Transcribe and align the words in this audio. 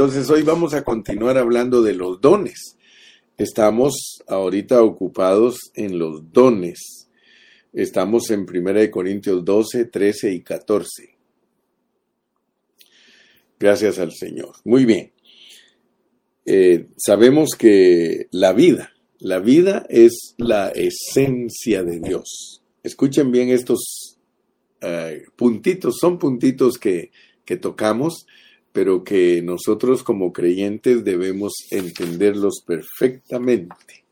Entonces 0.00 0.30
hoy 0.30 0.42
vamos 0.44 0.72
a 0.72 0.82
continuar 0.82 1.36
hablando 1.36 1.82
de 1.82 1.92
los 1.92 2.22
dones. 2.22 2.78
Estamos 3.36 4.22
ahorita 4.26 4.82
ocupados 4.82 5.58
en 5.74 5.98
los 5.98 6.32
dones. 6.32 7.10
Estamos 7.74 8.30
en 8.30 8.46
1 8.48 8.90
Corintios 8.90 9.44
12, 9.44 9.84
13 9.84 10.32
y 10.32 10.40
14. 10.40 11.18
Gracias 13.58 13.98
al 13.98 14.12
Señor. 14.12 14.54
Muy 14.64 14.86
bien. 14.86 15.12
Eh, 16.46 16.86
sabemos 16.96 17.50
que 17.50 18.28
la 18.30 18.54
vida, 18.54 18.94
la 19.18 19.38
vida 19.38 19.84
es 19.90 20.34
la 20.38 20.70
esencia 20.70 21.84
de 21.84 22.00
Dios. 22.00 22.62
Escuchen 22.82 23.30
bien 23.30 23.50
estos 23.50 24.16
eh, 24.80 25.24
puntitos, 25.36 25.98
son 26.00 26.18
puntitos 26.18 26.78
que, 26.78 27.10
que 27.44 27.58
tocamos, 27.58 28.26
pero 28.72 29.02
que 29.04 29.42
nosotros 29.42 30.02
como 30.02 30.32
creyentes 30.32 31.04
debemos 31.04 31.52
entenderlos 31.70 32.62
perfectamente. 32.64 34.04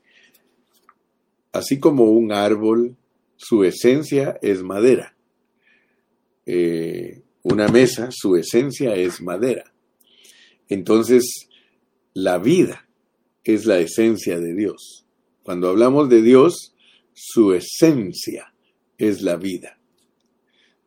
Así 1.52 1.78
como 1.78 2.04
un 2.04 2.32
árbol, 2.32 2.96
su 3.36 3.64
esencia 3.64 4.38
es 4.42 4.62
madera. 4.62 5.16
Eh, 6.44 7.22
una 7.42 7.68
mesa, 7.68 8.08
su 8.10 8.36
esencia 8.36 8.94
es 8.94 9.20
madera. 9.22 9.72
Entonces, 10.68 11.48
la 12.14 12.38
vida 12.38 12.88
es 13.44 13.64
la 13.64 13.78
esencia 13.78 14.38
de 14.38 14.54
Dios. 14.54 15.06
Cuando 15.42 15.68
hablamos 15.68 16.08
de 16.08 16.20
Dios, 16.20 16.74
su 17.14 17.54
esencia 17.54 18.52
es 18.98 19.22
la 19.22 19.36
vida. 19.36 19.77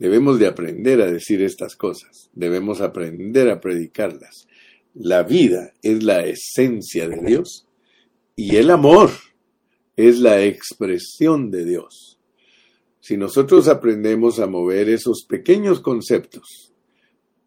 Debemos 0.01 0.39
de 0.39 0.47
aprender 0.47 0.99
a 0.99 1.11
decir 1.11 1.43
estas 1.43 1.75
cosas, 1.75 2.31
debemos 2.33 2.81
aprender 2.81 3.51
a 3.51 3.61
predicarlas. 3.61 4.47
La 4.95 5.21
vida 5.21 5.73
es 5.83 6.01
la 6.01 6.25
esencia 6.25 7.07
de 7.07 7.21
Dios 7.21 7.67
y 8.35 8.55
el 8.55 8.71
amor 8.71 9.11
es 9.95 10.17
la 10.17 10.43
expresión 10.43 11.51
de 11.51 11.65
Dios. 11.65 12.17
Si 12.99 13.15
nosotros 13.15 13.67
aprendemos 13.67 14.39
a 14.39 14.47
mover 14.47 14.89
esos 14.89 15.23
pequeños 15.29 15.81
conceptos, 15.81 16.73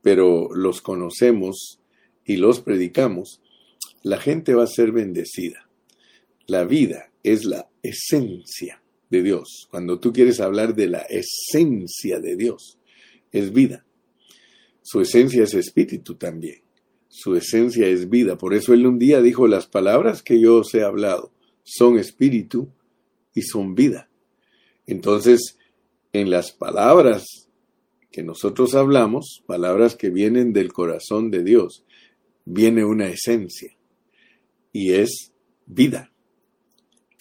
pero 0.01 0.49
los 0.55 0.81
conocemos 0.81 1.81
y 2.25 2.37
los 2.37 2.61
predicamos, 2.61 3.41
la 4.05 4.21
gente 4.21 4.55
va 4.55 4.63
a 4.63 4.69
ser 4.69 4.93
bendecida. 4.93 5.69
La 6.47 6.65
vida 6.65 7.11
es 7.25 7.47
la 7.47 7.69
esencia 7.83 8.84
Dios. 9.23 9.67
Cuando 9.71 9.99
tú 9.99 10.13
quieres 10.13 10.41
hablar 10.41 10.75
de 10.75 10.89
la 10.89 11.01
esencia 11.01 12.21
de 12.21 12.37
Dios, 12.37 12.79
es 13.33 13.53
vida. 13.53 13.85
Su 14.83 15.01
esencia 15.01 15.45
es 15.45 15.55
espíritu 15.55 16.15
también. 16.15 16.63
Su 17.09 17.37
esencia 17.37 17.87
es 17.87 18.09
vida. 18.11 18.37
Por 18.37 18.55
eso 18.55 18.75
él 18.75 18.87
un 18.87 18.99
día 18.99 19.23
dijo, 19.23 19.47
las 19.47 19.67
palabras 19.67 20.23
que 20.23 20.41
yo 20.41 20.59
os 20.59 20.75
he 20.75 20.83
hablado 20.83 21.33
son 21.63 21.99
espíritu 21.99 22.69
y 23.35 23.43
son 23.43 23.75
vida. 23.75 24.11
Entonces, 24.87 25.59
en 26.13 26.31
las 26.31 26.53
palabras 26.53 27.25
que 28.11 28.23
nosotros 28.23 28.75
hablamos, 28.75 29.43
palabras 29.47 29.97
que 29.97 30.11
vienen 30.11 30.53
del 30.53 30.73
corazón 30.73 31.31
de 31.31 31.43
Dios, 31.43 31.85
viene 32.45 32.85
una 32.85 33.09
esencia 33.09 33.77
y 34.73 34.93
es 34.93 35.33
vida. 35.67 36.14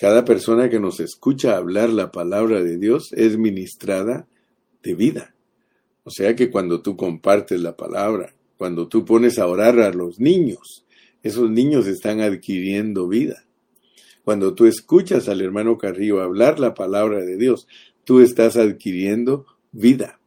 Cada 0.03 0.25
persona 0.25 0.69
que 0.69 0.81
nos 0.81 0.99
escucha 0.99 1.55
hablar 1.55 1.89
la 1.89 2.11
palabra 2.11 2.61
de 2.61 2.77
Dios 2.77 3.13
es 3.13 3.37
ministrada 3.37 4.27
de 4.81 4.95
vida. 4.95 5.33
O 6.03 6.09
sea 6.09 6.35
que 6.35 6.51
cuando 6.51 6.81
tú 6.81 6.97
compartes 6.97 7.61
la 7.61 7.77
palabra, 7.77 8.35
cuando 8.57 8.89
tú 8.89 9.05
pones 9.05 9.39
a 9.39 9.47
orar 9.47 9.79
a 9.79 9.93
los 9.93 10.19
niños, 10.19 10.83
esos 11.23 11.49
niños 11.49 11.87
están 11.87 12.19
adquiriendo 12.19 13.07
vida. 13.07 13.45
Cuando 14.25 14.53
tú 14.53 14.65
escuchas 14.65 15.29
al 15.29 15.39
hermano 15.39 15.77
Carrillo 15.77 16.21
hablar 16.21 16.59
la 16.59 16.73
palabra 16.73 17.19
de 17.19 17.37
Dios, 17.37 17.65
tú 18.03 18.19
estás 18.19 18.57
adquiriendo 18.57 19.45
vida. 19.71 20.19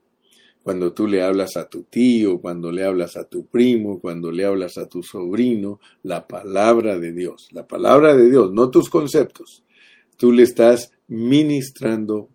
Cuando 0.62 0.94
tú 0.94 1.06
le 1.06 1.22
hablas 1.22 1.58
a 1.58 1.68
tu 1.68 1.82
tío, 1.82 2.40
cuando 2.40 2.72
le 2.72 2.82
hablas 2.82 3.18
a 3.18 3.24
tu 3.24 3.44
primo, 3.44 4.00
cuando 4.00 4.32
le 4.32 4.46
hablas 4.46 4.78
a 4.78 4.88
tu 4.88 5.02
sobrino, 5.02 5.80
la 6.02 6.26
palabra 6.26 6.98
de 6.98 7.12
Dios, 7.12 7.50
la 7.52 7.68
palabra 7.68 8.16
de 8.16 8.30
Dios, 8.30 8.50
no 8.54 8.70
tus 8.70 8.88
conceptos, 8.88 9.65
tú 10.16 10.32
le 10.32 10.42
estás 10.42 10.92
ministrando 11.08 12.28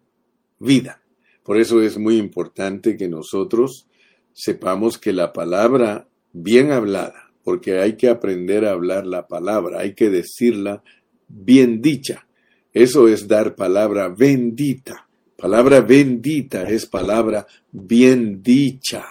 vida. 0.59 1.01
Por 1.43 1.57
eso 1.57 1.81
es 1.81 1.97
muy 1.97 2.17
importante 2.17 2.97
que 2.97 3.07
nosotros 3.07 3.87
sepamos 4.33 4.97
que 4.97 5.13
la 5.13 5.33
palabra 5.33 6.07
bien 6.33 6.71
hablada, 6.71 7.31
porque 7.43 7.79
hay 7.79 7.97
que 7.97 8.09
aprender 8.09 8.65
a 8.65 8.71
hablar 8.71 9.05
la 9.05 9.27
palabra, 9.27 9.79
hay 9.79 9.93
que 9.93 10.09
decirla 10.09 10.83
bien 11.27 11.81
dicha. 11.81 12.27
Eso 12.73 13.07
es 13.07 13.27
dar 13.27 13.55
palabra 13.55 14.07
bendita. 14.09 15.07
Palabra 15.35 15.81
bendita 15.81 16.69
es 16.69 16.85
palabra 16.85 17.47
bien 17.71 18.43
dicha. 18.43 19.03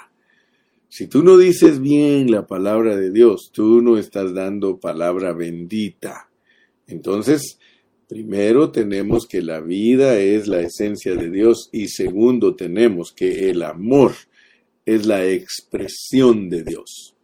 Si 0.89 1.07
tú 1.07 1.23
no 1.23 1.37
dices 1.37 1.81
bien 1.81 2.31
la 2.31 2.47
palabra 2.47 2.97
de 2.97 3.11
Dios, 3.11 3.51
tú 3.53 3.83
no 3.83 3.99
estás 3.99 4.33
dando 4.33 4.79
palabra 4.79 5.33
bendita. 5.33 6.31
Entonces, 6.87 7.59
primero 8.11 8.71
tenemos 8.71 9.27
que 9.27 9.41
la 9.41 9.63
vida 9.63 10.19
es 10.19 10.47
la 10.47 10.61
esencia 10.61 11.15
de 11.15 11.31
Dios 11.31 11.71
y 11.73 11.89
segundo 11.89 12.55
tenemos 12.55 13.13
que 13.13 13.49
el 13.49 13.63
amor 13.63 14.13
es 14.85 15.07
la 15.07 15.25
expresión 15.25 16.51
de 16.51 16.63
Dios. 16.63 17.15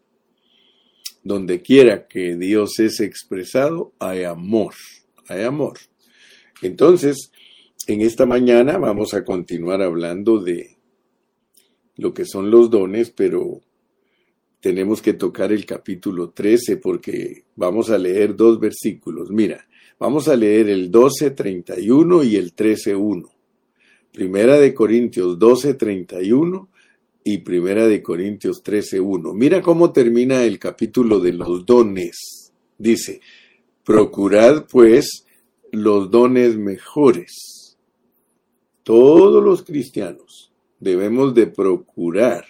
Donde 1.22 1.60
quiera 1.60 2.06
que 2.06 2.36
Dios 2.36 2.78
es 2.78 3.00
expresado, 3.00 3.92
hay 3.98 4.24
amor 4.24 4.72
hay 5.28 5.42
amor. 5.42 5.78
Entonces, 6.62 7.32
en 7.86 8.00
esta 8.00 8.26
mañana 8.26 8.78
vamos 8.78 9.14
a 9.14 9.24
continuar 9.24 9.82
hablando 9.82 10.38
de 10.38 10.78
lo 11.96 12.14
que 12.14 12.24
son 12.24 12.50
los 12.50 12.70
dones, 12.70 13.10
pero 13.10 13.60
tenemos 14.60 15.02
que 15.02 15.12
tocar 15.12 15.52
el 15.52 15.64
capítulo 15.64 16.30
13 16.30 16.78
porque 16.78 17.44
vamos 17.54 17.90
a 17.90 17.98
leer 17.98 18.34
dos 18.34 18.58
versículos. 18.58 19.30
Mira, 19.30 19.66
vamos 19.98 20.28
a 20.28 20.36
leer 20.36 20.68
el 20.68 20.90
12.31 20.90 22.26
y 22.26 22.36
el 22.36 22.54
13.1. 22.54 23.30
Primera 24.12 24.58
de 24.58 24.74
Corintios 24.74 25.38
12.31 25.38 26.68
y 27.24 27.38
Primera 27.38 27.86
de 27.86 28.02
Corintios 28.02 28.62
13.1. 28.64 29.34
Mira 29.34 29.60
cómo 29.60 29.92
termina 29.92 30.44
el 30.44 30.58
capítulo 30.58 31.20
de 31.20 31.32
los 31.32 31.66
dones. 31.66 32.52
Dice, 32.78 33.20
Procurad, 33.84 34.66
pues, 34.68 35.26
los 35.70 36.10
dones 36.10 36.56
mejores. 36.56 37.76
Todos 38.82 39.42
los 39.44 39.62
cristianos 39.62 40.52
debemos 40.80 41.34
de 41.34 41.46
procurar 41.46 42.46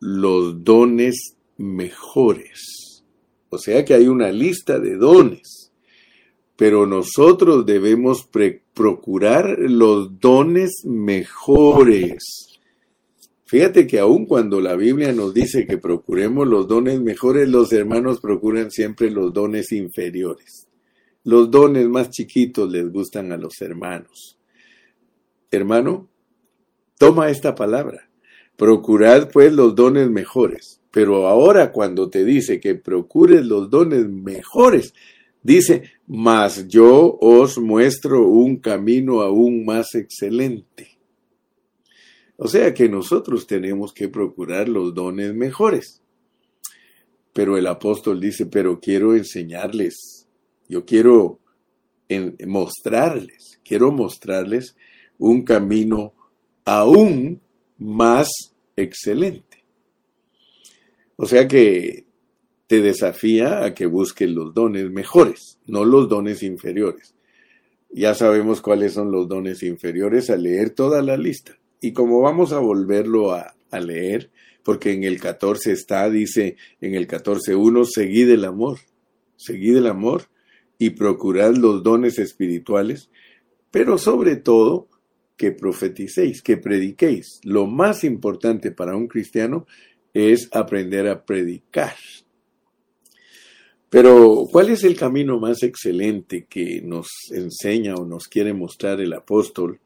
los 0.00 0.64
dones 0.64 1.36
mejores. 1.56 3.02
O 3.48 3.58
sea 3.58 3.84
que 3.84 3.94
hay 3.94 4.08
una 4.08 4.30
lista 4.30 4.78
de 4.78 4.96
dones, 4.96 5.72
pero 6.56 6.86
nosotros 6.86 7.64
debemos 7.64 8.28
procurar 8.74 9.58
los 9.58 10.20
dones 10.20 10.82
mejores. 10.84 12.58
Fíjate 13.44 13.86
que 13.86 14.00
aun 14.00 14.26
cuando 14.26 14.60
la 14.60 14.74
Biblia 14.74 15.12
nos 15.12 15.32
dice 15.32 15.66
que 15.66 15.78
procuremos 15.78 16.48
los 16.48 16.66
dones 16.66 17.00
mejores, 17.00 17.48
los 17.48 17.72
hermanos 17.72 18.20
procuran 18.20 18.72
siempre 18.72 19.08
los 19.10 19.32
dones 19.32 19.70
inferiores. 19.70 20.66
Los 21.22 21.50
dones 21.50 21.88
más 21.88 22.10
chiquitos 22.10 22.70
les 22.70 22.90
gustan 22.90 23.30
a 23.30 23.36
los 23.36 23.60
hermanos. 23.60 24.36
Hermano, 25.50 26.08
toma 26.98 27.30
esta 27.30 27.54
palabra. 27.54 28.05
Procurad 28.56 29.30
pues 29.30 29.52
los 29.52 29.74
dones 29.74 30.10
mejores. 30.10 30.80
Pero 30.90 31.26
ahora 31.28 31.72
cuando 31.72 32.08
te 32.08 32.24
dice 32.24 32.58
que 32.58 32.74
procures 32.74 33.44
los 33.44 33.68
dones 33.68 34.08
mejores, 34.08 34.94
dice, 35.42 35.90
mas 36.06 36.66
yo 36.68 37.18
os 37.20 37.58
muestro 37.58 38.26
un 38.28 38.56
camino 38.56 39.20
aún 39.20 39.64
más 39.66 39.94
excelente. 39.94 40.98
O 42.38 42.48
sea 42.48 42.72
que 42.74 42.88
nosotros 42.88 43.46
tenemos 43.46 43.92
que 43.92 44.08
procurar 44.08 44.68
los 44.68 44.94
dones 44.94 45.34
mejores. 45.34 46.02
Pero 47.32 47.58
el 47.58 47.66
apóstol 47.66 48.18
dice, 48.20 48.46
pero 48.46 48.80
quiero 48.80 49.14
enseñarles, 49.14 50.26
yo 50.68 50.86
quiero 50.86 51.40
mostrarles, 52.46 53.60
quiero 53.62 53.92
mostrarles 53.92 54.76
un 55.18 55.42
camino 55.42 56.14
aún 56.64 57.40
más 57.78 58.55
excelente. 58.76 59.64
O 61.16 61.26
sea 61.26 61.48
que 61.48 62.06
te 62.66 62.80
desafía 62.80 63.64
a 63.64 63.74
que 63.74 63.86
busques 63.86 64.28
los 64.28 64.52
dones 64.52 64.90
mejores, 64.90 65.58
no 65.66 65.84
los 65.84 66.08
dones 66.08 66.42
inferiores. 66.42 67.14
Ya 67.90 68.14
sabemos 68.14 68.60
cuáles 68.60 68.92
son 68.92 69.10
los 69.10 69.28
dones 69.28 69.62
inferiores 69.62 70.28
al 70.30 70.42
leer 70.42 70.70
toda 70.70 71.00
la 71.02 71.16
lista. 71.16 71.58
Y 71.80 71.92
como 71.92 72.20
vamos 72.20 72.52
a 72.52 72.58
volverlo 72.58 73.32
a, 73.32 73.52
leer, 73.78 74.30
porque 74.64 74.92
en 74.92 75.04
el 75.04 75.20
14 75.20 75.70
está, 75.70 76.08
dice 76.08 76.56
en 76.80 76.94
el 76.94 77.06
14.1, 77.06 77.84
seguid 77.84 78.30
el 78.30 78.46
amor, 78.46 78.78
seguid 79.36 79.76
el 79.76 79.86
amor 79.86 80.22
y 80.78 80.90
procurad 80.90 81.54
los 81.54 81.82
dones 81.82 82.18
espirituales, 82.18 83.10
pero 83.70 83.98
sobre 83.98 84.36
todo 84.36 84.88
que 85.36 85.52
profeticéis, 85.52 86.42
que 86.42 86.56
prediquéis. 86.56 87.40
Lo 87.44 87.66
más 87.66 88.04
importante 88.04 88.70
para 88.70 88.96
un 88.96 89.06
cristiano 89.06 89.66
es 90.14 90.48
aprender 90.52 91.08
a 91.08 91.24
predicar. 91.24 91.94
Pero, 93.90 94.48
¿cuál 94.50 94.70
es 94.70 94.82
el 94.84 94.96
camino 94.96 95.38
más 95.38 95.62
excelente 95.62 96.46
que 96.48 96.80
nos 96.82 97.08
enseña 97.30 97.94
o 97.94 98.04
nos 98.04 98.26
quiere 98.26 98.52
mostrar 98.52 99.00
el 99.00 99.12
apóstol 99.12 99.80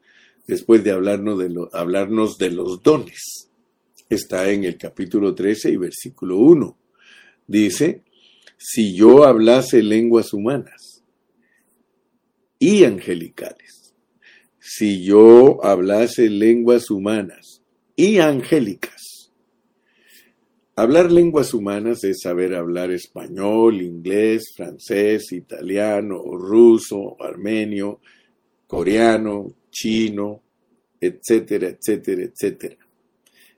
después 0.47 0.83
de 0.83 0.91
hablarnos 0.91 1.37
de, 1.37 1.53
hablarnos 1.73 2.37
de 2.37 2.51
los 2.51 2.81
dones? 2.81 3.49
Está 4.09 4.49
en 4.51 4.63
el 4.63 4.77
capítulo 4.77 5.35
13 5.35 5.71
y 5.71 5.77
versículo 5.77 6.37
1. 6.37 6.77
Dice, 7.47 8.03
si 8.57 8.95
yo 8.95 9.23
hablase 9.23 9.83
lenguas 9.83 10.33
humanas 10.33 11.03
y 12.57 12.83
angelicales, 12.83 13.80
si 14.61 15.03
yo 15.03 15.63
hablase 15.65 16.29
lenguas 16.29 16.89
humanas 16.89 17.61
y 17.95 18.19
angélicas, 18.19 19.01
Hablar 20.81 21.11
lenguas 21.11 21.53
humanas 21.53 22.03
es 22.05 22.21
saber 22.21 22.55
hablar 22.55 22.91
español, 22.91 23.81
inglés, 23.81 24.53
francés, 24.55 25.31
italiano, 25.31 26.23
ruso, 26.23 27.21
armenio, 27.21 27.99
coreano, 28.67 29.53
chino, 29.69 30.41
etcétera, 30.99 31.67
etcétera, 31.67 32.23
etcétera. 32.23 32.77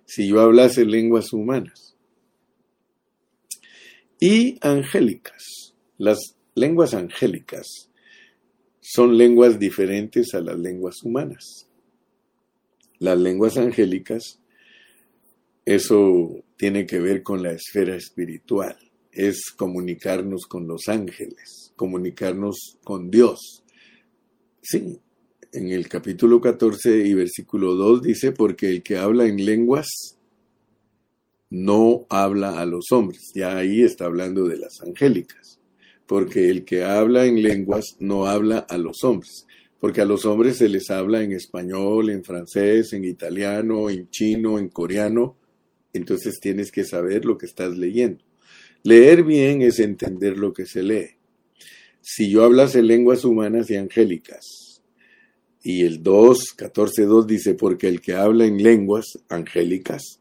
Si 0.06 0.28
yo 0.28 0.42
hablase 0.42 0.86
lenguas 0.86 1.32
humanas. 1.32 1.96
Y 4.20 4.58
angélicas. 4.62 5.76
Las 5.98 6.18
lenguas 6.56 6.94
angélicas 6.94 7.92
son 8.86 9.18
lenguas 9.18 9.58
diferentes 9.60 10.34
a 10.34 10.42
las 10.42 10.60
lenguas 10.60 11.04
humanas. 11.04 11.70
Las 13.00 13.18
lenguas 13.18 13.58
angélicas, 13.58 14.42
eso 15.66 16.44
tiene 16.58 16.86
que 16.86 17.00
ver 17.00 17.24
con 17.24 17.42
la 17.42 17.54
esfera 17.54 17.96
espiritual, 17.96 18.78
es 19.12 19.52
comunicarnos 19.56 20.46
con 20.48 20.68
los 20.68 20.90
ángeles, 20.90 21.72
comunicarnos 21.78 22.78
con 22.84 23.10
Dios. 23.10 23.64
Sí, 24.62 25.00
en 25.54 25.70
el 25.70 25.88
capítulo 25.88 26.42
14 26.42 27.08
y 27.08 27.14
versículo 27.14 27.76
2 27.76 28.02
dice, 28.02 28.34
porque 28.34 28.70
el 28.70 28.84
que 28.84 28.98
habla 28.98 29.26
en 29.26 29.46
lenguas 29.46 29.88
no 31.50 32.06
habla 32.10 32.60
a 32.60 32.66
los 32.66 32.92
hombres. 32.92 33.32
Ya 33.34 33.56
ahí 33.56 33.82
está 33.82 34.06
hablando 34.06 34.46
de 34.46 34.58
las 34.58 34.82
angélicas. 34.82 35.60
Porque 36.08 36.50
el 36.50 36.66
que 36.66 36.84
habla 36.84 37.26
en 37.26 37.42
lenguas 37.42 37.96
no 38.00 38.26
habla 38.26 38.60
a 38.60 38.78
los 38.78 39.04
hombres. 39.04 39.48
Porque 39.80 40.02
a 40.02 40.06
los 40.06 40.26
hombres 40.26 40.58
se 40.58 40.70
les 40.70 40.90
habla 40.90 41.24
en 41.24 41.32
español, 41.32 42.10
en 42.10 42.24
francés, 42.24 42.94
en 42.94 43.04
italiano, 43.04 43.90
en 43.90 44.10
chino, 44.10 44.58
en 44.58 44.70
coreano, 44.70 45.38
entonces 45.94 46.40
tienes 46.40 46.72
que 46.72 46.84
saber 46.84 47.24
lo 47.24 47.38
que 47.38 47.46
estás 47.46 47.78
leyendo. 47.78 48.24
Leer 48.84 49.24
bien 49.24 49.62
es 49.62 49.80
entender 49.80 50.38
lo 50.38 50.52
que 50.52 50.66
se 50.66 50.84
lee. 50.84 51.12
Si 52.02 52.30
yo 52.30 52.44
hablase 52.44 52.82
lenguas 52.82 53.24
humanas 53.24 53.70
y 53.70 53.76
angélicas, 53.76 54.82
y 55.62 55.84
el 55.86 56.04
2, 56.04 56.58
14.2 56.58 57.26
dice, 57.26 57.54
porque 57.54 57.88
el 57.88 58.02
que 58.02 58.14
habla 58.14 58.46
en 58.46 58.62
lenguas 58.62 59.06
angélicas 59.30 60.20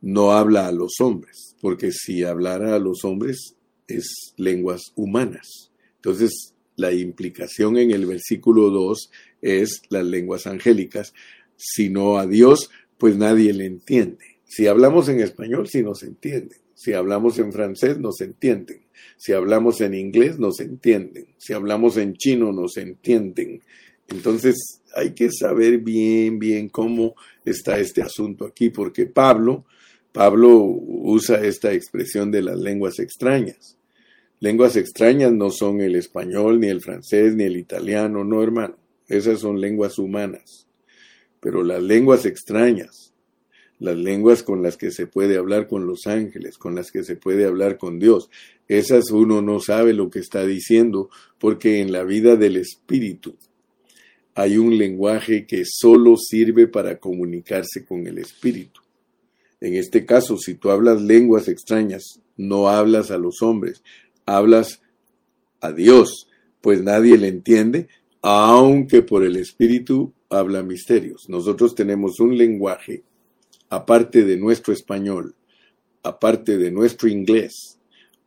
no 0.00 0.32
habla 0.32 0.66
a 0.66 0.72
los 0.72 1.00
hombres, 1.00 1.54
porque 1.60 1.92
si 1.92 2.24
hablara 2.24 2.74
a 2.74 2.78
los 2.78 3.04
hombres 3.04 3.56
es 3.88 4.34
lenguas 4.36 4.92
humanas. 4.94 5.72
Entonces, 5.96 6.54
la 6.76 6.92
implicación 6.92 7.76
en 7.76 7.90
el 7.90 8.06
versículo 8.06 8.70
2 8.70 9.10
es 9.42 9.82
las 9.88 10.04
lenguas 10.04 10.46
angélicas, 10.46 11.12
sino 11.56 12.18
a 12.18 12.26
Dios, 12.26 12.70
pues 12.98 13.16
nadie 13.16 13.52
le 13.52 13.66
entiende. 13.66 14.38
Si 14.44 14.66
hablamos 14.66 15.08
en 15.08 15.20
español, 15.20 15.68
sí 15.68 15.82
nos 15.82 16.02
entienden. 16.02 16.58
Si 16.74 16.92
hablamos 16.92 17.38
en 17.40 17.52
francés, 17.52 17.98
nos 17.98 18.20
entienden. 18.20 18.82
Si 19.16 19.32
hablamos 19.32 19.80
en 19.80 19.94
inglés, 19.94 20.38
nos 20.38 20.60
entienden. 20.60 21.26
Si 21.36 21.52
hablamos 21.52 21.96
en 21.96 22.14
chino, 22.14 22.52
nos 22.52 22.76
entienden. 22.76 23.62
Entonces, 24.06 24.80
hay 24.94 25.10
que 25.12 25.30
saber 25.32 25.78
bien, 25.78 26.38
bien 26.38 26.68
cómo 26.68 27.14
está 27.44 27.78
este 27.78 28.02
asunto 28.02 28.44
aquí, 28.44 28.70
porque 28.70 29.06
Pablo, 29.06 29.64
Pablo 30.12 30.56
usa 30.56 31.44
esta 31.44 31.72
expresión 31.72 32.30
de 32.30 32.42
las 32.42 32.58
lenguas 32.58 32.98
extrañas. 32.98 33.77
Lenguas 34.40 34.76
extrañas 34.76 35.32
no 35.32 35.50
son 35.50 35.80
el 35.80 35.96
español, 35.96 36.60
ni 36.60 36.68
el 36.68 36.80
francés, 36.80 37.34
ni 37.34 37.44
el 37.44 37.56
italiano, 37.56 38.22
no, 38.24 38.42
hermano. 38.42 38.76
Esas 39.08 39.40
son 39.40 39.60
lenguas 39.60 39.98
humanas. 39.98 40.68
Pero 41.40 41.62
las 41.64 41.82
lenguas 41.82 42.24
extrañas, 42.24 43.12
las 43.78 43.96
lenguas 43.96 44.42
con 44.42 44.62
las 44.62 44.76
que 44.76 44.90
se 44.90 45.06
puede 45.06 45.36
hablar 45.36 45.66
con 45.66 45.86
los 45.86 46.06
ángeles, 46.06 46.58
con 46.58 46.74
las 46.74 46.90
que 46.90 47.02
se 47.02 47.16
puede 47.16 47.46
hablar 47.46 47.78
con 47.78 47.98
Dios. 47.98 48.30
Esas 48.68 49.10
uno 49.10 49.42
no 49.42 49.60
sabe 49.60 49.92
lo 49.92 50.10
que 50.10 50.18
está 50.18 50.44
diciendo 50.44 51.10
porque 51.38 51.80
en 51.80 51.92
la 51.92 52.04
vida 52.04 52.36
del 52.36 52.56
espíritu 52.56 53.36
hay 54.34 54.56
un 54.56 54.78
lenguaje 54.78 55.46
que 55.46 55.64
solo 55.64 56.16
sirve 56.16 56.68
para 56.68 56.98
comunicarse 56.98 57.84
con 57.84 58.06
el 58.06 58.18
espíritu. 58.18 58.82
En 59.60 59.74
este 59.74 60.06
caso, 60.06 60.36
si 60.38 60.54
tú 60.54 60.70
hablas 60.70 61.02
lenguas 61.02 61.48
extrañas, 61.48 62.20
no 62.36 62.68
hablas 62.68 63.10
a 63.10 63.18
los 63.18 63.42
hombres, 63.42 63.82
hablas 64.36 64.82
a 65.60 65.72
Dios, 65.72 66.28
pues 66.60 66.82
nadie 66.82 67.16
le 67.16 67.28
entiende, 67.28 67.88
aunque 68.20 69.02
por 69.02 69.24
el 69.24 69.36
espíritu 69.36 70.12
habla 70.28 70.62
misterios. 70.62 71.28
Nosotros 71.28 71.74
tenemos 71.74 72.20
un 72.20 72.36
lenguaje 72.36 73.02
aparte 73.70 74.24
de 74.24 74.36
nuestro 74.36 74.72
español, 74.72 75.34
aparte 76.02 76.58
de 76.58 76.70
nuestro 76.70 77.08
inglés, 77.08 77.78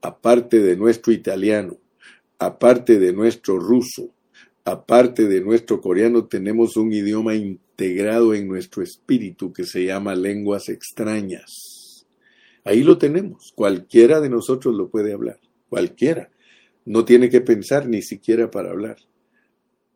aparte 0.01 0.59
de 0.59 0.75
nuestro 0.75 1.13
italiano, 1.13 1.77
aparte 2.39 2.99
de 2.99 3.13
nuestro 3.13 3.59
ruso, 3.59 4.09
aparte 4.65 5.27
de 5.27 5.41
nuestro 5.41 5.81
coreano, 5.81 6.25
tenemos 6.25 6.77
un 6.77 6.91
idioma 6.93 7.35
integrado 7.35 8.33
en 8.33 8.47
nuestro 8.47 8.83
espíritu 8.83 9.53
que 9.53 9.65
se 9.65 9.85
llama 9.85 10.15
lenguas 10.15 10.69
extrañas. 10.69 12.05
Ahí 12.63 12.83
lo 12.83 12.97
tenemos, 12.97 13.51
cualquiera 13.55 14.19
de 14.19 14.29
nosotros 14.29 14.75
lo 14.75 14.89
puede 14.89 15.13
hablar, 15.13 15.39
cualquiera. 15.71 16.29
No 16.83 17.05
tiene 17.05 17.29
que 17.29 17.39
pensar 17.39 17.87
ni 17.87 18.01
siquiera 18.01 18.51
para 18.51 18.71
hablar. 18.71 18.97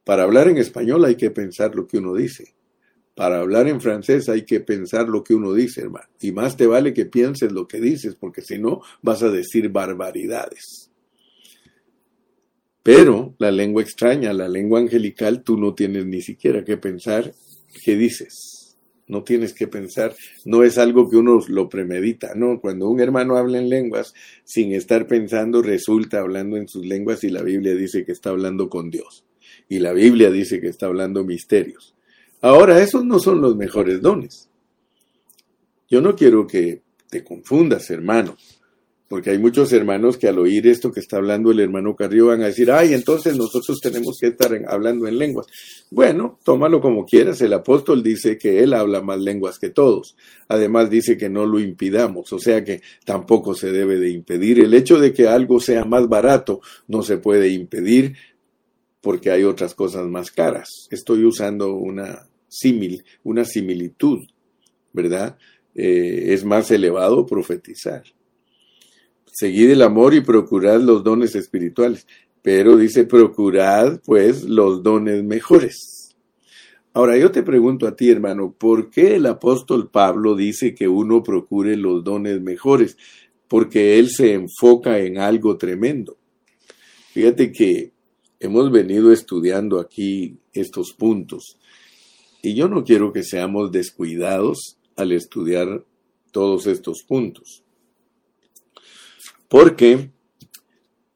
Para 0.05 0.23
hablar 0.23 0.47
en 0.47 0.57
español 0.57 1.03
hay 1.03 1.15
que 1.15 1.31
pensar 1.31 1.75
lo 1.75 1.85
que 1.85 1.97
uno 1.97 2.15
dice. 2.15 2.55
Para 3.13 3.39
hablar 3.39 3.67
en 3.67 3.81
francés 3.81 4.29
hay 4.29 4.45
que 4.45 4.61
pensar 4.61 5.09
lo 5.09 5.21
que 5.21 5.33
uno 5.33 5.53
dice, 5.53 5.81
hermano. 5.81 6.07
Y 6.21 6.31
más 6.31 6.55
te 6.55 6.65
vale 6.65 6.93
que 6.93 7.05
pienses 7.05 7.51
lo 7.51 7.67
que 7.67 7.81
dices, 7.81 8.15
porque 8.15 8.41
si 8.41 8.57
no 8.57 8.81
vas 9.01 9.21
a 9.21 9.29
decir 9.29 9.67
barbaridades. 9.69 10.91
Pero 12.81 13.35
la 13.37 13.51
lengua 13.51 13.81
extraña, 13.81 14.31
la 14.31 14.47
lengua 14.47 14.79
angelical, 14.79 15.43
tú 15.43 15.57
no 15.57 15.73
tienes 15.73 16.05
ni 16.05 16.21
siquiera 16.21 16.63
que 16.63 16.77
pensar 16.77 17.33
qué 17.83 17.95
dices. 17.95 18.54
No 19.07 19.23
tienes 19.23 19.53
que 19.53 19.67
pensar, 19.67 20.15
no 20.45 20.63
es 20.63 20.77
algo 20.79 21.09
que 21.09 21.17
uno 21.17 21.39
lo 21.47 21.69
premedita, 21.69 22.33
no. 22.35 22.59
Cuando 22.59 22.89
un 22.89 22.99
hermano 22.99 23.37
habla 23.37 23.59
en 23.59 23.69
lenguas 23.69 24.13
sin 24.43 24.73
estar 24.73 25.05
pensando, 25.07 25.61
resulta 25.61 26.19
hablando 26.19 26.57
en 26.57 26.67
sus 26.67 26.85
lenguas 26.85 27.23
y 27.23 27.29
la 27.29 27.43
Biblia 27.43 27.75
dice 27.75 28.03
que 28.03 28.11
está 28.11 28.31
hablando 28.31 28.67
con 28.67 28.89
Dios. 28.89 29.23
Y 29.69 29.79
la 29.79 29.93
Biblia 29.93 30.31
dice 30.31 30.59
que 30.59 30.67
está 30.67 30.87
hablando 30.87 31.23
misterios. 31.23 31.95
Ahora, 32.41 32.81
esos 32.81 33.05
no 33.05 33.19
son 33.19 33.41
los 33.41 33.55
mejores 33.55 34.01
dones. 34.01 34.49
Yo 35.89 36.01
no 36.01 36.15
quiero 36.15 36.47
que 36.47 36.81
te 37.09 37.23
confundas, 37.23 37.89
hermano, 37.91 38.35
porque 39.07 39.29
hay 39.29 39.37
muchos 39.37 39.71
hermanos 39.71 40.17
que 40.17 40.27
al 40.27 40.39
oír 40.39 40.65
esto 40.67 40.91
que 40.91 40.99
está 40.99 41.17
hablando 41.17 41.51
el 41.51 41.59
hermano 41.59 41.95
Carrillo 41.95 42.27
van 42.27 42.41
a 42.41 42.47
decir, 42.47 42.71
ay, 42.71 42.93
entonces 42.93 43.37
nosotros 43.37 43.79
tenemos 43.79 44.17
que 44.19 44.27
estar 44.27 44.51
hablando 44.67 45.07
en 45.07 45.19
lenguas. 45.19 45.45
Bueno, 45.91 46.39
tómalo 46.43 46.81
como 46.81 47.05
quieras, 47.05 47.39
el 47.41 47.53
apóstol 47.53 48.01
dice 48.01 48.37
que 48.37 48.63
él 48.63 48.73
habla 48.73 49.01
más 49.01 49.19
lenguas 49.19 49.59
que 49.59 49.69
todos. 49.69 50.15
Además 50.47 50.89
dice 50.89 51.17
que 51.17 51.29
no 51.29 51.45
lo 51.45 51.59
impidamos, 51.59 52.33
o 52.33 52.39
sea 52.39 52.63
que 52.63 52.81
tampoco 53.05 53.53
se 53.53 53.71
debe 53.71 53.99
de 53.99 54.09
impedir. 54.09 54.59
El 54.59 54.73
hecho 54.73 54.99
de 54.99 55.13
que 55.13 55.27
algo 55.27 55.59
sea 55.59 55.85
más 55.85 56.07
barato 56.07 56.61
no 56.87 57.03
se 57.03 57.17
puede 57.17 57.49
impedir 57.49 58.15
porque 59.01 59.29
hay 59.29 59.43
otras 59.43 59.75
cosas 59.75 60.07
más 60.07 60.31
caras. 60.31 60.87
Estoy 60.89 61.25
usando 61.25 61.73
una 61.75 62.27
una 63.23 63.45
similitud, 63.45 64.25
¿verdad? 64.93 65.37
Eh, 65.75 66.33
es 66.33 66.45
más 66.45 66.71
elevado 66.71 67.25
profetizar. 67.25 68.03
Seguid 69.37 69.71
el 69.71 69.81
amor 69.81 70.13
y 70.13 70.21
procurad 70.21 70.79
los 70.79 71.03
dones 71.03 71.35
espirituales, 71.35 72.07
pero 72.41 72.77
dice 72.77 73.03
procurad 73.03 73.99
pues 74.05 74.45
los 74.45 74.81
dones 74.81 75.25
mejores. 75.25 76.15
Ahora 76.93 77.17
yo 77.17 77.29
te 77.31 77.43
pregunto 77.43 77.85
a 77.85 77.97
ti, 77.97 78.09
hermano, 78.09 78.55
¿por 78.57 78.89
qué 78.89 79.17
el 79.17 79.25
apóstol 79.25 79.89
Pablo 79.89 80.37
dice 80.37 80.73
que 80.73 80.87
uno 80.87 81.21
procure 81.21 81.75
los 81.75 82.01
dones 82.01 82.39
mejores? 82.39 82.95
Porque 83.49 83.99
él 83.99 84.09
se 84.09 84.31
enfoca 84.31 84.99
en 84.99 85.17
algo 85.17 85.57
tremendo. 85.57 86.15
Fíjate 87.11 87.51
que 87.51 87.91
hemos 88.39 88.71
venido 88.71 89.11
estudiando 89.11 89.81
aquí 89.81 90.37
estos 90.53 90.93
puntos 90.93 91.57
y 92.41 92.53
yo 92.53 92.69
no 92.69 92.85
quiero 92.85 93.11
que 93.11 93.23
seamos 93.23 93.69
descuidados 93.73 94.77
al 94.95 95.11
estudiar 95.11 95.83
todos 96.31 96.67
estos 96.67 97.03
puntos. 97.05 97.64
Porque 99.47 100.11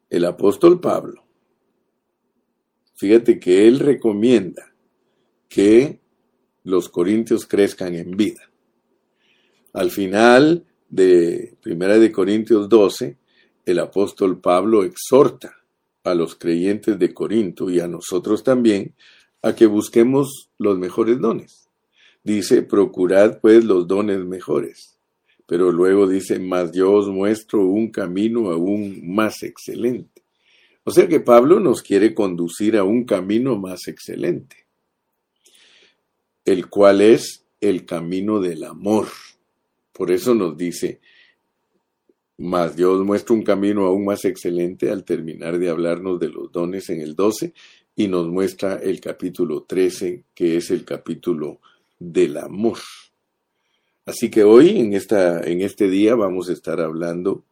el 0.10 0.26
apóstol 0.26 0.80
Pablo, 0.80 1.24
fíjate 2.96 3.40
que 3.40 3.68
él 3.68 3.80
recomienda 3.80 4.74
que 5.48 6.00
los 6.64 6.90
corintios 6.90 7.46
crezcan 7.46 7.96
en 7.96 8.12
vida. 8.12 8.50
Al 9.74 9.92
final 9.92 10.66
de 10.90 11.56
Primera 11.62 11.98
de 11.98 12.12
Corintios 12.12 12.70
12, 12.70 13.18
el 13.66 13.80
apóstol 13.80 14.40
Pablo 14.40 14.84
exhorta 14.84 15.56
a 16.04 16.16
los 16.16 16.36
creyentes 16.36 16.98
de 16.98 17.14
Corinto 17.14 17.70
y 17.70 17.80
a 17.80 17.88
nosotros 17.88 18.44
también 18.44 18.96
a 19.42 19.56
que 19.56 19.66
busquemos 19.66 20.50
los 20.58 20.78
mejores 20.78 21.20
dones. 21.20 21.70
Dice, 22.24 22.62
procurad 22.62 23.40
pues 23.40 23.64
los 23.64 23.88
dones 23.88 24.20
mejores. 24.26 24.99
Pero 25.50 25.72
luego 25.72 26.08
dice, 26.08 26.38
mas 26.38 26.72
yo 26.74 26.94
os 26.94 27.08
muestro 27.08 27.66
un 27.66 27.90
camino 27.90 28.52
aún 28.52 29.02
más 29.04 29.42
excelente. 29.42 30.22
O 30.84 30.92
sea 30.92 31.08
que 31.08 31.22
Pablo 31.22 31.60
nos 31.60 31.82
quiere 31.82 32.14
conducir 32.14 32.78
a 32.78 32.84
un 32.84 33.04
camino 33.04 33.58
más 33.58 33.88
excelente, 33.88 34.68
el 36.46 36.70
cual 36.70 37.02
es 37.02 37.48
el 37.62 37.84
camino 37.88 38.40
del 38.40 38.64
amor. 38.64 39.08
Por 39.92 40.12
eso 40.12 40.36
nos 40.36 40.56
dice, 40.56 41.02
mas 42.38 42.76
yo 42.76 42.92
os 42.94 43.04
muestro 43.04 43.34
un 43.34 43.42
camino 43.42 43.88
aún 43.88 44.06
más 44.06 44.26
excelente 44.26 44.92
al 44.92 45.04
terminar 45.04 45.58
de 45.58 45.70
hablarnos 45.70 46.20
de 46.20 46.30
los 46.30 46.52
dones 46.52 46.92
en 46.92 47.02
el 47.02 47.16
12 47.16 47.56
y 47.96 48.08
nos 48.08 48.28
muestra 48.28 48.76
el 48.76 49.02
capítulo 49.02 49.64
13, 49.64 50.26
que 50.36 50.58
es 50.58 50.70
el 50.70 50.86
capítulo 50.86 51.60
del 51.98 52.38
amor. 52.38 52.78
Así 54.10 54.32
que 54.32 54.44
hoy, 54.44 54.80
en, 54.80 54.94
esta, 54.94 55.40
en 55.42 55.62
este 55.62 55.88
día, 55.88 56.16
vamos 56.16 56.50
a 56.50 56.54
estar 56.54 56.82
hablando 56.82 57.46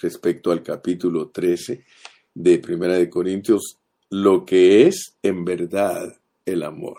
respecto 0.00 0.50
al 0.50 0.62
capítulo 0.62 1.28
13 1.28 1.84
de 2.32 2.58
Primera 2.60 2.94
de 2.94 3.10
Corintios, 3.10 3.76
lo 4.08 4.46
que 4.46 4.86
es 4.86 5.18
en 5.22 5.44
verdad 5.44 6.16
el 6.46 6.62
amor. 6.62 6.96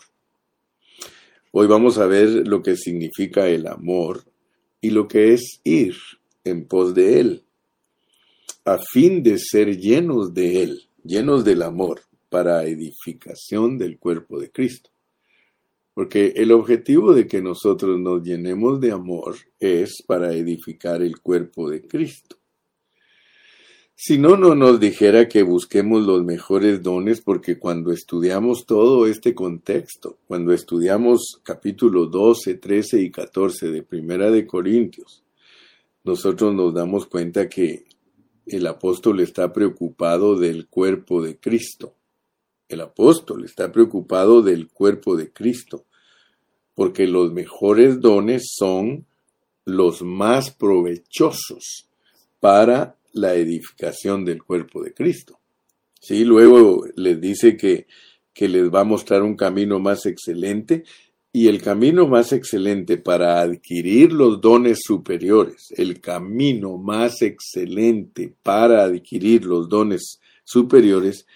Hoy 1.49 1.65
vamos 1.65 1.97
a 1.97 2.05
ver 2.05 2.47
lo 2.47 2.61
que 2.61 2.75
significa 2.75 3.47
el 3.47 3.65
amor 3.65 4.25
y 4.79 4.91
lo 4.91 5.07
que 5.07 5.33
es 5.33 5.59
ir 5.63 5.95
en 6.43 6.67
pos 6.67 6.93
de 6.93 7.19
Él, 7.19 7.43
a 8.63 8.77
fin 8.77 9.23
de 9.23 9.39
ser 9.39 9.75
llenos 9.75 10.35
de 10.35 10.61
Él, 10.61 10.81
llenos 11.03 11.43
del 11.43 11.63
amor 11.63 12.01
para 12.29 12.63
edificación 12.63 13.79
del 13.79 13.97
cuerpo 13.97 14.39
de 14.39 14.51
Cristo. 14.51 14.91
Porque 15.99 16.31
el 16.37 16.53
objetivo 16.53 17.13
de 17.13 17.27
que 17.27 17.41
nosotros 17.41 17.99
nos 17.99 18.23
llenemos 18.23 18.79
de 18.79 18.93
amor 18.93 19.35
es 19.59 20.01
para 20.07 20.33
edificar 20.33 21.01
el 21.01 21.19
cuerpo 21.19 21.69
de 21.69 21.85
Cristo. 21.85 22.37
Si 23.95 24.17
no, 24.17 24.37
no 24.37 24.55
nos 24.55 24.79
dijera 24.79 25.27
que 25.27 25.43
busquemos 25.43 26.05
los 26.05 26.23
mejores 26.23 26.81
dones, 26.81 27.19
porque 27.19 27.59
cuando 27.59 27.91
estudiamos 27.91 28.65
todo 28.65 29.07
este 29.07 29.35
contexto, 29.35 30.19
cuando 30.25 30.53
estudiamos 30.53 31.41
capítulos 31.43 32.09
12, 32.11 32.53
13 32.53 33.01
y 33.01 33.11
14 33.11 33.69
de 33.69 33.83
Primera 33.83 34.31
de 34.31 34.47
Corintios, 34.47 35.25
nosotros 36.05 36.55
nos 36.55 36.73
damos 36.73 37.07
cuenta 37.07 37.49
que 37.49 37.83
el 38.45 38.67
apóstol 38.67 39.19
está 39.19 39.51
preocupado 39.51 40.37
del 40.37 40.69
cuerpo 40.69 41.21
de 41.21 41.37
Cristo 41.37 41.93
el 42.69 42.81
apóstol 42.81 43.45
está 43.45 43.71
preocupado 43.71 44.43
del 44.43 44.69
cuerpo 44.69 45.17
de 45.17 45.33
Cristo, 45.33 45.87
porque 46.75 47.07
los 47.07 47.31
mejores 47.33 47.99
dones 47.99 48.53
son 48.55 49.05
los 49.65 50.01
más 50.01 50.51
provechosos 50.51 51.87
para 52.39 52.95
la 53.13 53.35
edificación 53.35 54.25
del 54.25 54.43
cuerpo 54.43 54.83
de 54.83 54.93
Cristo. 54.93 55.39
Sí, 55.99 56.23
luego 56.23 56.85
les 56.95 57.19
dice 57.19 57.57
que, 57.57 57.87
que 58.33 58.47
les 58.47 58.73
va 58.73 58.81
a 58.81 58.85
mostrar 58.85 59.21
un 59.21 59.35
camino 59.35 59.79
más 59.79 60.05
excelente 60.05 60.83
y 61.31 61.47
el 61.47 61.61
camino 61.61 62.07
más 62.07 62.31
excelente 62.31 62.97
para 62.97 63.41
adquirir 63.41 64.11
los 64.13 64.41
dones 64.41 64.79
superiores, 64.81 65.73
el 65.77 66.01
camino 66.01 66.77
más 66.77 67.21
excelente 67.21 68.33
para 68.41 68.83
adquirir 68.83 69.45
los 69.45 69.69
dones 69.69 70.19
superiores 70.43 71.27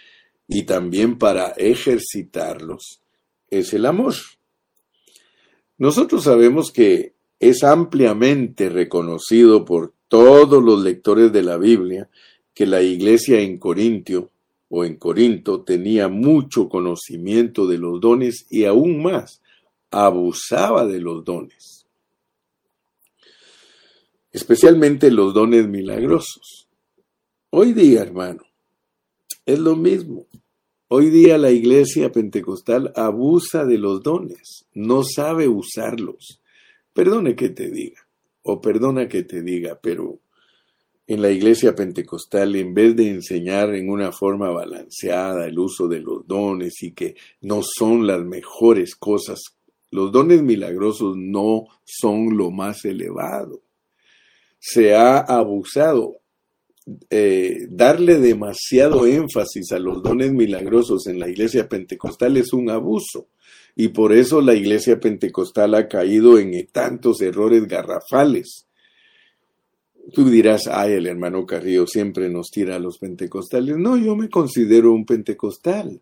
y 0.48 0.64
también 0.64 1.18
para 1.18 1.50
ejercitarlos 1.50 3.02
es 3.50 3.74
el 3.74 3.86
amor. 3.86 4.16
Nosotros 5.78 6.24
sabemos 6.24 6.72
que 6.72 7.14
es 7.40 7.64
ampliamente 7.64 8.70
reconocido 8.70 9.66
por 9.66 9.94
todos 10.08 10.64
los 10.64 10.84
lectores 10.84 11.32
de 11.32 11.44
la 11.44 11.58
Biblia 11.58 12.10
que 12.54 12.66
la 12.66 12.82
iglesia 12.82 13.40
en 13.42 13.58
Corintio 13.58 14.30
o 14.70 14.86
en 14.86 14.96
Corinto 14.96 15.62
tenía 15.62 16.08
mucho 16.08 16.70
conocimiento 16.70 17.68
de 17.68 17.78
los 17.78 18.00
dones 18.00 18.46
y 18.50 18.66
aún 18.66 19.02
más 19.02 19.42
abusaba 19.92 20.88
de 20.88 21.00
los 21.00 21.24
dones, 21.24 21.86
especialmente 24.32 25.12
los 25.12 25.34
dones 25.34 25.68
milagrosos. 25.68 26.68
Hoy 27.52 27.74
día, 27.74 28.02
hermano, 28.02 28.44
es 29.46 29.60
lo 29.60 29.76
mismo. 29.76 30.26
Hoy 30.96 31.10
día 31.10 31.40
la 31.40 31.50
iglesia 31.50 32.12
pentecostal 32.12 32.94
abusa 32.96 33.66
de 33.66 33.80
los 33.80 34.04
dones, 34.04 34.68
no 34.76 35.04
sabe 35.04 35.48
usarlos. 35.48 36.40
Perdone 36.94 37.36
que 37.36 37.50
te 37.50 37.72
diga, 37.72 38.08
o 38.44 38.62
perdona 38.62 39.08
que 39.08 39.24
te 39.24 39.42
diga, 39.42 39.80
pero 39.82 40.20
en 41.08 41.24
la 41.24 41.32
iglesia 41.32 41.74
pentecostal, 41.74 42.56
en 42.56 42.76
vez 42.76 42.96
de 42.96 43.10
enseñar 43.10 43.74
en 43.74 43.90
una 43.90 44.12
forma 44.12 44.52
balanceada 44.52 45.48
el 45.48 45.58
uso 45.58 45.88
de 45.88 46.00
los 46.00 46.28
dones 46.28 46.84
y 46.84 46.92
que 46.92 47.16
no 47.42 47.62
son 47.64 48.06
las 48.06 48.24
mejores 48.24 48.96
cosas, 48.96 49.40
los 49.90 50.12
dones 50.12 50.44
milagrosos 50.44 51.18
no 51.18 51.70
son 51.84 52.38
lo 52.38 52.52
más 52.52 52.86
elevado. 52.86 53.64
Se 54.60 54.94
ha 54.94 55.18
abusado. 55.18 56.20
Eh, 57.10 57.68
darle 57.70 58.20
demasiado 58.20 59.08
énfasis 59.08 59.72
a 59.72 59.80
los 59.80 60.04
dones 60.04 60.34
milagrosos 60.34 61.08
en 61.08 61.18
la 61.18 61.30
iglesia 61.30 61.70
pentecostal 61.70 62.36
es 62.38 62.52
un 62.52 62.70
abuso. 62.70 63.28
Y 63.76 63.90
por 63.90 64.14
eso 64.14 64.42
la 64.42 64.54
iglesia 64.54 65.00
pentecostal 65.00 65.76
ha 65.76 65.88
caído 65.88 66.38
en 66.38 66.68
tantos 66.68 67.22
errores 67.22 67.68
garrafales. 67.68 68.68
Tú 70.14 70.30
dirás, 70.30 70.68
ay, 70.68 70.94
el 70.94 71.08
hermano 71.08 71.46
Carrillo 71.46 71.88
siempre 71.88 72.30
nos 72.30 72.50
tira 72.52 72.76
a 72.76 72.80
los 72.80 73.00
pentecostales. 73.00 73.78
No, 73.78 73.98
yo 73.98 74.16
me 74.16 74.30
considero 74.30 74.92
un 74.92 75.06
pentecostal. 75.06 76.02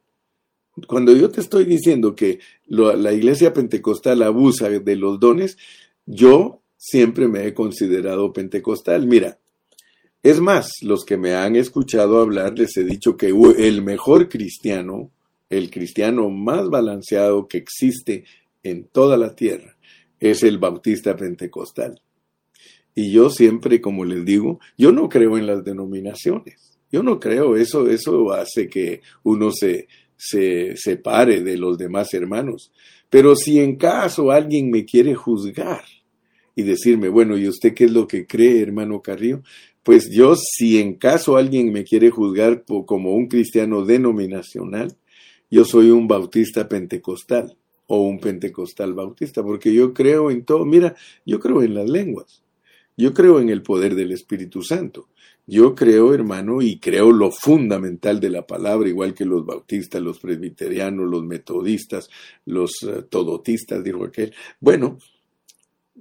Cuando 0.87 1.15
yo 1.15 1.29
te 1.29 1.41
estoy 1.41 1.65
diciendo 1.65 2.15
que 2.15 2.39
la 2.67 3.13
iglesia 3.13 3.53
pentecostal 3.53 4.23
abusa 4.23 4.69
de 4.69 4.95
los 4.95 5.19
dones, 5.19 5.57
yo 6.05 6.61
siempre 6.77 7.27
me 7.27 7.45
he 7.45 7.53
considerado 7.53 8.33
pentecostal. 8.33 9.05
Mira, 9.05 9.37
es 10.23 10.39
más, 10.39 10.69
los 10.81 11.03
que 11.03 11.17
me 11.17 11.33
han 11.33 11.55
escuchado 11.55 12.19
hablar 12.19 12.57
les 12.57 12.77
he 12.77 12.83
dicho 12.83 13.17
que 13.17 13.33
el 13.57 13.81
mejor 13.81 14.29
cristiano, 14.29 15.11
el 15.49 15.71
cristiano 15.71 16.29
más 16.29 16.69
balanceado 16.69 17.47
que 17.47 17.57
existe 17.57 18.25
en 18.61 18.85
toda 18.85 19.17
la 19.17 19.35
tierra, 19.35 19.77
es 20.19 20.43
el 20.43 20.59
bautista 20.59 21.15
pentecostal. 21.15 22.01
Y 22.93 23.11
yo 23.11 23.29
siempre, 23.29 23.81
como 23.81 24.05
les 24.05 24.23
digo, 24.23 24.59
yo 24.77 24.91
no 24.91 25.09
creo 25.09 25.37
en 25.37 25.47
las 25.47 25.63
denominaciones. 25.63 26.77
Yo 26.91 27.03
no 27.03 27.19
creo, 27.19 27.55
eso, 27.55 27.89
eso 27.89 28.31
hace 28.33 28.67
que 28.67 29.01
uno 29.23 29.51
se, 29.51 29.87
se 30.17 30.75
separe 30.75 31.41
de 31.41 31.57
los 31.57 31.77
demás 31.77 32.13
hermanos. 32.13 32.71
Pero 33.09 33.35
si 33.35 33.59
en 33.59 33.77
caso 33.77 34.29
alguien 34.29 34.69
me 34.69 34.85
quiere 34.85 35.15
juzgar 35.15 35.83
y 36.53 36.63
decirme, 36.63 37.09
bueno, 37.09 37.37
¿y 37.37 37.47
usted 37.47 37.73
qué 37.73 37.85
es 37.85 37.91
lo 37.91 38.07
que 38.07 38.27
cree, 38.27 38.61
hermano 38.61 39.01
Carrillo? 39.01 39.41
Pues 39.83 40.09
yo, 40.11 40.35
si 40.35 40.79
en 40.79 40.95
caso 40.95 41.37
alguien 41.37 41.71
me 41.71 41.83
quiere 41.83 42.11
juzgar 42.11 42.63
como 42.85 43.13
un 43.15 43.27
cristiano 43.27 43.83
denominacional, 43.83 44.95
yo 45.49 45.65
soy 45.65 45.89
un 45.89 46.07
bautista 46.07 46.69
pentecostal 46.69 47.57
o 47.87 48.01
un 48.01 48.19
pentecostal 48.19 48.93
bautista, 48.93 49.43
porque 49.43 49.73
yo 49.73 49.93
creo 49.93 50.31
en 50.31 50.45
todo. 50.45 50.65
Mira, 50.65 50.95
yo 51.25 51.39
creo 51.39 51.61
en 51.61 51.73
las 51.73 51.89
lenguas, 51.89 52.41
yo 52.95 53.13
creo 53.13 53.39
en 53.41 53.49
el 53.49 53.63
poder 53.63 53.95
del 53.95 54.11
Espíritu 54.11 54.61
Santo, 54.61 55.09
Yo 55.47 55.75
creo, 55.75 56.13
hermano, 56.13 56.61
y 56.61 56.79
creo 56.79 57.11
lo 57.11 57.31
fundamental 57.31 58.19
de 58.19 58.29
la 58.29 58.45
palabra, 58.45 58.87
igual 58.87 59.13
que 59.13 59.25
los 59.25 59.45
bautistas, 59.45 60.01
los 60.01 60.19
presbiterianos, 60.19 61.09
los 61.09 61.23
metodistas, 61.23 62.09
los 62.45 62.71
uh, 62.83 63.01
todotistas, 63.09 63.83
dijo 63.83 64.05
aquel. 64.05 64.33
Bueno, 64.59 64.99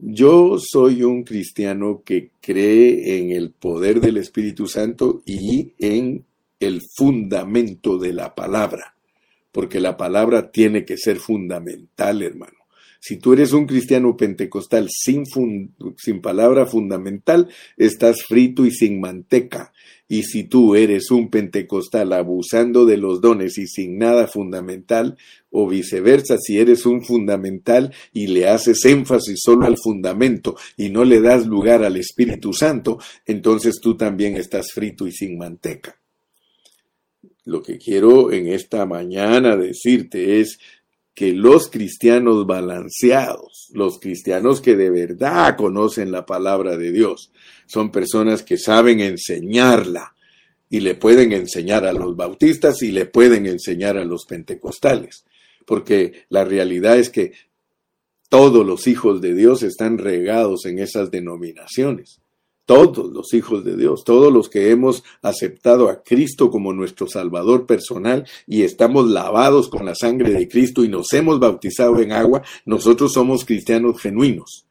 yo 0.03 0.57
soy 0.59 1.03
un 1.03 1.25
cristiano 1.25 2.03
que 2.05 2.31
cree 2.41 3.19
en 3.19 3.31
el 3.33 3.51
poder 3.51 4.01
del 4.01 4.17
Espíritu 4.17 4.67
Santo 4.67 5.23
y 5.27 5.75
en 5.79 6.25
el 6.59 6.81
fundamento 6.97 7.99
de 7.99 8.13
la 8.13 8.35
palabra, 8.35 8.95
porque 9.53 9.81
la 9.81 9.97
palabra 9.97 10.51
tiene 10.51 10.85
que 10.85 10.97
ser 10.97 11.19
fundamental, 11.19 12.23
hermano. 12.23 12.60
Si 13.01 13.17
tú 13.17 13.33
eres 13.33 13.53
un 13.55 13.67
cristiano 13.67 14.15
pentecostal 14.15 14.89
sin, 14.91 15.25
sin 15.97 16.21
palabra 16.21 16.67
fundamental, 16.67 17.49
estás 17.79 18.23
frito 18.23 18.67
y 18.67 18.71
sin 18.71 19.01
manteca. 19.01 19.73
Y 20.07 20.25
si 20.25 20.45
tú 20.45 20.75
eres 20.75 21.11
un 21.11 21.31
pentecostal 21.31 22.13
abusando 22.13 22.85
de 22.85 22.99
los 22.99 23.23
dones 23.23 23.57
y 23.57 23.67
sin 23.67 23.97
nada 23.97 24.27
fundamental, 24.27 25.17
o 25.51 25.67
viceversa, 25.67 26.37
si 26.39 26.59
eres 26.59 26.85
un 26.85 27.03
fundamental 27.03 27.93
y 28.13 28.27
le 28.27 28.49
haces 28.49 28.85
énfasis 28.85 29.41
solo 29.43 29.67
al 29.67 29.79
fundamento 29.79 30.57
y 30.77 30.91
no 30.91 31.05
le 31.05 31.21
das 31.21 31.47
lugar 31.47 31.83
al 31.83 31.97
Espíritu 31.97 32.53
Santo, 32.53 32.99
entonces 33.25 33.81
tú 33.81 33.97
también 33.97 34.37
estás 34.37 34.73
frito 34.73 35.07
y 35.07 35.13
sin 35.13 35.39
manteca. 35.39 35.97
Lo 37.45 37.63
que 37.63 37.79
quiero 37.79 38.31
en 38.31 38.49
esta 38.49 38.85
mañana 38.87 39.57
decirte 39.57 40.41
es 40.41 40.59
que 41.21 41.35
los 41.35 41.69
cristianos 41.69 42.47
balanceados, 42.47 43.69
los 43.75 44.01
cristianos 44.01 44.63
que 44.63 44.75
de 44.75 44.89
verdad 44.89 45.55
conocen 45.55 46.11
la 46.11 46.25
palabra 46.25 46.79
de 46.79 46.93
Dios, 46.93 47.31
son 47.67 47.93
personas 47.93 48.43
que 48.43 48.57
saben 48.57 49.01
enseñarla 49.01 50.15
y 50.71 50.81
le 50.81 50.95
pueden 50.95 51.33
enseñar 51.33 51.85
a 51.85 51.93
los 51.93 52.17
bautistas 52.17 52.81
y 52.81 52.91
le 52.91 53.05
pueden 53.05 53.45
enseñar 53.45 53.99
a 53.99 54.05
los 54.07 54.25
pentecostales, 54.25 55.27
porque 55.67 56.25
la 56.31 56.47
realidad 56.47 56.97
es 56.97 57.11
que 57.11 57.33
todos 58.31 58.65
los 58.65 58.87
hijos 58.87 59.21
de 59.21 59.35
Dios 59.35 59.63
están 59.63 59.99
regados 59.99 60.65
en 60.65 60.79
esas 60.79 61.11
denominaciones 61.11 62.23
todos 62.71 63.13
los 63.13 63.35
hijos 63.35 63.65
de 63.65 63.77
Dios, 63.77 64.05
todos 64.05 64.33
los 64.33 64.49
que 64.49 64.71
hemos 64.71 65.03
aceptado 65.23 65.89
a 65.89 66.05
Cristo 66.05 66.53
como 66.53 66.73
nuestro 66.73 67.09
Salvador 67.09 67.67
personal 67.67 68.25
y 68.47 68.63
estamos 68.63 69.11
lavados 69.11 69.69
con 69.69 69.87
la 69.87 69.97
sangre 69.97 70.31
de 70.31 70.47
Cristo 70.47 70.85
y 70.85 70.89
nos 70.89 71.13
hemos 71.13 71.41
bautizado 71.41 71.99
en 71.99 72.13
agua, 72.13 72.43
nosotros 72.67 73.13
somos 73.13 73.45
cristianos 73.45 74.01
genuinos. 74.01 74.67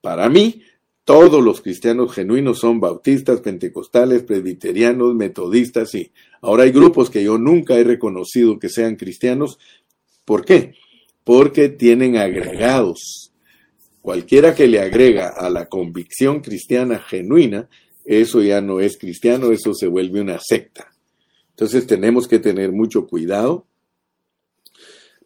Para 0.00 0.28
mí, 0.28 0.62
todos 1.04 1.40
los 1.40 1.60
cristianos 1.60 2.12
genuinos 2.12 2.58
son 2.58 2.80
bautistas, 2.80 3.40
pentecostales, 3.40 4.24
presbiterianos, 4.24 5.14
metodistas 5.14 5.94
y 5.94 6.10
ahora 6.40 6.64
hay 6.64 6.72
grupos 6.72 7.08
que 7.08 7.22
yo 7.22 7.38
nunca 7.38 7.76
he 7.76 7.84
reconocido 7.84 8.58
que 8.58 8.68
sean 8.68 8.96
cristianos. 8.96 9.60
¿Por 10.24 10.44
qué? 10.44 10.74
Porque 11.22 11.68
tienen 11.68 12.16
agregados 12.16 13.27
Cualquiera 14.02 14.54
que 14.54 14.66
le 14.66 14.80
agrega 14.80 15.28
a 15.28 15.50
la 15.50 15.68
convicción 15.68 16.40
cristiana 16.40 16.98
genuina, 16.98 17.68
eso 18.04 18.42
ya 18.42 18.60
no 18.60 18.80
es 18.80 18.96
cristiano, 18.96 19.52
eso 19.52 19.74
se 19.74 19.86
vuelve 19.86 20.20
una 20.20 20.38
secta. 20.40 20.90
Entonces 21.50 21.86
tenemos 21.86 22.28
que 22.28 22.38
tener 22.38 22.72
mucho 22.72 23.06
cuidado 23.06 23.66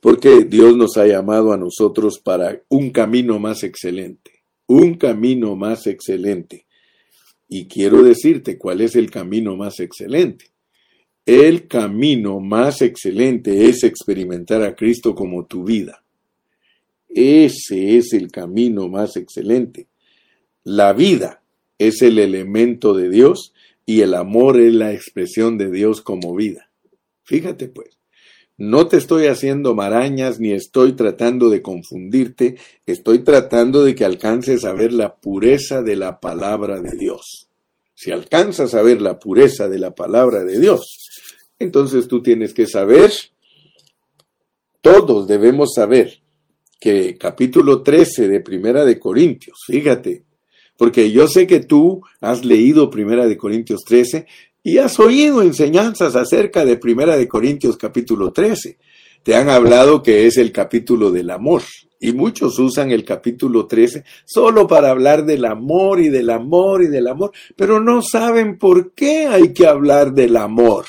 porque 0.00 0.45
Dios 0.45 0.76
nos 0.76 0.97
ha 0.97 1.07
llamado 1.07 1.52
a 1.52 1.57
nosotros 1.57 2.19
para 2.19 2.61
un 2.69 2.91
camino 2.91 3.38
más 3.38 3.62
excelente, 3.62 4.43
un 4.67 4.95
camino 4.95 5.55
más 5.55 5.87
excelente. 5.87 6.67
Y 7.49 7.67
quiero 7.67 8.02
decirte 8.02 8.59
cuál 8.59 8.81
es 8.81 8.97
el 8.97 9.11
camino 9.11 9.57
más 9.57 9.79
excelente. 9.79 10.47
El 11.25 11.69
camino 11.69 12.41
más 12.41 12.83
excelente 12.83 13.69
es 13.69 13.85
experimentar 13.85 14.62
a 14.62 14.75
Cristo 14.75 15.14
como 15.14 15.47
tu 15.47 15.62
vida. 15.62 16.01
Ese 17.14 17.99
es 17.99 18.12
el 18.12 18.31
camino 18.31 18.88
más 18.88 19.16
excelente. 19.16 19.87
La 20.64 20.92
vida 20.92 21.42
es 21.78 22.00
el 22.02 22.19
elemento 22.19 22.95
de 22.95 23.11
Dios 23.11 23.52
y 23.85 24.00
el 24.00 24.14
amor 24.14 24.61
es 24.61 24.73
la 24.73 24.92
expresión 24.92 25.59
de 25.59 25.71
Dios 25.71 26.00
como 26.00 26.35
vida. 26.35 26.71
Fíjate 27.25 27.69
pues, 27.69 27.99
no 28.57 28.87
te 28.87 28.97
estoy 28.97 29.27
haciendo 29.27 29.75
marañas 29.75 30.38
ni 30.38 30.53
estoy 30.53 30.92
tratando 30.92 31.51
de 31.51 31.62
confundirte, 31.62 32.57
estoy 32.87 33.20
tratando 33.20 33.85
de 33.85 33.94
que 33.94 34.05
alcances 34.05 34.64
a 34.64 34.72
ver 34.72 34.92
la 34.92 35.16
pureza 35.16 35.83
de 35.83 35.96
la 35.96 36.20
palabra 36.20 36.81
de 36.81 36.96
Dios. 36.96 37.48
Si 37.94 38.11
alcanzas 38.11 38.75
a 38.75 38.83
ver 38.83 39.03
la 39.03 39.18
pureza 39.18 39.68
de 39.68 39.79
la 39.79 39.94
palabra 39.94 40.44
de 40.44 40.59
Dios, 40.59 41.09
entonces 41.59 42.09
tú 42.09 42.22
tienes 42.22 42.55
que 42.55 42.66
saber, 42.66 43.12
todos 44.81 45.27
debemos 45.29 45.75
saber 45.75 46.21
que 46.83 47.16
capítulo 47.16 47.81
13 47.81 48.27
de 48.27 48.40
Primera 48.40 48.85
de 48.85 48.99
Corintios, 48.99 49.57
fíjate, 49.68 50.25
porque 50.77 51.12
yo 51.12 51.29
sé 51.29 51.47
que 51.47 51.61
tú 51.61 52.03
has 52.21 52.45
leído 52.45 52.90
Primera 52.90 53.29
de 53.29 53.37
Corintios 53.37 53.85
13 53.85 54.27
y 54.64 54.79
has 54.79 54.99
oído 54.99 55.42
enseñanzas 55.42 56.16
acerca 56.16 56.64
de 56.64 56.77
Primera 56.77 57.16
de 57.16 57.29
Corintios 57.29 57.77
capítulo 57.77 58.33
13. 58.33 58.79
Te 59.23 59.37
han 59.37 59.49
hablado 59.49 60.03
que 60.03 60.27
es 60.27 60.38
el 60.38 60.51
capítulo 60.51 61.12
del 61.12 61.31
amor 61.31 61.62
y 62.01 62.14
muchos 62.14 62.59
usan 62.59 62.90
el 62.90 63.05
capítulo 63.05 63.68
13 63.68 64.03
solo 64.25 64.66
para 64.66 64.90
hablar 64.90 65.25
del 65.25 65.45
amor 65.45 66.01
y 66.01 66.09
del 66.09 66.31
amor 66.31 66.83
y 66.83 66.88
del 66.88 67.07
amor, 67.07 67.31
pero 67.55 67.79
no 67.79 68.03
saben 68.03 68.59
por 68.59 68.92
qué 68.92 69.29
hay 69.29 69.53
que 69.53 69.68
hablar 69.68 70.14
del 70.14 70.37
amor. 70.37 70.87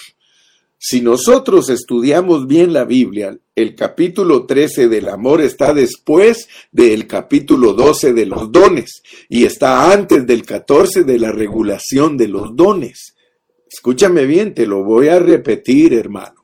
Si 0.85 0.99
nosotros 0.99 1.69
estudiamos 1.69 2.45
bien 2.45 2.73
la 2.73 2.83
Biblia, 2.83 3.37
el 3.55 3.73
capítulo 3.73 4.45
13 4.45 4.89
del 4.89 5.07
amor 5.07 5.39
está 5.39 5.73
después 5.73 6.49
del 6.73 7.07
capítulo 7.07 7.71
12 7.71 8.11
de 8.11 8.25
los 8.25 8.51
dones 8.51 9.01
y 9.29 9.45
está 9.45 9.93
antes 9.93 10.27
del 10.27 10.43
14 10.43 11.05
de 11.05 11.19
la 11.19 11.31
regulación 11.31 12.17
de 12.17 12.27
los 12.27 12.53
dones. 12.53 13.15
Escúchame 13.71 14.25
bien, 14.25 14.53
te 14.53 14.67
lo 14.67 14.83
voy 14.83 15.07
a 15.07 15.19
repetir, 15.19 15.93
hermano. 15.93 16.43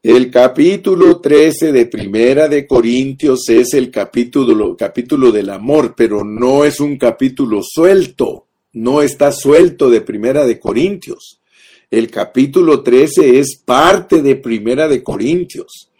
El 0.00 0.30
capítulo 0.30 1.20
13 1.20 1.72
de 1.72 1.86
Primera 1.86 2.46
de 2.46 2.64
Corintios 2.64 3.48
es 3.48 3.74
el 3.74 3.90
capítulo, 3.90 4.76
capítulo 4.76 5.32
del 5.32 5.50
amor, 5.50 5.94
pero 5.96 6.22
no 6.22 6.64
es 6.64 6.78
un 6.78 6.96
capítulo 6.96 7.60
suelto, 7.60 8.46
no 8.74 9.02
está 9.02 9.32
suelto 9.32 9.90
de 9.90 10.00
Primera 10.00 10.46
de 10.46 10.60
Corintios. 10.60 11.38
El 11.90 12.10
capítulo 12.10 12.82
13 12.82 13.38
es 13.38 13.56
parte 13.64 14.20
de 14.20 14.36
Primera 14.36 14.88
de 14.88 15.02
Corintios. 15.02 15.90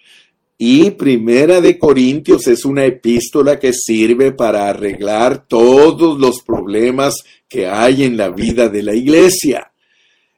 Y 0.59 0.91
Primera 0.91 1.63
de 1.63 1.79
Corintios 1.79 2.47
es 2.47 2.67
una 2.67 2.85
epístola 2.85 3.59
que 3.59 3.73
sirve 3.73 4.33
para 4.33 4.69
arreglar 4.69 5.47
todos 5.49 6.21
los 6.21 6.43
problemas 6.43 7.15
que 7.49 7.67
hay 7.67 8.05
en 8.05 8.19
la 8.19 8.29
vida 8.29 8.69
de 8.69 8.83
la 8.83 8.95
iglesia. 8.95 9.73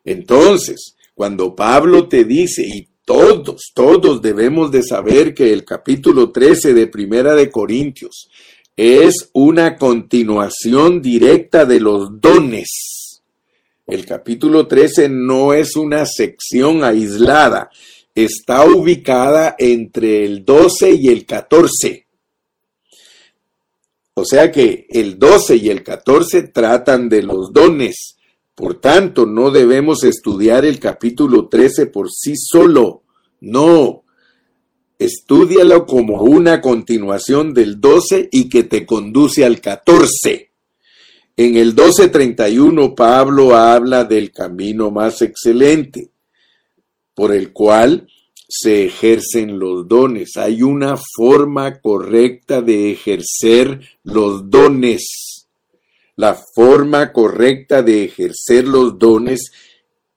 Entonces, 0.04 0.94
cuando 1.14 1.56
Pablo 1.56 2.06
te 2.06 2.24
dice, 2.24 2.64
y 2.64 2.86
todos, 3.04 3.72
todos 3.74 4.22
debemos 4.22 4.70
de 4.70 4.84
saber 4.84 5.34
que 5.34 5.52
el 5.52 5.64
capítulo 5.64 6.30
13 6.30 6.74
de 6.74 6.86
Primera 6.86 7.34
de 7.34 7.50
Corintios 7.50 8.30
es 8.76 9.30
una 9.32 9.76
continuación 9.76 11.02
directa 11.02 11.64
de 11.64 11.80
los 11.80 12.20
dones 12.20 12.99
el 13.90 14.06
capítulo 14.06 14.66
13 14.66 15.08
no 15.08 15.52
es 15.52 15.76
una 15.76 16.06
sección 16.06 16.84
aislada, 16.84 17.70
está 18.14 18.64
ubicada 18.64 19.56
entre 19.58 20.24
el 20.24 20.44
12 20.44 20.92
y 20.92 21.08
el 21.08 21.26
14. 21.26 22.06
O 24.14 24.24
sea 24.24 24.52
que 24.52 24.86
el 24.90 25.18
12 25.18 25.56
y 25.56 25.70
el 25.70 25.82
14 25.82 26.42
tratan 26.48 27.08
de 27.08 27.22
los 27.22 27.52
dones. 27.52 28.16
Por 28.54 28.80
tanto, 28.80 29.26
no 29.26 29.50
debemos 29.50 30.04
estudiar 30.04 30.64
el 30.64 30.78
capítulo 30.78 31.48
13 31.48 31.86
por 31.86 32.10
sí 32.10 32.34
solo. 32.36 33.02
No. 33.40 34.04
Estúdialo 34.98 35.86
como 35.86 36.22
una 36.22 36.60
continuación 36.60 37.54
del 37.54 37.80
12 37.80 38.28
y 38.30 38.48
que 38.48 38.64
te 38.64 38.84
conduce 38.84 39.44
al 39.44 39.60
14. 39.60 40.49
En 41.42 41.56
el 41.56 41.68
1231 41.68 42.94
Pablo 42.94 43.56
habla 43.56 44.04
del 44.04 44.30
camino 44.30 44.90
más 44.90 45.22
excelente, 45.22 46.10
por 47.14 47.34
el 47.34 47.50
cual 47.54 48.06
se 48.46 48.84
ejercen 48.84 49.58
los 49.58 49.88
dones. 49.88 50.36
Hay 50.36 50.62
una 50.62 50.98
forma 51.16 51.80
correcta 51.80 52.60
de 52.60 52.90
ejercer 52.90 53.80
los 54.02 54.50
dones. 54.50 55.48
La 56.14 56.34
forma 56.34 57.10
correcta 57.10 57.82
de 57.82 58.04
ejercer 58.04 58.68
los 58.68 58.98
dones 58.98 59.50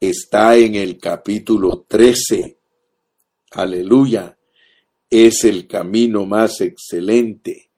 está 0.02 0.58
en 0.58 0.76
el 0.76 0.98
capítulo 0.98 1.86
13. 1.88 2.58
Aleluya. 3.52 4.38
Es 5.10 5.46
el 5.46 5.68
camino 5.68 6.26
más 6.26 6.60
excelente 6.60 7.70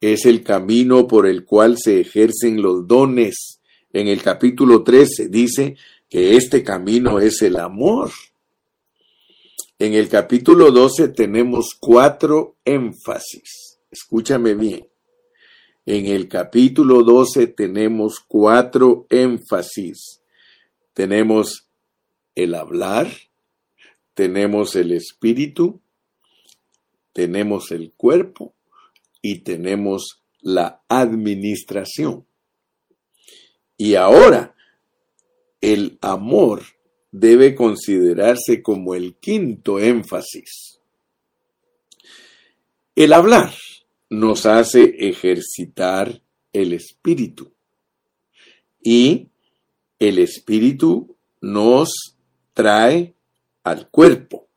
es 0.00 0.26
el 0.26 0.42
camino 0.42 1.08
por 1.08 1.26
el 1.26 1.44
cual 1.44 1.76
se 1.78 2.00
ejercen 2.00 2.62
los 2.62 2.86
dones, 2.86 3.54
En 3.90 4.06
el 4.06 4.22
capítulo 4.22 4.84
13 4.84 5.28
dice 5.28 5.76
que 6.10 6.36
este 6.36 6.62
camino 6.62 7.20
es 7.20 7.40
el 7.40 7.56
amor. 7.56 8.10
En 9.78 9.94
el 9.94 10.10
capítulo 10.10 10.70
12 10.70 11.08
tenemos 11.08 11.74
cuatro 11.80 12.56
énfasis. 12.66 13.78
Escúchame 13.90 14.54
bien. 14.54 14.86
En 15.86 16.04
el 16.04 16.28
capítulo 16.28 17.02
12 17.02 17.46
tenemos 17.46 18.20
cuatro 18.20 19.06
énfasis. 19.08 20.20
Tenemos 20.92 21.66
el 22.34 22.54
hablar, 22.54 23.10
tenemos 24.12 24.76
el 24.76 24.92
espíritu, 24.92 25.80
tenemos 27.14 27.70
el 27.70 27.92
cuerpo 27.92 28.54
y 29.22 29.40
tenemos 29.40 30.22
la 30.40 30.82
administración. 30.88 32.26
Y 33.76 33.94
ahora, 33.94 34.54
el 35.60 35.98
amor 36.00 36.62
debe 37.10 37.54
considerarse 37.54 38.62
como 38.62 38.94
el 38.94 39.16
quinto 39.16 39.78
énfasis. 39.78 40.80
El 42.94 43.12
hablar 43.12 43.54
nos 44.10 44.46
hace 44.46 45.08
ejercitar 45.08 46.20
el 46.52 46.72
espíritu. 46.72 47.52
Y 48.82 49.28
el 49.98 50.18
espíritu 50.18 51.16
nos 51.40 52.16
trae 52.54 53.14
al 53.62 53.88
cuerpo. 53.90 54.47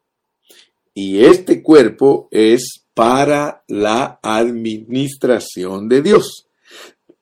Y 0.93 1.23
este 1.23 1.63
cuerpo 1.63 2.27
es 2.31 2.85
para 2.93 3.63
la 3.67 4.19
administración 4.21 5.87
de 5.87 6.01
Dios. 6.01 6.47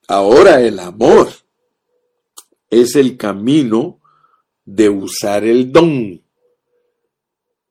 Ahora 0.07 0.61
el 0.61 0.79
amor 0.79 1.29
es 2.69 2.95
el 2.95 3.15
camino 3.17 3.99
de 4.65 4.89
usar 4.89 5.43
el 5.43 5.71
don. 5.71 6.21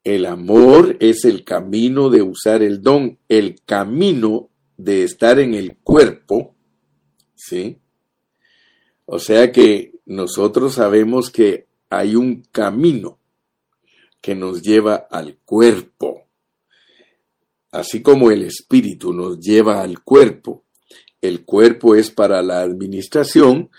El 0.04 0.26
amor 0.26 0.96
es 1.00 1.24
el 1.24 1.44
camino 1.44 2.08
de 2.11 2.22
usar 2.22 2.62
el 2.62 2.80
don, 2.80 3.18
el 3.28 3.61
camino 3.64 4.50
de 4.76 5.02
estar 5.02 5.40
en 5.40 5.54
el 5.54 5.76
cuerpo, 5.78 6.54
¿sí? 7.34 7.78
O 9.04 9.18
sea 9.18 9.50
que 9.50 9.92
nosotros 10.06 10.74
sabemos 10.74 11.30
que 11.30 11.66
hay 11.90 12.14
un 12.14 12.42
camino 12.52 13.17
que 14.20 14.35
nos 14.35 14.62
lleva 14.62 15.07
al 15.11 15.37
cuerpo. 15.44 16.26
Así 17.70 18.02
como 18.02 18.31
el 18.31 18.42
espíritu 18.42 19.12
nos 19.12 19.38
lleva 19.40 19.83
al 19.83 20.02
cuerpo, 20.02 20.64
el 21.20 21.44
cuerpo 21.44 21.94
es 21.94 22.11
para 22.11 22.42
la 22.42 22.61
administración 22.61 23.70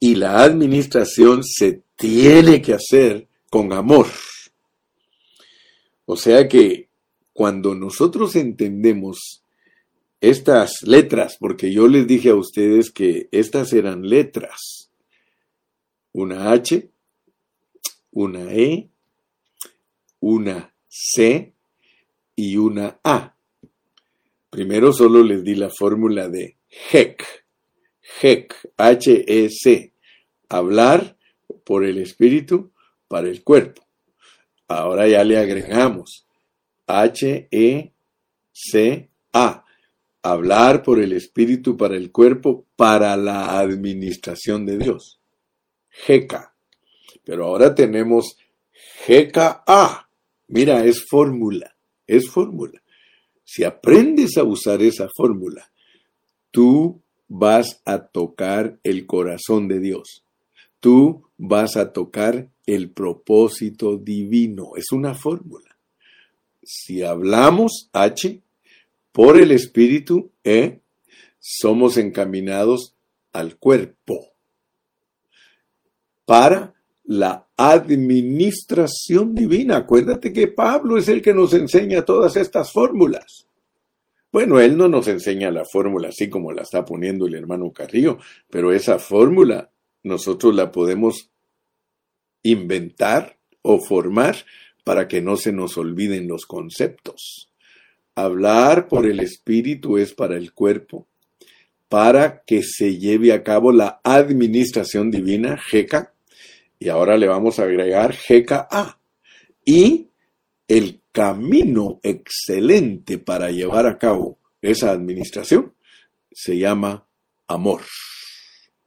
y 0.00 0.16
la 0.16 0.42
administración 0.42 1.42
se 1.44 1.82
tiene 1.96 2.60
que 2.60 2.74
hacer 2.74 3.28
con 3.50 3.72
amor. 3.72 4.06
O 6.04 6.16
sea 6.16 6.48
que 6.48 6.88
cuando 7.32 7.74
nosotros 7.74 8.34
entendemos 8.36 9.42
estas 10.20 10.82
letras, 10.82 11.36
porque 11.38 11.72
yo 11.72 11.86
les 11.86 12.06
dije 12.06 12.30
a 12.30 12.34
ustedes 12.34 12.90
que 12.90 13.28
estas 13.30 13.72
eran 13.72 14.08
letras, 14.08 14.90
una 16.12 16.50
H, 16.52 16.90
una 18.10 18.52
E, 18.52 18.88
una 20.20 20.74
C 20.88 21.52
y 22.34 22.56
una 22.56 22.98
A. 23.02 23.34
Primero 24.50 24.92
solo 24.92 25.22
les 25.22 25.44
di 25.44 25.54
la 25.54 25.70
fórmula 25.70 26.28
de 26.28 26.56
HEC, 26.90 27.24
HEC, 28.20 28.54
H-E-C, 28.76 29.92
hablar 30.48 31.16
por 31.64 31.84
el 31.84 31.98
espíritu 31.98 32.72
para 33.08 33.28
el 33.28 33.42
cuerpo. 33.44 33.86
Ahora 34.68 35.06
ya 35.06 35.22
le 35.24 35.38
agregamos 35.38 36.26
H-E-C-A, 36.86 37.94
hablar 40.22 40.82
por 40.82 41.00
el 41.00 41.12
espíritu 41.12 41.76
para 41.76 41.96
el 41.96 42.10
cuerpo 42.10 42.66
para 42.76 43.16
la 43.16 43.58
administración 43.58 44.64
de 44.66 44.78
Dios. 44.78 45.20
GK. 46.06 46.52
Pero 47.24 47.46
ahora 47.46 47.74
tenemos 47.74 48.36
GKA. 49.06 50.07
Mira, 50.48 50.84
es 50.84 51.04
fórmula, 51.08 51.76
es 52.06 52.28
fórmula. 52.28 52.82
Si 53.44 53.64
aprendes 53.64 54.36
a 54.36 54.44
usar 54.44 54.82
esa 54.82 55.08
fórmula, 55.14 55.70
tú 56.50 57.00
vas 57.28 57.80
a 57.84 58.06
tocar 58.06 58.78
el 58.82 59.06
corazón 59.06 59.68
de 59.68 59.78
Dios. 59.80 60.24
Tú 60.80 61.24
vas 61.36 61.76
a 61.76 61.92
tocar 61.92 62.48
el 62.66 62.90
propósito 62.90 63.96
divino. 63.96 64.72
Es 64.76 64.92
una 64.92 65.14
fórmula. 65.14 65.76
Si 66.62 67.02
hablamos 67.02 67.88
H 67.92 68.42
por 69.12 69.40
el 69.40 69.52
Espíritu, 69.52 70.30
E, 70.44 70.80
somos 71.38 71.96
encaminados 71.96 72.94
al 73.32 73.56
cuerpo 73.56 74.32
para 76.24 76.74
la 77.08 77.48
administración 77.56 79.34
divina. 79.34 79.78
Acuérdate 79.78 80.30
que 80.30 80.48
Pablo 80.48 80.98
es 80.98 81.08
el 81.08 81.22
que 81.22 81.32
nos 81.32 81.54
enseña 81.54 82.04
todas 82.04 82.36
estas 82.36 82.70
fórmulas. 82.70 83.46
Bueno, 84.30 84.60
él 84.60 84.76
no 84.76 84.88
nos 84.88 85.08
enseña 85.08 85.50
la 85.50 85.64
fórmula 85.64 86.08
así 86.08 86.28
como 86.28 86.52
la 86.52 86.62
está 86.62 86.84
poniendo 86.84 87.26
el 87.26 87.34
hermano 87.34 87.72
Carrillo, 87.72 88.18
pero 88.50 88.74
esa 88.74 88.98
fórmula 88.98 89.70
nosotros 90.02 90.54
la 90.54 90.70
podemos 90.70 91.30
inventar 92.42 93.38
o 93.62 93.80
formar 93.80 94.36
para 94.84 95.08
que 95.08 95.22
no 95.22 95.36
se 95.36 95.50
nos 95.50 95.78
olviden 95.78 96.28
los 96.28 96.44
conceptos. 96.44 97.50
Hablar 98.16 98.86
por 98.86 99.06
el 99.06 99.20
espíritu 99.20 99.96
es 99.96 100.12
para 100.12 100.36
el 100.36 100.52
cuerpo, 100.52 101.08
para 101.88 102.42
que 102.46 102.62
se 102.62 102.98
lleve 102.98 103.32
a 103.32 103.42
cabo 103.42 103.72
la 103.72 103.98
administración 104.04 105.10
divina, 105.10 105.56
jeca, 105.56 106.12
y 106.78 106.88
ahora 106.88 107.16
le 107.16 107.26
vamos 107.26 107.58
a 107.58 107.64
agregar 107.64 108.16
GKA. 108.28 108.98
Y 109.64 110.08
el 110.66 111.00
camino 111.12 112.00
excelente 112.02 113.18
para 113.18 113.50
llevar 113.50 113.86
a 113.86 113.98
cabo 113.98 114.38
esa 114.62 114.90
administración 114.90 115.74
se 116.32 116.58
llama 116.58 117.06
amor. 117.46 117.82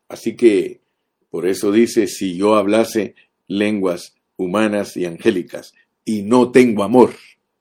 Así 0.07 0.35
que 0.35 0.81
por 1.29 1.47
eso 1.47 1.71
dice, 1.71 2.07
si 2.07 2.35
yo 2.35 2.55
hablase 2.55 3.15
lenguas 3.47 4.15
humanas 4.37 4.97
y 4.97 5.05
angélicas 5.05 5.73
y 6.03 6.23
no 6.23 6.51
tengo 6.51 6.83
amor, 6.83 7.13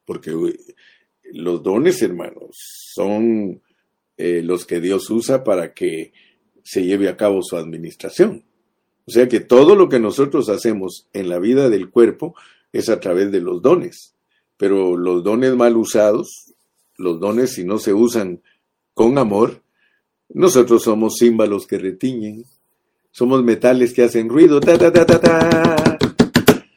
porque 0.04 0.32
los 1.32 1.62
dones, 1.62 2.02
hermanos, 2.02 2.56
son 2.94 3.62
eh, 4.16 4.42
los 4.42 4.66
que 4.66 4.80
Dios 4.80 5.08
usa 5.10 5.44
para 5.44 5.72
que 5.72 6.12
se 6.64 6.84
lleve 6.84 7.08
a 7.08 7.16
cabo 7.16 7.42
su 7.42 7.56
administración. 7.56 8.44
O 9.06 9.10
sea 9.10 9.28
que 9.28 9.40
todo 9.40 9.74
lo 9.74 9.88
que 9.88 9.98
nosotros 9.98 10.48
hacemos 10.48 11.08
en 11.12 11.28
la 11.28 11.38
vida 11.38 11.68
del 11.68 11.90
cuerpo 11.90 12.34
es 12.72 12.88
a 12.88 13.00
través 13.00 13.32
de 13.32 13.40
los 13.40 13.62
dones. 13.62 14.14
Pero 14.56 14.96
los 14.96 15.24
dones 15.24 15.54
mal 15.56 15.76
usados, 15.76 16.54
los 16.96 17.18
dones 17.18 17.52
si 17.54 17.64
no 17.64 17.78
se 17.78 17.94
usan 17.94 18.42
con 18.94 19.18
amor, 19.18 19.62
nosotros 20.28 20.82
somos 20.82 21.16
címbalos 21.18 21.66
que 21.66 21.78
retiñen, 21.78 22.44
somos 23.10 23.42
metales 23.42 23.92
que 23.92 24.02
hacen 24.02 24.28
ruido, 24.28 24.60
ta, 24.60 24.78
ta, 24.78 24.92
ta, 24.92 25.04
ta, 25.04 25.20
ta. 25.20 25.98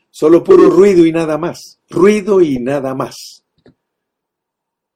Solo 0.10 0.44
puro 0.44 0.70
ruido 0.70 1.06
y 1.06 1.12
nada 1.12 1.38
más. 1.38 1.80
Ruido 1.90 2.42
y 2.42 2.60
nada 2.60 2.96
más. 2.96 3.44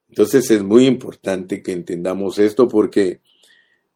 Entonces 0.08 0.50
es 0.50 0.62
muy 0.62 0.86
importante 0.86 1.62
que 1.62 1.72
entendamos 1.72 2.38
esto 2.38 2.66
porque 2.66 3.20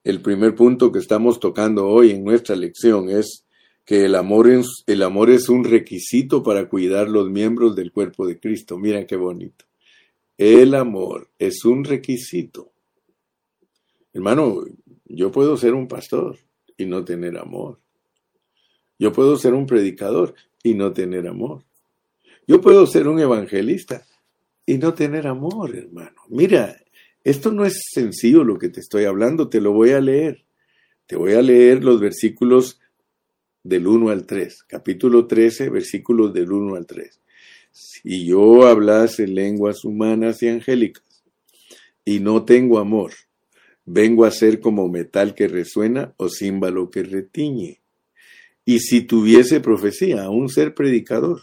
el 0.05 0.21
primer 0.21 0.55
punto 0.55 0.91
que 0.91 0.99
estamos 0.99 1.39
tocando 1.39 1.87
hoy 1.87 2.11
en 2.11 2.25
nuestra 2.25 2.57
lección 2.57 3.09
es 3.09 3.47
que 3.85 4.05
el 4.05 4.15
amor, 4.15 4.49
es, 4.49 4.85
el 4.87 5.03
amor 5.03 5.31
es 5.31 5.49
un 5.49 5.65
requisito 5.65 6.43
para 6.43 6.69
cuidar 6.69 7.09
los 7.09 7.31
miembros 7.31 7.75
del 7.77 7.93
cuerpo 7.93 8.27
de 8.27 8.39
Cristo. 8.39 8.79
Mira 8.79 9.07
qué 9.07 9.17
bonito. 9.17 9.65
El 10.39 10.75
amor 10.75 11.29
es 11.39 11.65
un 11.65 11.85
requisito. 11.85 12.73
Hermano, 14.13 14.65
yo 15.05 15.31
puedo 15.31 15.57
ser 15.57 15.75
un 15.75 15.89
pastor 15.89 16.39
y 16.77 16.87
no 16.87 17.05
tener 17.05 17.39
amor. 17.39 17.79
Yo 18.99 19.13
puedo 19.13 19.37
ser 19.37 19.55
un 19.55 19.67
predicador 19.67 20.35
y 20.63 20.75
no 20.75 20.93
tener 20.93 21.27
amor. 21.27 21.65
Yo 22.47 22.61
puedo 22.61 22.87
ser 22.87 23.09
un 23.09 23.21
evangelista 23.21 24.05
y 24.67 24.79
no 24.79 24.95
tener 24.95 25.27
amor, 25.27 25.77
hermano. 25.77 26.23
Mira, 26.29 26.82
esto 27.25 27.53
no 27.53 27.65
es 27.65 27.81
sencillo 27.93 28.45
lo 28.45 28.59
que 28.59 28.69
te 28.69 28.81
estoy 28.81 29.05
hablando, 29.05 29.49
te 29.49 29.61
lo 29.61 29.73
voy 29.73 29.91
a 29.91 30.01
leer. 30.01 30.45
Te 31.07 31.17
voy 31.17 31.35
a 31.35 31.43
leer 31.43 31.85
los 31.85 32.01
versículos 32.01 32.81
del 33.63 33.87
1 33.87 34.11
al 34.11 34.27
3, 34.27 34.65
capítulo 34.67 35.27
13, 35.27 35.69
versículos 35.69 36.33
del 36.33 36.51
1 36.51 36.75
al 36.75 36.87
3. 36.87 37.21
Si 37.71 38.27
yo 38.27 38.67
hablase 38.67 39.27
lenguas 39.27 39.85
humanas 39.85 40.43
y 40.43 40.49
angélicas 40.49 41.25
y 42.05 42.21
no 42.21 42.45
tengo 42.45 42.79
amor, 42.79 43.13
vengo 43.85 44.25
a 44.25 44.31
ser 44.31 44.61
como 44.61 44.89
metal 44.89 45.35
que 45.35 45.49
resuena 45.49 46.15
o 46.17 46.29
címbalo 46.29 46.91
que 46.91 47.03
retiñe. 47.03 47.81
y 48.65 48.79
si 48.79 49.03
tuviese 49.03 49.61
profecía, 49.61 50.31
un 50.31 50.49
ser 50.49 50.73
predicador, 50.73 51.43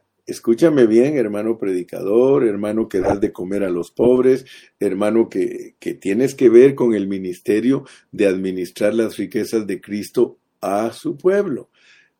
escúchame 0.31 0.87
bien, 0.87 1.17
hermano 1.17 1.57
predicador, 1.57 2.47
hermano 2.47 2.89
que 2.89 2.99
das 2.99 3.21
de 3.21 3.31
comer 3.31 3.63
a 3.63 3.69
los 3.69 3.91
pobres, 3.91 4.45
hermano 4.79 5.29
que, 5.29 5.75
que 5.79 5.93
tienes 5.93 6.33
que 6.35 6.49
ver 6.49 6.75
con 6.75 6.93
el 6.93 7.07
ministerio 7.07 7.85
de 8.11 8.27
administrar 8.27 8.93
las 8.93 9.17
riquezas 9.17 9.67
de 9.67 9.79
Cristo 9.79 10.39
a 10.61 10.91
su 10.91 11.17
pueblo 11.17 11.69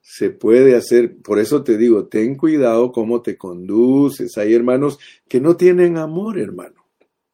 se 0.02 0.32
puede 0.32 0.76
hacer. 0.76 1.18
Por 1.18 1.40
eso 1.40 1.64
te 1.64 1.78
digo, 1.78 2.08
ten 2.08 2.36
cuidado 2.36 2.92
cómo 2.92 3.22
te 3.22 3.38
conduces. 3.38 4.38
Hay 4.38 4.54
hermanos 4.54 5.00
que 5.28 5.40
no 5.40 5.56
tienen 5.56 5.98
amor, 5.98 6.40
hermano. 6.40 6.81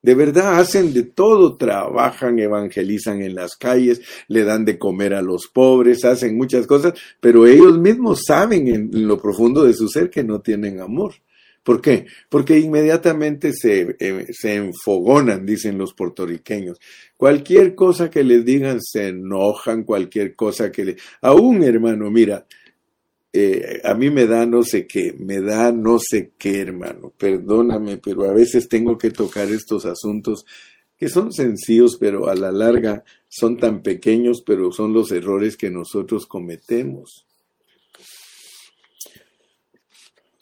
De 0.07 0.15
verdad 0.15 0.57
hacen 0.57 0.93
de 0.93 1.03
todo, 1.03 1.57
trabajan, 1.57 2.39
evangelizan 2.39 3.21
en 3.21 3.35
las 3.35 3.57
calles, 3.57 3.99
le 4.29 4.45
dan 4.45 4.63
de 4.63 4.79
comer 4.79 5.13
a 5.13 5.21
los 5.21 5.49
pobres, 5.49 6.05
hacen 6.05 6.37
muchas 6.37 6.65
cosas, 6.65 6.93
pero 7.19 7.45
ellos 7.45 7.77
mismos 7.77 8.21
saben 8.25 8.69
en 8.69 9.05
lo 9.05 9.21
profundo 9.21 9.65
de 9.65 9.73
su 9.73 9.89
ser 9.89 10.09
que 10.09 10.23
no 10.23 10.39
tienen 10.39 10.79
amor. 10.79 11.15
¿Por 11.61 11.81
qué? 11.81 12.05
Porque 12.29 12.57
inmediatamente 12.57 13.51
se, 13.51 13.97
eh, 13.99 14.25
enfogonan, 14.43 15.45
dicen 15.45 15.77
los 15.77 15.93
puertorriqueños. 15.93 16.79
Cualquier 17.17 17.75
cosa 17.75 18.09
que 18.09 18.23
les 18.23 18.45
digan 18.45 18.79
se 18.81 19.09
enojan, 19.09 19.83
cualquier 19.83 20.35
cosa 20.35 20.71
que 20.71 20.85
le... 20.85 20.95
Aún, 21.21 21.63
hermano, 21.63 22.09
mira, 22.09 22.45
eh, 23.33 23.81
a 23.83 23.93
mí 23.93 24.09
me 24.09 24.25
da 24.25 24.45
no 24.45 24.63
sé 24.63 24.87
qué, 24.87 25.13
me 25.13 25.41
da 25.41 25.71
no 25.71 25.99
sé 25.99 26.31
qué, 26.37 26.61
hermano, 26.61 27.13
perdóname, 27.17 27.97
pero 27.97 28.29
a 28.29 28.33
veces 28.33 28.67
tengo 28.67 28.97
que 28.97 29.11
tocar 29.11 29.49
estos 29.49 29.85
asuntos 29.85 30.45
que 30.97 31.09
son 31.09 31.31
sencillos, 31.31 31.97
pero 31.99 32.27
a 32.27 32.35
la 32.35 32.51
larga 32.51 33.03
son 33.29 33.57
tan 33.57 33.83
pequeños, 33.83 34.41
pero 34.45 34.71
son 34.71 34.93
los 34.93 35.11
errores 35.11 35.55
que 35.55 35.69
nosotros 35.69 36.25
cometemos. 36.25 37.25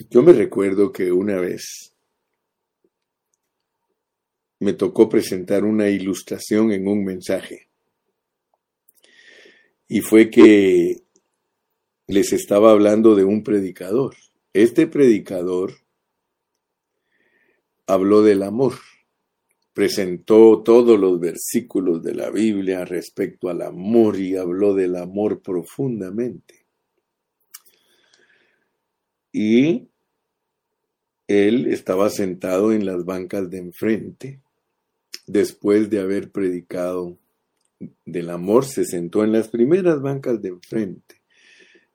Yo 0.10 0.22
me 0.24 0.32
recuerdo 0.32 0.94
que 0.94 1.12
una 1.12 1.40
vez 1.42 1.94
me 4.60 4.74
tocó 4.74 5.10
presentar 5.10 5.66
una 5.66 5.90
ilustración 5.90 6.72
en 6.72 6.88
un 6.88 7.04
mensaje. 7.04 7.68
Y 9.88 10.00
fue 10.02 10.30
que 10.30 11.05
les 12.08 12.34
estaba 12.34 12.72
hablando 12.72 13.16
de 13.16 13.24
un 13.24 13.44
predicador. 13.44 14.16
Este 14.54 14.88
predicador 14.88 15.74
habló 17.88 18.22
del 18.22 18.44
amor, 18.44 18.76
presentó 19.74 20.62
todos 20.64 21.00
los 21.00 21.20
versículos 21.20 22.04
de 22.04 22.14
la 22.14 22.30
Biblia 22.30 22.86
respecto 22.86 23.50
al 23.50 23.62
amor 23.62 24.20
y 24.20 24.36
habló 24.36 24.74
del 24.74 24.96
amor 24.96 25.42
profundamente. 25.42 26.66
Y 29.32 29.90
él 31.28 31.68
estaba 31.68 32.10
sentado 32.10 32.72
en 32.72 32.86
las 32.86 33.04
bancas 33.04 33.50
de 33.50 33.58
enfrente, 33.58 34.40
después 35.26 35.90
de 35.90 36.00
haber 36.00 36.32
predicado 36.32 37.18
del 38.06 38.30
amor, 38.30 38.64
se 38.64 38.86
sentó 38.86 39.24
en 39.24 39.34
las 39.34 39.50
primeras 39.50 40.02
bancas 40.02 40.42
de 40.42 40.50
enfrente 40.50 41.15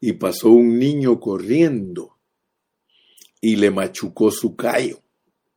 y 0.01 0.15
pasó 0.15 0.51
un 0.51 0.79
niño 0.79 1.21
corriendo 1.21 2.17
y 3.41 3.57
le 3.57 3.71
machucó 3.71 4.31
su 4.31 4.57
callo. 4.57 5.01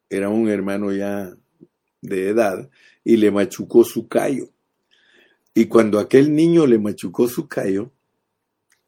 Era 0.09 0.29
un 0.29 0.49
hermano 0.49 0.91
ya 0.93 1.35
de 2.01 2.29
edad 2.29 2.69
y 3.03 3.17
le 3.17 3.31
machucó 3.31 3.83
su 3.83 4.07
callo. 4.07 4.49
Y 5.53 5.65
cuando 5.65 5.99
aquel 5.99 6.33
niño 6.33 6.65
le 6.65 6.79
machucó 6.79 7.27
su 7.27 7.47
callo, 7.47 7.91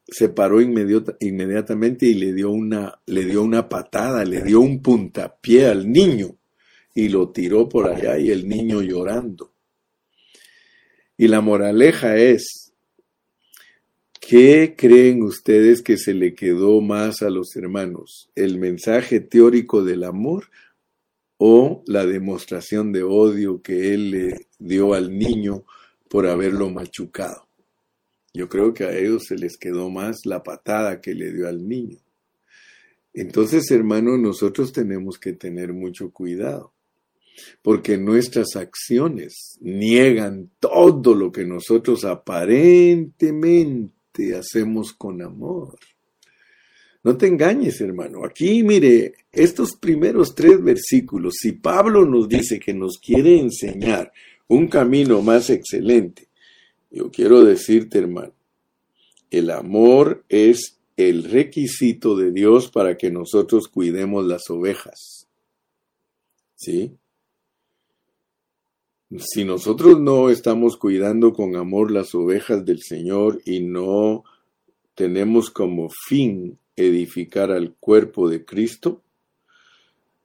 se 0.08 0.30
paró 0.30 0.62
inmediatamente 0.62 2.06
y 2.06 2.14
le 2.16 2.34
dio, 2.34 2.52
una, 2.52 3.00
le 3.06 3.26
dio 3.26 3.42
una 3.42 3.68
patada, 3.68 4.24
le 4.24 4.42
dio 4.42 4.60
un 4.60 4.82
puntapié 4.82 5.68
al 5.68 5.92
niño 5.92 6.38
y 6.94 7.10
lo 7.10 7.32
tiró 7.32 7.68
por 7.68 7.88
allá 7.88 8.18
y 8.18 8.30
el 8.30 8.48
niño 8.48 8.82
llorando. 8.82 9.54
Y 11.18 11.28
la 11.28 11.42
moraleja 11.42 12.18
es, 12.18 12.65
¿Qué 14.28 14.74
creen 14.76 15.22
ustedes 15.22 15.84
que 15.84 15.98
se 15.98 16.16
le 16.16 16.34
quedó 16.34 16.82
más 16.82 17.22
a 17.22 17.30
los 17.30 17.56
hermanos? 17.56 18.32
¿El 18.34 18.58
mensaje 18.58 19.20
teórico 19.20 19.84
del 19.84 20.04
amor 20.04 20.46
o 21.38 21.84
la 21.86 22.08
demostración 22.08 22.92
de 22.92 23.04
odio 23.04 23.62
que 23.62 23.94
él 23.94 24.10
le 24.10 24.48
dio 24.58 24.96
al 24.96 25.16
niño 25.16 25.64
por 26.10 26.26
haberlo 26.26 26.72
machucado? 26.72 27.48
Yo 28.34 28.50
creo 28.50 28.74
que 28.74 28.86
a 28.86 28.98
ellos 28.98 29.26
se 29.26 29.38
les 29.38 29.58
quedó 29.58 29.92
más 29.92 30.26
la 30.26 30.42
patada 30.42 31.02
que 31.02 31.14
le 31.14 31.32
dio 31.32 31.48
al 31.48 31.68
niño. 31.68 32.00
Entonces, 33.14 33.70
hermanos, 33.70 34.18
nosotros 34.18 34.74
tenemos 34.74 35.20
que 35.20 35.34
tener 35.34 35.72
mucho 35.72 36.10
cuidado, 36.10 36.74
porque 37.62 38.00
nuestras 38.00 38.56
acciones 38.56 39.60
niegan 39.62 40.50
todo 40.60 41.14
lo 41.14 41.32
que 41.32 41.46
nosotros 41.46 42.06
aparentemente 42.06 43.94
hacemos 44.36 44.94
con 44.94 45.22
amor. 45.22 45.78
No 47.04 47.16
te 47.18 47.28
engañes, 47.28 47.80
hermano. 47.82 48.26
Aquí, 48.26 48.64
mire, 48.64 49.14
estos 49.32 49.76
primeros 49.80 50.34
tres 50.34 50.62
versículos, 50.64 51.36
si 51.40 51.52
Pablo 51.52 52.06
nos 52.06 52.28
dice 52.28 52.60
que 52.60 52.74
nos 52.74 52.98
quiere 52.98 53.40
enseñar 53.40 54.12
un 54.48 54.68
camino 54.68 55.22
más 55.22 55.50
excelente, 55.52 56.28
yo 56.90 57.12
quiero 57.12 57.44
decirte, 57.44 58.00
hermano, 58.00 58.34
el 59.30 59.52
amor 59.52 60.24
es 60.30 60.80
el 60.98 61.26
requisito 61.26 62.16
de 62.16 62.32
Dios 62.32 62.72
para 62.72 62.98
que 62.98 63.12
nosotros 63.12 63.68
cuidemos 63.68 64.26
las 64.26 64.50
ovejas. 64.50 65.28
¿Sí? 66.56 66.98
Si 69.18 69.46
nosotros 69.46 70.00
no 70.00 70.30
estamos 70.30 70.78
cuidando 70.78 71.34
con 71.34 71.56
amor 71.56 71.92
las 71.92 72.16
ovejas 72.16 72.66
del 72.66 72.82
Señor 72.82 73.42
y 73.46 73.62
no 73.62 74.24
tenemos 74.96 75.50
como 75.50 75.90
fin 76.08 76.58
edificar 76.76 77.52
al 77.52 77.74
cuerpo 77.76 78.30
de 78.30 78.46
Cristo, 78.46 79.02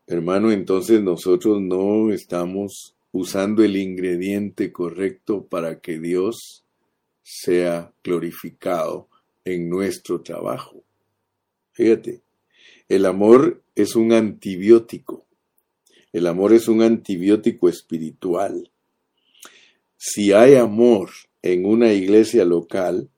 hermano, 0.06 0.50
entonces 0.50 1.02
nosotros 1.02 1.60
no 1.60 2.10
estamos 2.10 2.94
usando 3.12 3.62
el 3.62 3.76
ingrediente 3.76 4.72
correcto 4.72 5.44
para 5.44 5.80
que 5.80 5.98
Dios 5.98 6.64
sea 7.22 7.92
glorificado 8.02 9.08
en 9.44 9.68
nuestro 9.68 10.20
trabajo. 10.22 10.82
Fíjate, 11.72 12.22
el 12.88 13.06
amor 13.06 13.62
es 13.74 13.94
un 13.94 14.12
antibiótico. 14.12 15.24
El 16.12 16.26
amor 16.26 16.52
es 16.52 16.68
un 16.68 16.82
antibiótico 16.82 17.68
espiritual. 17.68 18.70
Si 19.96 20.32
hay 20.32 20.54
amor 20.54 21.10
en 21.42 21.64
una 21.64 21.92
iglesia 21.92 22.44
local, 22.44 23.08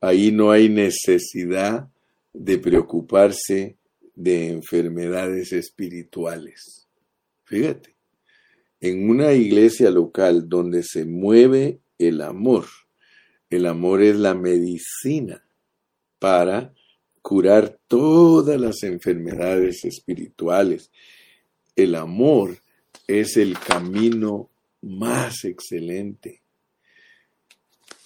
ahí 0.00 0.32
no 0.32 0.50
hay 0.50 0.68
necesidad 0.68 1.88
de 2.32 2.58
preocuparse 2.58 3.76
de 4.14 4.48
enfermedades 4.48 5.52
espirituales. 5.52 6.88
Fíjate, 7.44 7.94
en 8.80 9.08
una 9.08 9.32
iglesia 9.32 9.90
local 9.90 10.48
donde 10.48 10.82
se 10.82 11.04
mueve 11.04 11.80
el 11.98 12.20
amor, 12.20 12.66
el 13.48 13.66
amor 13.66 14.02
es 14.02 14.16
la 14.16 14.34
medicina 14.34 15.44
para 16.18 16.74
curar 17.20 17.78
todas 17.86 18.60
las 18.60 18.82
enfermedades 18.82 19.84
espirituales. 19.84 20.90
El 21.74 21.94
amor 21.94 22.58
es 23.06 23.36
el 23.36 23.58
camino 23.58 24.50
más 24.82 25.44
excelente. 25.44 26.42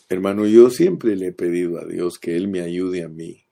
Hermano, 0.09 0.47
yo 0.47 0.71
siempre 0.71 1.17
le 1.17 1.29
he 1.29 1.33
pedido 1.33 1.81
a 1.81 1.85
Dios 1.85 2.19
que 2.19 2.37
Él 2.37 2.49
me 2.49 2.61
ayude 2.61 3.03
a 3.03 3.09
mí. 3.09 3.43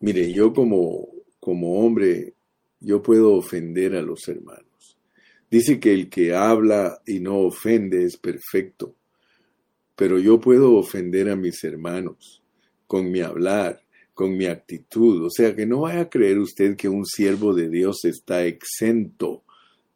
Mire, 0.00 0.32
yo 0.32 0.54
como, 0.54 1.08
como 1.38 1.80
hombre, 1.84 2.34
yo 2.80 3.02
puedo 3.02 3.34
ofender 3.34 3.94
a 3.94 4.02
los 4.02 4.26
hermanos. 4.28 4.96
Dice 5.50 5.78
que 5.78 5.92
el 5.92 6.08
que 6.08 6.34
habla 6.34 7.02
y 7.06 7.20
no 7.20 7.40
ofende 7.40 8.04
es 8.04 8.16
perfecto, 8.16 8.94
pero 9.94 10.18
yo 10.18 10.40
puedo 10.40 10.74
ofender 10.74 11.28
a 11.28 11.36
mis 11.36 11.62
hermanos 11.64 12.42
con 12.86 13.10
mi 13.10 13.20
hablar, 13.20 13.82
con 14.14 14.36
mi 14.36 14.46
actitud. 14.46 15.26
O 15.26 15.30
sea, 15.30 15.54
que 15.54 15.66
no 15.66 15.80
vaya 15.80 16.02
a 16.02 16.08
creer 16.08 16.38
usted 16.38 16.76
que 16.76 16.88
un 16.88 17.04
siervo 17.04 17.52
de 17.52 17.68
Dios 17.68 18.04
está 18.04 18.46
exento 18.46 19.42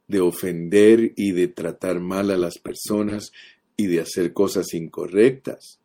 de 0.09 0.21
ofender 0.21 1.13
y 1.17 1.33
de 1.33 1.49
tratar 1.49 2.01
mal 2.01 2.31
a 2.31 2.37
las 2.37 2.59
personas 2.59 3.33
y 3.77 3.87
de 3.87 4.01
hacer 4.01 4.33
cosas 4.33 4.75
incorrectas. 4.75 5.81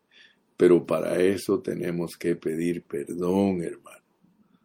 Pero 0.58 0.86
para 0.86 1.22
eso 1.22 1.60
tenemos 1.60 2.18
que 2.18 2.36
pedir 2.36 2.84
perdón, 2.84 3.64
hermano. 3.64 4.04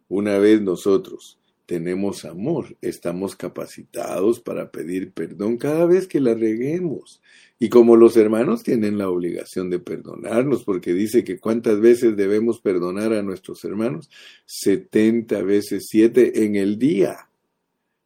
Una 0.08 0.38
vez 0.38 0.60
nosotros 0.60 1.38
tenemos 1.66 2.24
amor, 2.24 2.76
estamos 2.82 3.36
capacitados 3.36 4.40
para 4.40 4.70
pedir 4.70 5.12
perdón 5.12 5.56
cada 5.56 5.86
vez 5.86 6.06
que 6.06 6.20
la 6.20 6.34
reguemos. 6.34 7.22
Y 7.58 7.68
como 7.68 7.96
los 7.96 8.16
hermanos 8.16 8.62
tienen 8.62 8.98
la 8.98 9.08
obligación 9.08 9.70
de 9.70 9.78
perdonarnos, 9.78 10.64
porque 10.64 10.92
dice 10.92 11.24
que 11.24 11.38
cuántas 11.38 11.80
veces 11.80 12.16
debemos 12.16 12.60
perdonar 12.60 13.12
a 13.12 13.22
nuestros 13.22 13.64
hermanos, 13.64 14.10
70 14.44 15.42
veces 15.42 15.86
7 15.88 16.44
en 16.44 16.56
el 16.56 16.78
día. 16.78 17.28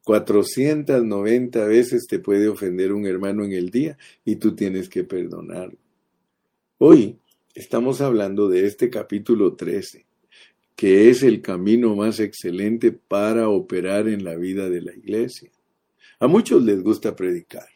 490 0.09 1.65
veces 1.65 2.07
te 2.07 2.17
puede 2.17 2.47
ofender 2.47 2.93
un 2.93 3.05
hermano 3.05 3.45
en 3.45 3.51
el 3.51 3.69
día 3.69 3.95
y 4.25 4.37
tú 4.37 4.55
tienes 4.55 4.89
que 4.89 5.03
perdonarlo. 5.03 5.77
Hoy 6.79 7.19
estamos 7.53 8.01
hablando 8.01 8.49
de 8.49 8.65
este 8.65 8.89
capítulo 8.89 9.53
13 9.53 10.07
que 10.75 11.11
es 11.11 11.21
el 11.21 11.43
camino 11.43 11.95
más 11.95 12.19
excelente 12.19 12.91
para 12.91 13.49
operar 13.49 14.07
en 14.07 14.23
la 14.23 14.35
vida 14.35 14.67
de 14.67 14.81
la 14.81 14.95
iglesia. 14.95 15.51
A 16.19 16.25
muchos 16.25 16.63
les 16.63 16.81
gusta 16.81 17.15
predicar, 17.15 17.67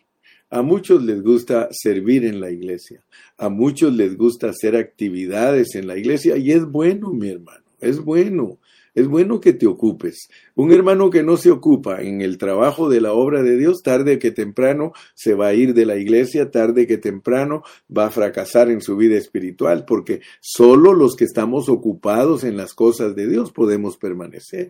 a 0.50 0.64
muchos 0.64 1.04
les 1.04 1.22
gusta 1.22 1.68
servir 1.70 2.26
en 2.26 2.42
la 2.42 2.50
iglesia, 2.50 3.06
a 3.38 3.50
muchos 3.50 3.94
les 3.94 4.18
gusta 4.18 4.50
hacer 4.50 4.76
actividades 4.76 5.76
en 5.76 5.86
la 5.86 6.00
iglesia 6.00 6.36
y 6.38 6.52
es 6.52 6.66
bueno, 6.66 7.14
mi 7.14 7.30
hermano, 7.30 7.66
es 7.80 8.00
bueno. 8.00 8.58
Es 8.96 9.08
bueno 9.08 9.40
que 9.40 9.54
te 9.54 9.66
ocupes. 9.66 10.30
Un 10.54 10.72
hermano 10.72 11.10
que 11.10 11.24
no 11.24 11.38
se 11.38 11.50
ocupa 11.50 12.02
en 12.02 12.22
el 12.22 12.38
trabajo 12.38 12.90
de 12.90 13.02
la 13.02 13.14
obra 13.14 13.42
de 13.42 13.58
Dios, 13.58 13.82
tarde 13.82 14.20
que 14.20 14.32
temprano 14.32 14.94
se 15.16 15.34
va 15.34 15.48
a 15.48 15.54
ir 15.54 15.74
de 15.74 15.88
la 15.88 15.98
iglesia, 15.98 16.52
tarde 16.52 16.86
que 16.86 16.98
temprano 16.98 17.64
va 17.96 18.06
a 18.06 18.12
fracasar 18.12 18.70
en 18.70 18.82
su 18.82 18.96
vida 18.96 19.18
espiritual, 19.18 19.86
porque 19.86 20.22
solo 20.42 20.94
los 20.94 21.16
que 21.16 21.26
estamos 21.26 21.70
ocupados 21.70 22.44
en 22.44 22.56
las 22.56 22.76
cosas 22.76 23.16
de 23.16 23.28
Dios 23.28 23.52
podemos 23.52 23.98
permanecer. 23.98 24.70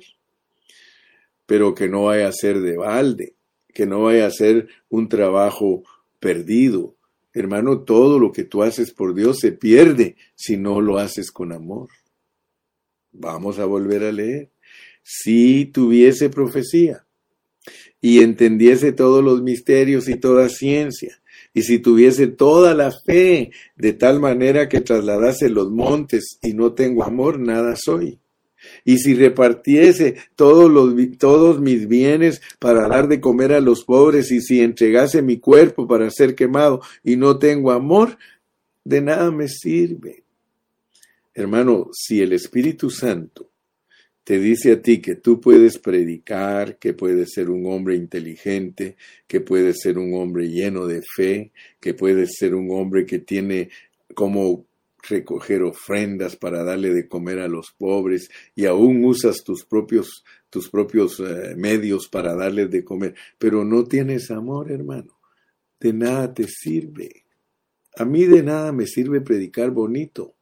Pero 1.46 1.76
que 1.76 1.90
no 1.90 2.06
vaya 2.06 2.30
a 2.30 2.32
ser 2.32 2.62
de 2.62 2.78
balde, 2.78 3.36
que 3.74 3.86
no 3.86 4.04
vaya 4.04 4.28
a 4.28 4.32
ser 4.32 4.70
un 4.88 5.10
trabajo 5.10 5.84
perdido. 6.22 6.96
Hermano, 7.34 7.82
todo 7.82 8.20
lo 8.20 8.32
que 8.32 8.46
tú 8.46 8.64
haces 8.64 8.94
por 8.94 9.14
Dios 9.14 9.40
se 9.40 9.52
pierde 9.52 10.16
si 10.36 10.56
no 10.56 10.80
lo 10.80 10.98
haces 10.98 11.30
con 11.30 11.52
amor. 11.52 11.90
Vamos 13.14 13.60
a 13.60 13.66
volver 13.66 14.04
a 14.04 14.12
leer. 14.12 14.50
Si 15.04 15.66
tuviese 15.66 16.30
profecía 16.30 17.06
y 18.02 18.22
entendiese 18.22 18.92
todos 18.92 19.24
los 19.24 19.42
misterios 19.42 20.10
y 20.10 20.16
toda 20.16 20.50
ciencia, 20.50 21.22
y 21.54 21.62
si 21.62 21.80
tuviese 21.80 22.28
toda 22.28 22.74
la 22.74 22.92
fe 22.92 23.52
de 23.76 23.94
tal 23.94 24.20
manera 24.20 24.68
que 24.68 24.82
trasladase 24.82 25.50
los 25.50 25.70
montes 25.70 26.40
y 26.42 26.54
no 26.54 26.74
tengo 26.74 27.04
amor, 27.04 27.40
nada 27.40 27.76
soy. 27.76 28.20
Y 28.86 28.98
si 28.98 29.14
repartiese 29.14 30.16
todos, 30.36 30.72
los, 30.72 30.96
todos 31.18 31.60
mis 31.60 31.88
bienes 31.88 32.42
para 32.60 32.88
dar 32.88 33.08
de 33.08 33.20
comer 33.20 33.54
a 33.54 33.62
los 33.62 33.84
pobres, 33.84 34.32
y 34.32 34.42
si 34.42 34.62
entregase 34.62 35.22
mi 35.22 35.38
cuerpo 35.38 35.88
para 35.88 36.10
ser 36.10 36.34
quemado 36.34 36.82
y 37.04 37.18
no 37.18 37.38
tengo 37.38 37.72
amor, 37.72 38.18
de 38.84 39.02
nada 39.02 39.32
me 39.32 39.48
sirve. 39.48 40.23
Hermano, 41.36 41.90
si 41.92 42.22
el 42.22 42.34
Espíritu 42.34 42.90
Santo 42.90 43.50
te 44.24 44.40
dice 44.40 44.74
a 44.74 44.82
ti 44.82 45.02
que 45.02 45.16
tú 45.16 45.42
puedes 45.42 45.80
predicar, 45.80 46.78
que 46.78 46.94
puedes 46.94 47.34
ser 47.34 47.50
un 47.50 47.66
hombre 47.66 47.96
inteligente, 47.96 48.96
que 49.28 49.42
puedes 49.42 49.82
ser 49.82 49.98
un 49.98 50.14
hombre 50.14 50.48
lleno 50.48 50.86
de 50.86 51.02
fe, 51.02 51.52
que 51.80 51.94
puedes 51.94 52.38
ser 52.38 52.56
un 52.56 52.70
hombre 52.72 53.06
que 53.06 53.20
tiene 53.20 53.70
como 54.14 54.66
recoger 55.02 55.64
ofrendas 55.64 56.38
para 56.38 56.64
darle 56.64 56.94
de 56.94 57.08
comer 57.08 57.40
a 57.40 57.50
los 57.50 57.72
pobres 57.78 58.30
y 58.56 58.66
aún 58.66 59.04
usas 59.04 59.44
tus 59.44 59.66
propios 59.66 60.24
tus 60.50 60.70
propios 60.70 61.20
eh, 61.20 61.56
medios 61.58 62.08
para 62.08 62.36
darles 62.36 62.70
de 62.70 62.84
comer, 62.84 63.16
pero 63.40 63.66
no 63.66 63.86
tienes 63.86 64.30
amor, 64.30 64.72
hermano. 64.72 65.20
De 65.80 65.92
nada 65.92 66.32
te 66.32 66.48
sirve. 66.48 67.26
A 67.98 68.06
mí 68.06 68.26
de 68.26 68.44
nada 68.44 68.72
me 68.72 68.86
sirve 68.86 69.20
predicar 69.22 69.72
bonito 69.72 70.36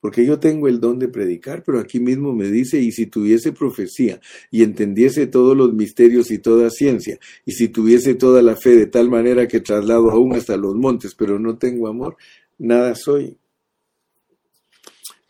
porque 0.00 0.24
yo 0.24 0.40
tengo 0.40 0.66
el 0.66 0.80
don 0.80 0.98
de 0.98 1.08
predicar, 1.08 1.62
pero 1.62 1.78
aquí 1.78 2.00
mismo 2.00 2.32
me 2.32 2.50
dice, 2.50 2.80
y 2.80 2.90
si 2.90 3.06
tuviese 3.06 3.52
profecía 3.52 4.20
y 4.50 4.62
entendiese 4.62 5.26
todos 5.26 5.56
los 5.56 5.74
misterios 5.74 6.30
y 6.30 6.38
toda 6.38 6.70
ciencia, 6.70 7.18
y 7.44 7.52
si 7.52 7.68
tuviese 7.68 8.14
toda 8.14 8.42
la 8.42 8.56
fe 8.56 8.76
de 8.76 8.86
tal 8.86 9.10
manera 9.10 9.46
que 9.46 9.60
traslado 9.60 10.10
aún 10.10 10.34
hasta 10.34 10.56
los 10.56 10.74
montes, 10.74 11.14
pero 11.14 11.38
no 11.38 11.58
tengo 11.58 11.86
amor, 11.88 12.16
nada 12.58 12.94
soy. 12.94 13.36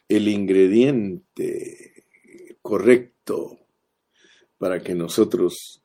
El 0.09 0.29
ingrediente 0.29 2.05
correcto 2.63 3.59
para 4.59 4.83
que 4.83 4.95
nosotros 4.95 5.83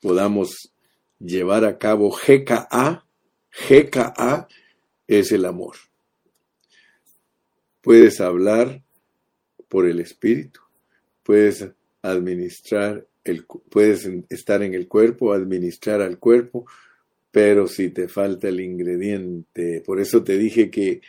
podamos 0.00 0.72
llevar 1.18 1.64
a 1.64 1.78
cabo 1.78 2.10
GKA, 2.10 3.04
GKA 3.68 4.48
es 5.06 5.32
el 5.32 5.44
amor. 5.44 5.87
Puedes 7.88 8.20
hablar 8.20 8.82
por 9.66 9.88
el 9.88 9.98
Espíritu, 10.00 10.60
puedes 11.22 11.66
administrar, 12.02 13.06
el, 13.24 13.46
puedes 13.46 14.06
estar 14.28 14.62
en 14.62 14.74
el 14.74 14.86
cuerpo, 14.88 15.32
administrar 15.32 16.02
al 16.02 16.18
cuerpo, 16.18 16.66
pero 17.30 17.66
si 17.66 17.88
te 17.88 18.06
falta 18.06 18.48
el 18.48 18.60
ingrediente, 18.60 19.82
por 19.86 20.00
eso 20.00 20.22
te 20.22 20.36
dije 20.36 20.70
que 20.70 21.00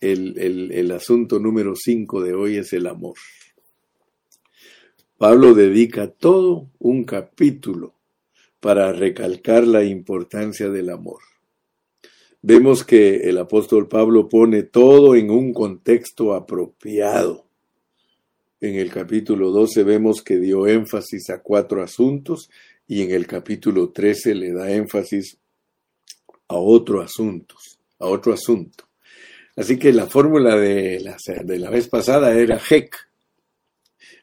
el, 0.00 0.36
el, 0.72 0.90
asunto 0.90 1.38
número 1.38 1.76
5 1.76 2.24
de 2.24 2.34
hoy 2.34 2.56
es 2.56 2.72
el 2.72 2.88
amor. 2.88 3.14
Pablo 5.16 5.54
dedica 5.54 6.08
todo 6.08 6.72
un 6.80 7.04
capítulo 7.04 7.94
para 8.58 8.92
recalcar 8.92 9.64
la 9.64 9.84
importancia 9.84 10.70
del 10.70 10.90
amor 10.90 11.29
vemos 12.42 12.84
que 12.84 13.28
el 13.28 13.38
apóstol 13.38 13.88
Pablo 13.88 14.28
pone 14.28 14.62
todo 14.62 15.14
en 15.14 15.30
un 15.30 15.52
contexto 15.52 16.34
apropiado. 16.34 17.46
En 18.60 18.76
el 18.76 18.90
capítulo 18.90 19.50
12 19.50 19.84
vemos 19.84 20.22
que 20.22 20.38
dio 20.38 20.66
énfasis 20.66 21.30
a 21.30 21.40
cuatro 21.42 21.82
asuntos 21.82 22.50
y 22.86 23.02
en 23.02 23.10
el 23.12 23.26
capítulo 23.26 23.90
13 23.90 24.34
le 24.34 24.52
da 24.52 24.70
énfasis 24.70 25.38
a 26.48 26.56
otro 26.56 27.00
asunto, 27.00 27.54
a 27.98 28.06
otro 28.06 28.32
asunto. 28.32 28.88
Así 29.56 29.78
que 29.78 29.92
la 29.92 30.06
fórmula 30.06 30.56
de 30.56 31.00
la, 31.00 31.16
de 31.44 31.58
la 31.58 31.70
vez 31.70 31.88
pasada 31.88 32.34
era 32.34 32.58
GEC. 32.58 32.94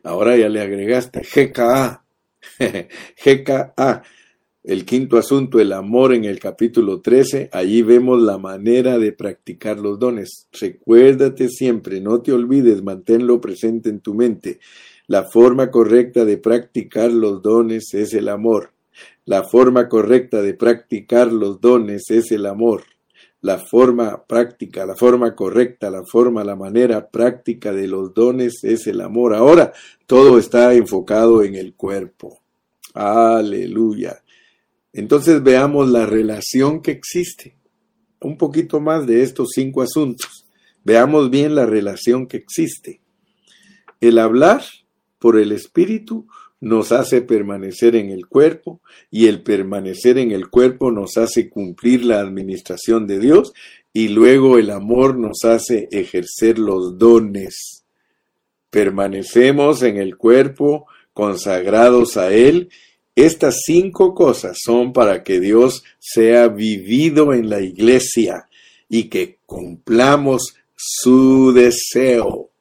Ahora 0.04 0.38
ya 0.38 0.50
le 0.50 0.62
agregaste 0.62 1.22
GKA. 1.22 2.04
GKA 3.24 4.04
el 4.68 4.84
quinto 4.84 5.18
asunto, 5.18 5.62
el 5.62 5.72
amor 5.72 6.14
en 6.14 6.26
el 6.26 6.40
capítulo 6.40 7.00
13, 7.00 7.50
allí 7.54 7.84
vemos 7.84 8.22
la 8.22 8.38
manera 8.38 8.98
de 8.98 9.14
practicar 9.14 9.80
los 9.80 9.98
dones. 9.98 10.50
Recuérdate 10.52 11.48
siempre, 11.48 12.02
no 12.02 12.22
te 12.22 12.34
olvides, 12.34 12.84
manténlo 12.84 13.40
presente 13.40 13.88
en 13.88 14.02
tu 14.02 14.14
mente. 14.14 14.60
La 15.08 15.24
forma 15.24 15.72
correcta 15.72 16.26
de 16.26 16.38
practicar 16.38 17.14
los 17.14 17.42
dones 17.42 17.94
es 17.94 18.14
el 18.14 18.28
amor. 18.28 18.72
La 19.24 19.44
forma 19.44 19.88
correcta 19.88 20.42
de 20.42 20.54
practicar 20.54 21.32
los 21.32 21.62
dones 21.62 22.04
es 22.10 22.30
el 22.34 22.46
amor. 22.46 22.84
La 23.40 23.60
forma 23.60 24.22
práctica, 24.28 24.86
la 24.86 24.98
forma 24.98 25.34
correcta, 25.34 25.90
la 25.90 26.04
forma, 26.04 26.44
la 26.44 26.58
manera 26.58 27.08
práctica 27.08 27.72
de 27.72 27.88
los 27.88 28.14
dones 28.14 28.66
es 28.66 28.86
el 28.88 29.00
amor. 29.00 29.34
Ahora 29.34 29.72
todo 30.06 30.38
está 30.38 30.74
enfocado 30.74 31.42
en 31.42 31.56
el 31.56 31.74
cuerpo. 31.74 32.42
Aleluya. 32.94 34.22
Entonces 34.98 35.44
veamos 35.44 35.90
la 35.90 36.08
relación 36.08 36.82
que 36.82 36.90
existe. 36.90 37.56
Un 38.20 38.36
poquito 38.36 38.80
más 38.80 39.06
de 39.06 39.22
estos 39.22 39.50
cinco 39.54 39.84
asuntos. 39.84 40.48
Veamos 40.84 41.30
bien 41.30 41.54
la 41.54 41.68
relación 41.68 42.26
que 42.26 42.38
existe. 42.38 43.00
El 44.02 44.18
hablar 44.18 44.64
por 45.20 45.38
el 45.38 45.52
Espíritu 45.52 46.28
nos 46.60 46.92
hace 46.92 47.22
permanecer 47.22 47.96
en 47.96 48.10
el 48.10 48.26
cuerpo 48.26 48.82
y 49.12 49.28
el 49.28 49.44
permanecer 49.44 50.18
en 50.18 50.32
el 50.32 50.50
cuerpo 50.50 50.92
nos 50.92 51.16
hace 51.18 51.48
cumplir 51.48 52.04
la 52.04 52.20
administración 52.20 53.06
de 53.06 53.20
Dios 53.20 53.54
y 53.94 54.08
luego 54.08 54.58
el 54.58 54.72
amor 54.72 55.16
nos 55.16 55.46
hace 55.46 55.88
ejercer 55.92 56.58
los 56.58 56.98
dones. 56.98 57.86
Permanecemos 58.72 59.84
en 59.84 59.98
el 59.98 60.18
cuerpo 60.18 60.88
consagrados 61.14 62.18
a 62.18 62.34
Él 62.34 62.70
estas 63.18 63.62
cinco 63.66 64.14
cosas 64.14 64.58
son 64.64 64.94
para 64.94 65.24
que 65.24 65.40
Dios 65.40 65.84
sea 65.98 66.50
vivido 66.50 67.34
en 67.34 67.50
la 67.50 67.62
iglesia 67.62 68.48
y 68.88 69.06
que 69.06 69.40
cumplamos 69.48 70.56
su 70.76 71.52
deseo. 71.52 72.52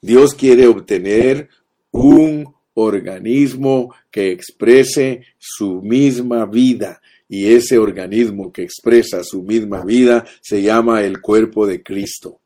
Dios 0.00 0.34
quiere 0.34 0.68
obtener 0.68 1.48
un 1.90 2.54
organismo 2.74 3.92
que 4.12 4.30
exprese 4.30 5.22
su 5.38 5.82
misma 5.82 6.46
vida. 6.46 7.02
Y 7.28 7.46
ese 7.52 7.76
organismo 7.78 8.52
que 8.52 8.62
expresa 8.62 9.24
su 9.24 9.42
misma 9.42 9.84
vida 9.84 10.24
se 10.40 10.62
llama 10.62 11.02
el 11.02 11.20
cuerpo 11.20 11.66
de 11.66 11.82
Cristo. 11.82 12.40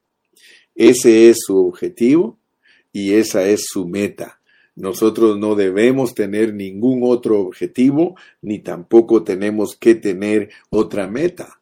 Ese 0.75 1.29
es 1.29 1.39
su 1.47 1.59
objetivo 1.59 2.39
y 2.91 3.13
esa 3.13 3.47
es 3.47 3.67
su 3.67 3.87
meta. 3.87 4.41
Nosotros 4.77 5.39
no 5.39 5.55
debemos 5.55 6.15
tener 6.15 6.53
ningún 6.53 7.01
otro 7.05 7.41
objetivo, 7.41 8.17
ni 8.43 8.59
tampoco 8.59 9.23
tenemos 9.23 9.77
que 9.77 9.95
tener 9.95 10.51
otra 10.71 11.07
meta. 11.07 11.61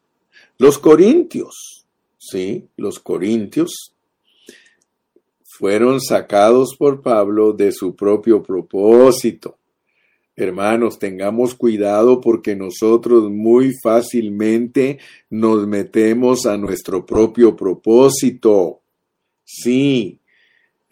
Los 0.57 0.79
corintios, 0.79 1.85
sí, 2.17 2.67
los 2.75 2.99
corintios 2.99 3.93
fueron 5.43 6.01
sacados 6.01 6.75
por 6.77 7.01
Pablo 7.01 7.53
de 7.53 7.71
su 7.71 7.95
propio 7.95 8.41
propósito. 8.41 9.57
Hermanos, 10.35 10.97
tengamos 10.97 11.53
cuidado 11.53 12.19
porque 12.19 12.55
nosotros 12.55 13.29
muy 13.29 13.71
fácilmente 13.83 14.97
nos 15.29 15.67
metemos 15.67 16.47
a 16.47 16.57
nuestro 16.57 17.05
propio 17.05 17.55
propósito. 17.55 18.81
Sí, 19.43 20.19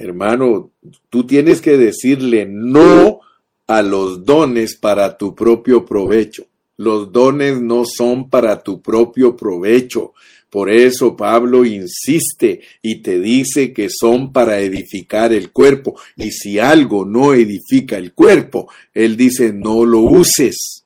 hermano, 0.02 0.72
tú 1.10 1.26
tienes 1.26 1.62
que 1.62 1.78
decirle 1.78 2.46
no 2.46 3.22
a 3.68 3.82
los 3.82 4.26
dones 4.26 4.76
para 4.76 5.18
tu 5.18 5.36
propio 5.36 5.86
provecho. 5.86 6.46
Los 6.78 7.12
dones 7.12 7.62
no 7.62 7.84
son 7.86 8.30
para 8.30 8.64
tu 8.64 8.82
propio 8.82 9.36
provecho. 9.36 10.14
Por 10.50 10.70
eso 10.70 11.16
Pablo 11.16 11.64
insiste 11.64 12.62
y 12.82 13.02
te 13.02 13.20
dice 13.20 13.72
que 13.72 13.88
son 13.90 14.34
para 14.34 14.60
edificar 14.60 15.32
el 15.32 15.52
cuerpo. 15.52 15.98
Y 16.18 16.32
si 16.32 16.60
algo 16.60 17.06
no 17.06 17.34
edifica 17.34 17.98
el 17.98 18.14
cuerpo, 18.14 18.70
él 18.94 19.16
dice 19.16 19.54
no 19.54 19.86
lo 19.86 20.00
uses. 20.00 20.86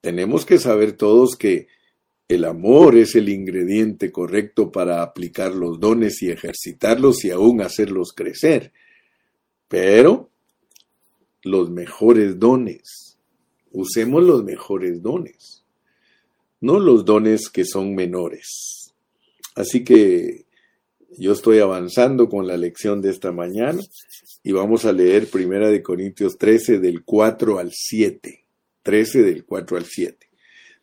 Tenemos 0.00 0.46
que 0.46 0.58
saber 0.58 0.92
todos 0.92 1.34
que 1.34 1.66
el 2.28 2.44
amor 2.44 2.96
es 2.96 3.14
el 3.14 3.28
ingrediente 3.28 4.12
correcto 4.12 4.70
para 4.70 5.02
aplicar 5.02 5.54
los 5.54 5.80
dones 5.80 6.22
y 6.22 6.30
ejercitarlos 6.30 7.24
y 7.24 7.30
aún 7.30 7.60
hacerlos 7.62 8.12
crecer. 8.12 8.72
Pero 9.66 10.30
los 11.42 11.70
mejores 11.70 12.38
dones, 12.38 13.18
usemos 13.72 14.22
los 14.22 14.44
mejores 14.44 15.02
dones 15.02 15.58
no 16.60 16.78
los 16.78 17.04
dones 17.04 17.48
que 17.48 17.64
son 17.64 17.94
menores. 17.94 18.92
Así 19.54 19.84
que 19.84 20.46
yo 21.16 21.32
estoy 21.32 21.58
avanzando 21.58 22.28
con 22.28 22.46
la 22.46 22.56
lección 22.56 23.00
de 23.00 23.10
esta 23.10 23.32
mañana 23.32 23.80
y 24.42 24.52
vamos 24.52 24.84
a 24.84 24.92
leer 24.92 25.28
Primera 25.28 25.68
de 25.68 25.82
Corintios 25.82 26.38
13 26.38 26.78
del 26.78 27.04
4 27.04 27.58
al 27.58 27.70
7. 27.72 28.44
13 28.82 29.22
del 29.22 29.44
4 29.44 29.76
al 29.76 29.84
7. 29.84 30.27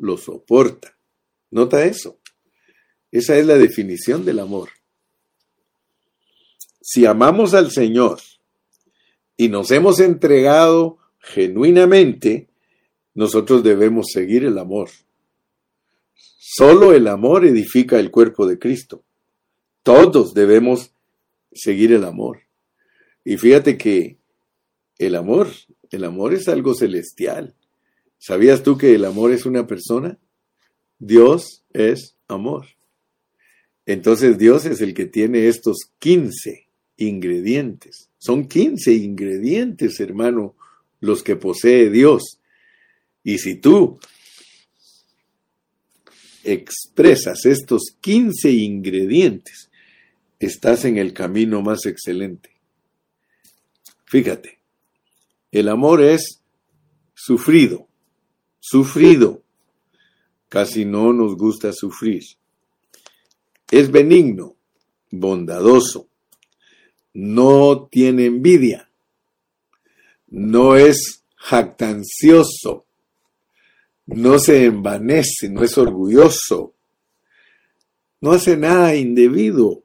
lo 0.00 0.16
soporta. 0.16 0.96
Nota 1.50 1.84
eso. 1.84 2.18
Esa 3.12 3.36
es 3.36 3.46
la 3.46 3.56
definición 3.56 4.24
del 4.24 4.40
amor. 4.40 4.70
Si 6.80 7.06
amamos 7.06 7.54
al 7.54 7.70
Señor 7.70 8.20
y 9.36 9.48
nos 9.48 9.70
hemos 9.70 10.00
entregado 10.00 10.98
genuinamente, 11.18 12.48
nosotros 13.14 13.62
debemos 13.62 14.06
seguir 14.12 14.44
el 14.44 14.58
amor. 14.58 14.90
Solo 16.38 16.94
el 16.94 17.06
amor 17.06 17.44
edifica 17.44 18.00
el 18.00 18.10
cuerpo 18.10 18.46
de 18.46 18.58
Cristo. 18.58 19.04
Todos 19.82 20.34
debemos 20.34 20.92
seguir 21.52 21.92
el 21.92 22.04
amor. 22.04 22.40
Y 23.24 23.36
fíjate 23.36 23.76
que 23.76 24.18
el 24.98 25.14
amor, 25.14 25.48
el 25.90 26.04
amor 26.04 26.34
es 26.34 26.48
algo 26.48 26.74
celestial. 26.74 27.54
¿Sabías 28.20 28.62
tú 28.62 28.76
que 28.76 28.94
el 28.94 29.06
amor 29.06 29.32
es 29.32 29.46
una 29.46 29.66
persona? 29.66 30.18
Dios 30.98 31.64
es 31.72 32.16
amor. 32.28 32.66
Entonces 33.86 34.36
Dios 34.36 34.66
es 34.66 34.82
el 34.82 34.92
que 34.92 35.06
tiene 35.06 35.48
estos 35.48 35.78
15 35.98 36.68
ingredientes. 36.98 38.10
Son 38.18 38.46
15 38.46 38.92
ingredientes, 38.92 39.98
hermano, 40.00 40.54
los 41.00 41.22
que 41.22 41.36
posee 41.36 41.88
Dios. 41.88 42.38
Y 43.24 43.38
si 43.38 43.54
tú 43.54 43.98
expresas 46.44 47.46
estos 47.46 47.96
15 48.02 48.50
ingredientes, 48.50 49.70
estás 50.38 50.84
en 50.84 50.98
el 50.98 51.14
camino 51.14 51.62
más 51.62 51.86
excelente. 51.86 52.50
Fíjate, 54.04 54.58
el 55.52 55.70
amor 55.70 56.02
es 56.02 56.42
sufrido, 57.14 57.89
sufrido. 58.70 59.42
Casi 60.48 60.84
no 60.84 61.12
nos 61.12 61.36
gusta 61.36 61.72
sufrir. 61.72 62.22
Es 63.70 63.90
benigno, 63.90 64.56
bondadoso, 65.10 66.08
no 67.12 67.88
tiene 67.90 68.26
envidia, 68.26 68.88
no 70.28 70.76
es 70.76 71.24
jactancioso, 71.36 72.84
no 74.06 74.38
se 74.38 74.66
envanece, 74.66 75.48
no 75.48 75.62
es 75.62 75.76
orgulloso, 75.78 76.74
no 78.20 78.32
hace 78.32 78.56
nada 78.56 78.94
indebido. 78.94 79.82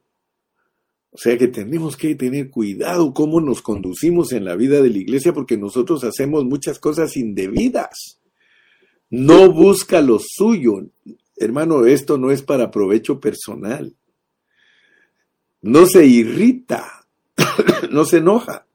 O 1.10 1.18
sea 1.18 1.38
que 1.38 1.48
tenemos 1.48 1.96
que 1.96 2.14
tener 2.14 2.50
cuidado 2.50 3.14
cómo 3.14 3.40
nos 3.40 3.62
conducimos 3.62 4.32
en 4.32 4.44
la 4.44 4.54
vida 4.54 4.82
de 4.82 4.90
la 4.90 4.98
iglesia 4.98 5.32
porque 5.32 5.56
nosotros 5.56 6.04
hacemos 6.04 6.44
muchas 6.44 6.78
cosas 6.78 7.16
indebidas. 7.16 8.20
No 9.10 9.52
busca 9.52 10.00
lo 10.00 10.18
suyo. 10.20 10.86
Hermano, 11.36 11.86
esto 11.86 12.18
no 12.18 12.30
es 12.30 12.42
para 12.42 12.70
provecho 12.70 13.20
personal. 13.20 13.94
No 15.62 15.86
se 15.86 16.06
irrita, 16.06 17.06
no 17.90 18.04
se 18.04 18.18
enoja, 18.18 18.66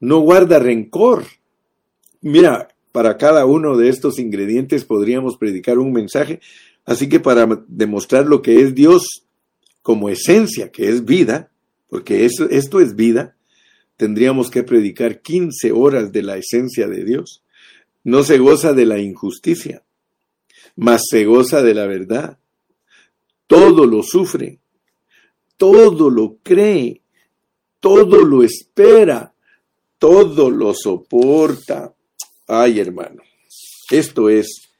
no 0.00 0.20
guarda 0.20 0.58
rencor. 0.58 1.24
Mira, 2.20 2.68
para 2.92 3.16
cada 3.16 3.46
uno 3.46 3.76
de 3.76 3.88
estos 3.88 4.18
ingredientes 4.18 4.84
podríamos 4.84 5.36
predicar 5.36 5.78
un 5.78 5.92
mensaje. 5.92 6.40
Así 6.84 7.08
que 7.08 7.20
para 7.20 7.46
demostrar 7.68 8.26
lo 8.26 8.42
que 8.42 8.62
es 8.62 8.74
Dios 8.74 9.26
como 9.82 10.08
esencia, 10.08 10.70
que 10.70 10.88
es 10.88 11.04
vida, 11.04 11.50
porque 11.88 12.24
esto 12.24 12.80
es 12.80 12.96
vida, 12.96 13.36
tendríamos 13.96 14.50
que 14.50 14.62
predicar 14.62 15.20
15 15.20 15.72
horas 15.72 16.12
de 16.12 16.22
la 16.22 16.36
esencia 16.36 16.88
de 16.88 17.04
Dios. 17.04 17.42
No 18.04 18.22
se 18.22 18.38
goza 18.38 18.72
de 18.72 18.86
la 18.86 18.98
injusticia, 18.98 19.82
mas 20.76 21.02
se 21.08 21.24
goza 21.24 21.62
de 21.62 21.74
la 21.74 21.86
verdad. 21.86 22.38
Todo 23.46 23.86
lo 23.86 24.02
sufre, 24.02 24.58
todo 25.56 26.08
lo 26.08 26.38
cree, 26.42 27.02
todo 27.80 28.24
lo 28.24 28.42
espera, 28.42 29.34
todo 29.98 30.50
lo 30.50 30.72
soporta. 30.74 31.94
Ay, 32.46 32.80
hermano, 32.80 33.22
esto 33.90 34.30
es 34.30 34.70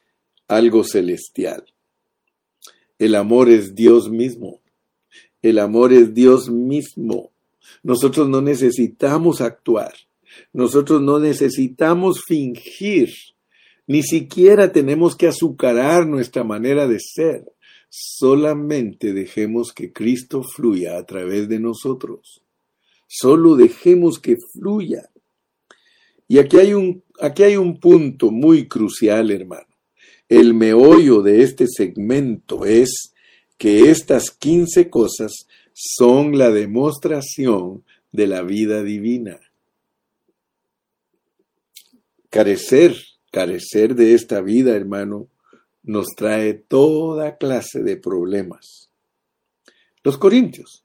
algo 0.49 0.85
celestial. 0.85 1.65
El 2.99 3.15
amor 3.15 3.49
es 3.49 3.75
Dios 3.75 4.11
mismo. 4.11 4.61
El 5.43 5.59
amor 5.59 5.93
es 5.93 6.13
Dios 6.15 6.51
mismo. 6.51 7.33
Nosotros 7.83 8.29
no 8.29 8.41
necesitamos 8.41 9.41
actuar. 9.41 9.95
Nosotros 10.53 11.01
no 11.03 11.19
necesitamos 11.19 12.23
fingir. 12.27 13.11
Ni 13.87 14.03
siquiera 14.03 14.73
tenemos 14.73 15.17
que 15.17 15.27
azucarar 15.27 16.07
nuestra 16.07 16.45
manera 16.45 16.87
de 16.87 16.99
ser. 17.01 17.45
Solamente 17.89 19.13
dejemos 19.13 19.73
que 19.73 19.93
Cristo 19.93 20.43
fluya 20.45 20.97
a 20.97 21.05
través 21.05 21.49
de 21.49 21.59
nosotros. 21.59 22.43
Solo 23.09 23.57
dejemos 23.57 24.21
que 24.21 24.37
fluya. 24.53 25.11
Y 26.29 26.39
aquí 26.39 26.59
hay 26.59 26.75
un, 26.75 27.03
aquí 27.21 27.43
hay 27.43 27.57
un 27.57 27.81
punto 27.81 28.31
muy 28.31 28.69
crucial, 28.69 29.33
hermano. 29.33 29.67
El 30.29 30.55
meollo 30.55 31.23
de 31.23 31.43
este 31.43 31.67
segmento 31.67 32.65
es 32.65 33.13
que 33.59 33.91
estas 33.91 34.31
15 34.31 34.89
cosas 34.89 35.49
son 35.73 36.39
la 36.39 36.51
demostración 36.51 37.85
de 38.13 38.29
la 38.29 38.43
vida 38.43 38.85
divina. 38.85 39.41
Carecer, 42.31 42.97
carecer 43.31 43.95
de 43.95 44.15
esta 44.15 44.41
vida, 44.41 44.75
hermano, 44.75 45.29
nos 45.83 46.07
trae 46.17 46.55
toda 46.55 47.37
clase 47.37 47.83
de 47.83 47.97
problemas. 47.97 48.91
Los 50.03 50.17
corintios, 50.17 50.85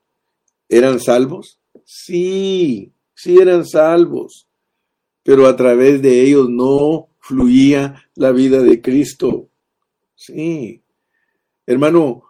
¿eran 0.68 1.00
salvos? 1.00 1.60
Sí, 1.86 2.92
sí 3.14 3.38
eran 3.38 3.66
salvos, 3.66 4.48
pero 5.24 5.48
a 5.48 5.56
través 5.56 6.02
de 6.02 6.22
ellos 6.22 6.50
no 6.50 7.08
fluía 7.20 8.10
la 8.16 8.32
vida 8.32 8.62
de 8.62 8.82
Cristo. 8.82 9.48
Sí. 10.16 10.82
Hermano, 11.66 12.24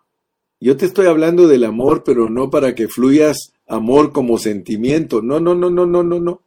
yo 0.60 0.78
te 0.78 0.86
estoy 0.86 1.08
hablando 1.08 1.48
del 1.48 1.64
amor, 1.64 2.04
pero 2.04 2.30
no 2.30 2.50
para 2.50 2.76
que 2.76 2.88
fluyas 2.88 3.54
amor 3.68 4.12
como 4.12 4.38
sentimiento. 4.38 5.22
No, 5.22 5.40
no, 5.40 5.56
no, 5.56 5.70
no, 5.70 5.86
no, 5.86 6.04
no, 6.04 6.20
no. 6.20 6.42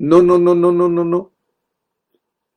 No, 0.00 0.22
no, 0.22 0.38
no, 0.38 0.54
no, 0.54 0.72
no, 0.72 0.88
no, 0.88 1.04
no. 1.04 1.30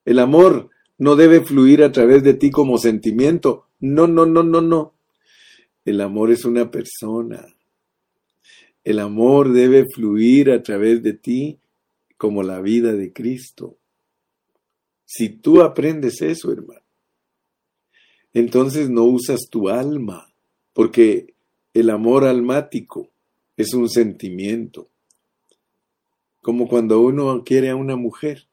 El 0.06 0.20
amor 0.20 0.70
no 0.98 1.18
debe 1.18 1.42
fluir 1.42 1.84
a 1.84 1.92
través 1.92 2.24
de 2.24 2.36
ti 2.36 2.50
como 2.50 2.78
sentimiento. 2.78 3.68
No, 3.82 4.08
no, 4.08 4.26
no, 4.26 4.44
no, 4.44 4.62
no. 4.62 4.94
El 5.84 6.00
amor 6.00 6.32
es 6.32 6.46
una 6.46 6.72
persona. 6.72 7.46
El 8.86 9.00
amor 9.00 9.52
debe 9.52 9.86
fluir 9.94 10.52
a 10.52 10.64
través 10.64 11.04
de 11.04 11.16
ti 11.16 11.60
como 12.16 12.44
la 12.44 12.62
vida 12.62 12.94
de 12.94 13.12
Cristo. 13.12 13.78
Si 15.04 15.28
tú 15.28 15.64
aprendes 15.64 16.22
eso, 16.22 16.50
hermano, 16.50 16.80
entonces 18.34 18.90
no 18.90 19.04
usas 19.04 19.50
tu 19.50 19.68
alma, 19.68 20.34
porque 20.72 21.34
el 21.74 21.90
amor 21.90 22.24
almático 22.24 23.10
es 23.58 23.74
un 23.74 23.90
sentimiento. 23.90 24.93
Como 26.44 26.68
cuando 26.68 27.00
uno 27.00 27.42
quiere 27.46 27.70
a 27.70 27.76
una 27.76 27.96
mujer. 27.96 28.48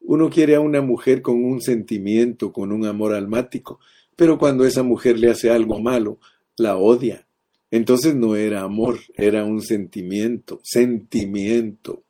Uno 0.00 0.30
quiere 0.30 0.54
a 0.54 0.60
una 0.60 0.80
mujer 0.80 1.22
con 1.22 1.44
un 1.44 1.60
sentimiento, 1.60 2.52
con 2.52 2.72
un 2.72 2.86
amor 2.86 3.14
almático, 3.14 3.80
pero 4.16 4.38
cuando 4.38 4.64
esa 4.64 4.82
mujer 4.82 5.18
le 5.18 5.28
hace 5.28 5.50
algo 5.50 5.80
malo, 5.80 6.18
la 6.56 6.76
odia. 6.76 7.26
Entonces 7.70 8.14
no 8.14 8.36
era 8.36 8.62
amor, 8.62 9.00
era 9.16 9.44
un 9.44 9.60
sentimiento, 9.60 10.60
sentimiento. 10.62 12.04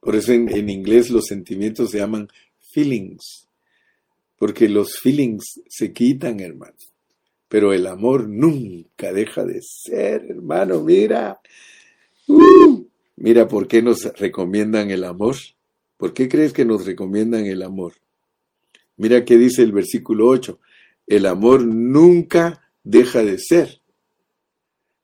Por 0.00 0.16
eso 0.16 0.32
en, 0.32 0.70
inglés 0.70 1.10
los 1.10 1.26
sentimientos 1.26 1.90
se 1.90 1.98
llaman 1.98 2.28
feelings, 2.72 3.46
porque 4.38 4.70
los 4.70 4.98
feelings 5.02 5.60
se 5.68 5.92
quitan, 5.92 6.40
hermano. 6.40 6.76
Pero 7.46 7.74
el 7.74 7.86
amor 7.86 8.26
nunca 8.26 9.12
deja 9.12 9.44
de 9.44 9.60
ser, 9.60 10.24
hermano. 10.30 10.80
Mira, 10.82 11.40
uh, 12.28 12.89
mira 13.20 13.46
por 13.46 13.68
qué 13.68 13.82
nos 13.82 14.02
recomiendan 14.18 14.90
el 14.90 15.04
amor. 15.04 15.36
¿Por 15.96 16.12
qué 16.12 16.28
crees 16.28 16.52
que 16.52 16.64
nos 16.64 16.84
recomiendan 16.84 17.46
el 17.46 17.62
amor? 17.62 17.92
Mira 18.96 19.24
qué 19.24 19.38
dice 19.38 19.62
el 19.62 19.72
versículo 19.72 20.26
8. 20.26 20.58
El 21.06 21.26
amor 21.26 21.64
nunca 21.64 22.68
deja 22.82 23.22
de 23.22 23.38
ser. 23.38 23.80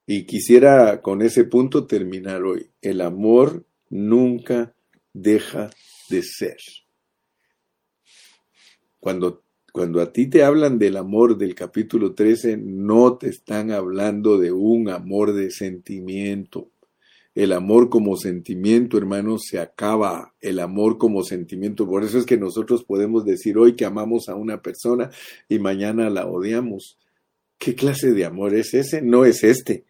Y 0.07 0.25
quisiera 0.25 1.03
con 1.03 1.23
ese 1.23 1.45
punto 1.45 1.87
terminar 1.87 2.43
hoy. 2.43 2.71
El 2.81 3.01
amor 3.01 3.65
nunca 3.91 4.75
deja 5.13 5.71
de 6.09 6.23
ser. 6.23 6.57
Cuando, 9.01 9.43
cuando 9.73 10.01
a 10.01 10.13
ti 10.13 10.27
te 10.27 10.43
hablan 10.43 10.79
del 10.79 10.97
amor 10.97 11.37
del 11.37 11.55
capítulo 11.55 12.15
13, 12.15 12.57
no 12.57 13.19
te 13.19 13.29
están 13.29 13.71
hablando 13.71 14.39
de 14.39 14.53
un 14.53 14.89
amor 14.89 15.33
de 15.33 15.51
sentimiento. 15.51 16.71
El 17.37 17.53
amor 17.53 17.91
como 17.91 18.17
sentimiento, 18.17 18.97
hermanos, 18.97 19.43
se 19.51 19.59
acaba. 19.59 20.33
El 20.41 20.59
amor 20.59 20.97
como 20.97 21.23
sentimiento. 21.23 21.87
Por 21.87 22.03
eso 22.03 22.19
es 22.19 22.25
que 22.25 22.39
nosotros 22.39 22.83
podemos 22.83 23.27
decir 23.27 23.59
hoy 23.59 23.77
que 23.77 23.85
amamos 23.85 24.31
a 24.31 24.35
una 24.35 24.63
persona 24.63 25.11
y 25.47 25.59
mañana 25.59 26.09
la 26.09 26.27
odiamos. 26.27 26.97
¿Qué 27.59 27.75
clase 27.75 28.15
de 28.15 28.25
amor 28.25 28.55
es 28.55 28.73
ese? 28.73 29.03
No 29.03 29.27
es 29.27 29.45
este. 29.45 29.85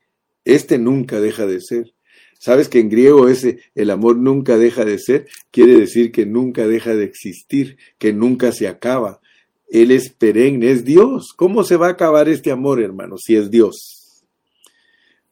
Este 0.45 0.77
nunca 0.77 1.21
deja 1.21 1.47
de 1.47 1.61
ser. 1.61 1.95
¿Sabes 2.37 2.69
que 2.69 2.81
en 2.81 2.89
griego 2.89 3.29
ese 3.29 3.61
el 3.77 3.91
amor 3.91 4.17
nunca 4.17 4.59
deja 4.59 4.85
de 4.85 4.99
ser? 4.99 5.29
Quiere 5.53 5.79
decir 5.79 6.11
que 6.11 6.27
nunca 6.27 6.67
deja 6.67 6.97
de 6.97 7.05
existir, 7.05 7.79
que 7.99 8.13
nunca 8.13 8.51
se 8.51 8.67
acaba. 8.67 9.21
Él 9.69 9.93
es 9.93 10.11
perenne, 10.11 10.73
es 10.73 10.85
Dios. 10.85 11.33
¿Cómo 11.37 11.63
se 11.63 11.77
va 11.77 11.87
a 11.87 11.91
acabar 11.91 12.29
este 12.29 12.51
amor, 12.51 12.83
hermano, 12.83 13.15
si 13.19 13.37
es 13.37 13.53
Dios? 13.53 14.25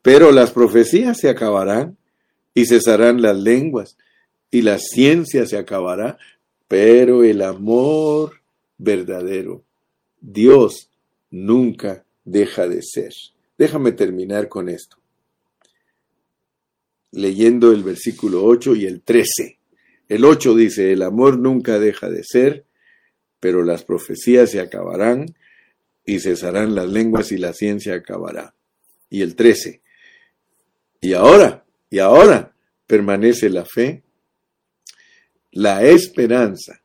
Pero 0.00 0.30
las 0.30 0.52
profecías 0.52 1.18
se 1.18 1.28
acabarán 1.28 1.98
y 2.54 2.66
cesarán 2.66 3.20
las 3.20 3.36
lenguas 3.36 3.98
y 4.50 4.62
la 4.62 4.78
ciencia 4.78 5.46
se 5.46 5.58
acabará, 5.58 6.18
pero 6.68 7.24
el 7.24 7.42
amor 7.42 8.40
verdadero, 8.78 9.64
Dios 10.20 10.88
nunca 11.30 12.04
deja 12.24 12.68
de 12.68 12.80
ser. 12.82 13.12
Déjame 13.58 13.92
terminar 13.92 14.48
con 14.48 14.68
esto 14.68 14.96
leyendo 17.14 17.72
el 17.72 17.82
versículo 17.82 18.44
8 18.44 18.74
y 18.76 18.86
el 18.86 19.00
13. 19.00 19.58
El 20.08 20.24
8 20.24 20.54
dice, 20.54 20.92
el 20.92 21.02
amor 21.02 21.38
nunca 21.38 21.78
deja 21.78 22.10
de 22.10 22.22
ser, 22.24 22.64
pero 23.40 23.62
las 23.62 23.84
profecías 23.84 24.50
se 24.50 24.60
acabarán 24.60 25.34
y 26.04 26.18
cesarán 26.18 26.74
las 26.74 26.88
lenguas 26.88 27.32
y 27.32 27.38
la 27.38 27.52
ciencia 27.52 27.94
acabará. 27.94 28.54
Y 29.08 29.22
el 29.22 29.36
13, 29.36 29.80
y 31.00 31.12
ahora, 31.12 31.64
y 31.90 31.98
ahora 31.98 32.54
permanece 32.86 33.48
la 33.50 33.64
fe, 33.64 34.02
la 35.52 35.84
esperanza 35.84 36.82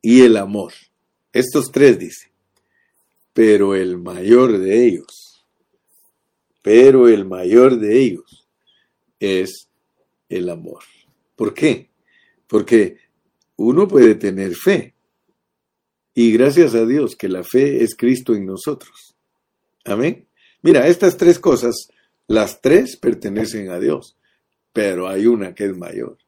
y 0.00 0.22
el 0.22 0.36
amor. 0.36 0.72
Estos 1.32 1.72
tres 1.72 1.98
dice, 1.98 2.30
pero 3.32 3.74
el 3.74 3.98
mayor 3.98 4.58
de 4.58 4.86
ellos, 4.86 5.44
pero 6.62 7.08
el 7.08 7.24
mayor 7.24 7.78
de 7.78 8.00
ellos 8.00 8.46
es 9.18 9.68
el 10.28 10.48
amor. 10.48 10.82
¿Por 11.36 11.52
qué? 11.54 11.90
Porque 12.46 12.98
uno 13.56 13.88
puede 13.88 14.14
tener 14.14 14.54
fe. 14.54 14.94
Y 16.14 16.32
gracias 16.32 16.74
a 16.74 16.86
Dios 16.86 17.16
que 17.16 17.28
la 17.28 17.42
fe 17.42 17.82
es 17.82 17.96
Cristo 17.96 18.34
en 18.34 18.46
nosotros. 18.46 19.16
Amén. 19.84 20.26
Mira, 20.62 20.86
estas 20.86 21.16
tres 21.16 21.38
cosas, 21.38 21.88
las 22.26 22.60
tres 22.60 22.96
pertenecen 22.96 23.70
a 23.70 23.78
Dios, 23.78 24.16
pero 24.72 25.08
hay 25.08 25.26
una 25.26 25.54
que 25.54 25.64
es 25.66 25.76
mayor. 25.76 26.18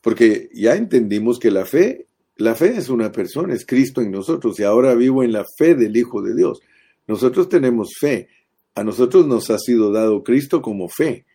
Porque 0.00 0.50
ya 0.52 0.74
entendimos 0.74 1.38
que 1.38 1.50
la 1.50 1.64
fe, 1.64 2.06
la 2.36 2.54
fe 2.54 2.76
es 2.76 2.88
una 2.88 3.10
persona, 3.12 3.54
es 3.54 3.64
Cristo 3.64 4.00
en 4.00 4.10
nosotros, 4.10 4.58
y 4.60 4.64
ahora 4.64 4.94
vivo 4.94 5.22
en 5.22 5.32
la 5.32 5.44
fe 5.56 5.74
del 5.74 5.96
Hijo 5.96 6.22
de 6.22 6.34
Dios. 6.34 6.60
Nosotros 7.06 7.48
tenemos 7.48 7.90
fe. 7.98 8.28
A 8.74 8.82
nosotros 8.82 9.26
nos 9.26 9.50
ha 9.50 9.58
sido 9.58 9.92
dado 9.92 10.24
Cristo 10.24 10.60
como 10.60 10.88
fe 10.88 11.26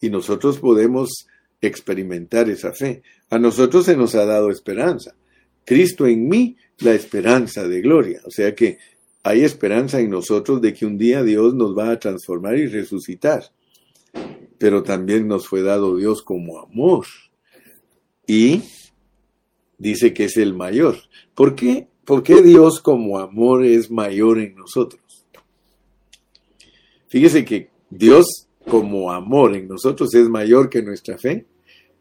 y 0.00 0.10
nosotros 0.10 0.58
podemos 0.58 1.26
experimentar 1.60 2.48
esa 2.50 2.72
fe. 2.72 3.02
A 3.30 3.38
nosotros 3.38 3.86
se 3.86 3.96
nos 3.96 4.14
ha 4.14 4.24
dado 4.26 4.50
esperanza. 4.50 5.14
Cristo 5.64 6.06
en 6.06 6.28
mí, 6.28 6.56
la 6.78 6.92
esperanza 6.92 7.66
de 7.66 7.80
gloria. 7.80 8.20
O 8.24 8.30
sea 8.30 8.54
que 8.54 8.78
hay 9.22 9.42
esperanza 9.42 10.00
en 10.00 10.10
nosotros 10.10 10.60
de 10.60 10.74
que 10.74 10.84
un 10.84 10.98
día 10.98 11.22
Dios 11.22 11.54
nos 11.54 11.76
va 11.76 11.90
a 11.90 11.98
transformar 11.98 12.58
y 12.58 12.66
resucitar. 12.66 13.44
Pero 14.64 14.82
también 14.82 15.28
nos 15.28 15.46
fue 15.46 15.60
dado 15.60 15.94
Dios 15.94 16.22
como 16.22 16.58
amor. 16.58 17.04
Y 18.26 18.62
dice 19.76 20.14
que 20.14 20.24
es 20.24 20.38
el 20.38 20.54
mayor. 20.54 20.96
¿Por 21.34 21.54
qué? 21.54 21.86
¿Por 22.06 22.22
qué 22.22 22.40
Dios 22.40 22.80
como 22.80 23.18
amor 23.18 23.62
es 23.62 23.90
mayor 23.90 24.38
en 24.38 24.56
nosotros? 24.56 25.26
Fíjese 27.08 27.44
que 27.44 27.68
Dios 27.90 28.46
como 28.66 29.12
amor 29.12 29.54
en 29.54 29.68
nosotros 29.68 30.14
es 30.14 30.30
mayor 30.30 30.70
que 30.70 30.80
nuestra 30.80 31.18
fe 31.18 31.44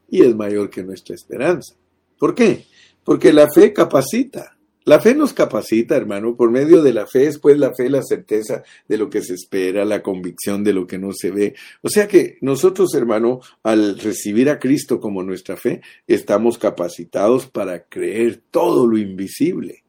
y 0.10 0.22
es 0.22 0.34
mayor 0.34 0.70
que 0.70 0.84
nuestra 0.84 1.16
esperanza. 1.16 1.76
¿Por 2.18 2.34
qué? 2.34 2.64
Porque 3.04 3.34
la 3.34 3.52
fe 3.52 3.74
capacita. 3.74 4.53
La 4.86 5.00
fe 5.00 5.16
nos 5.16 5.34
capacita, 5.34 5.96
hermano. 5.96 6.36
Por 6.36 6.52
medio 6.52 6.82
de 6.82 6.94
la 6.94 7.08
fe 7.08 7.28
es 7.28 7.40
pues 7.40 7.58
la 7.58 7.74
fe, 7.74 7.90
la 7.90 8.04
certeza 8.04 8.64
de 8.88 8.98
lo 8.98 9.10
que 9.10 9.22
se 9.22 9.34
espera, 9.34 9.86
la 9.86 10.04
convicción 10.04 10.64
de 10.64 10.74
lo 10.74 10.86
que 10.88 10.98
no 10.98 11.12
se 11.14 11.32
ve. 11.32 11.56
O 11.82 11.90
sea 11.90 12.08
que 12.08 12.38
nosotros, 12.42 12.94
hermano, 12.94 13.40
al 13.64 13.98
recibir 13.98 14.50
a 14.50 14.60
Cristo 14.60 15.00
como 15.00 15.24
nuestra 15.24 15.56
fe, 15.56 15.82
estamos 16.08 16.58
capacitados 16.58 17.48
para 17.48 17.86
creer 17.86 18.42
todo 18.52 18.86
lo 18.88 18.98
invisible. 18.98 19.84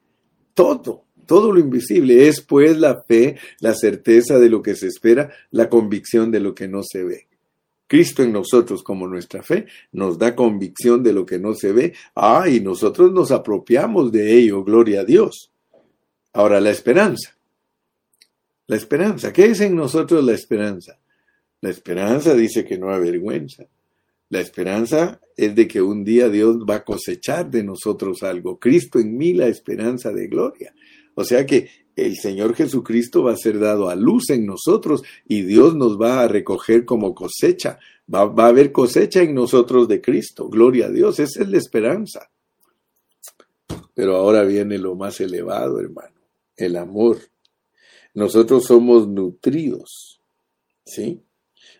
Todo 0.53 1.05
todo 1.25 1.51
lo 1.51 1.59
invisible. 1.59 2.27
Es 2.27 2.41
pues 2.41 2.77
la 2.77 3.03
fe, 3.03 3.37
la 3.59 3.73
certeza 3.73 4.39
de 4.39 4.49
lo 4.49 4.61
que 4.61 4.75
se 4.75 4.87
espera, 4.87 5.31
la 5.51 5.69
convicción 5.69 6.31
de 6.31 6.39
lo 6.39 6.53
que 6.53 6.67
no 6.67 6.81
se 6.83 7.03
ve. 7.03 7.27
Cristo 7.87 8.23
en 8.23 8.33
nosotros 8.33 8.83
como 8.83 9.07
nuestra 9.07 9.43
fe 9.43 9.67
nos 9.91 10.17
da 10.17 10.35
convicción 10.35 11.03
de 11.03 11.13
lo 11.13 11.25
que 11.25 11.39
no 11.39 11.53
se 11.53 11.71
ve. 11.71 11.93
Ah, 12.15 12.49
y 12.49 12.59
nosotros 12.59 13.11
nos 13.11 13.31
apropiamos 13.31 14.11
de 14.11 14.37
ello, 14.37 14.63
gloria 14.63 15.01
a 15.01 15.05
Dios. 15.05 15.51
Ahora 16.33 16.59
la 16.59 16.71
esperanza. 16.71 17.35
La 18.67 18.75
esperanza. 18.75 19.31
¿Qué 19.31 19.45
es 19.45 19.61
en 19.61 19.75
nosotros 19.75 20.23
la 20.23 20.33
esperanza? 20.33 20.99
La 21.61 21.69
esperanza 21.69 22.33
dice 22.33 22.65
que 22.65 22.77
no 22.77 22.89
avergüenza. 22.89 23.65
La 24.29 24.39
esperanza 24.39 25.21
es 25.37 25.55
de 25.55 25.67
que 25.67 25.81
un 25.81 26.03
día 26.03 26.29
Dios 26.29 26.57
va 26.69 26.75
a 26.75 26.83
cosechar 26.83 27.49
de 27.49 27.63
nosotros 27.63 28.23
algo. 28.23 28.59
Cristo 28.59 28.99
en 28.99 29.15
mí 29.15 29.33
la 29.33 29.47
esperanza 29.47 30.11
de 30.11 30.27
gloria. 30.27 30.73
O 31.13 31.23
sea 31.23 31.45
que 31.45 31.69
el 31.95 32.17
Señor 32.17 32.55
Jesucristo 32.55 33.23
va 33.23 33.33
a 33.33 33.37
ser 33.37 33.59
dado 33.59 33.89
a 33.89 33.95
luz 33.95 34.29
en 34.29 34.45
nosotros 34.45 35.03
y 35.27 35.43
Dios 35.43 35.75
nos 35.75 35.99
va 35.99 36.21
a 36.21 36.27
recoger 36.27 36.85
como 36.85 37.15
cosecha. 37.15 37.79
Va, 38.13 38.21
a 38.21 38.47
haber 38.47 38.71
cosecha 38.71 39.21
en 39.21 39.33
nosotros 39.33 39.87
de 39.87 40.01
Cristo. 40.01 40.49
Gloria 40.49 40.87
a 40.87 40.89
Dios. 40.89 41.19
Esa 41.19 41.41
es 41.41 41.49
la 41.49 41.57
esperanza. 41.57 42.29
Pero 43.93 44.17
ahora 44.17 44.43
viene 44.43 44.77
lo 44.77 44.95
más 44.95 45.21
elevado, 45.21 45.79
hermano. 45.79 46.15
El 46.57 46.75
amor. 46.75 47.17
Nosotros 48.13 48.65
somos 48.65 49.07
nutridos. 49.07 50.19
¿Sí? 50.85 51.21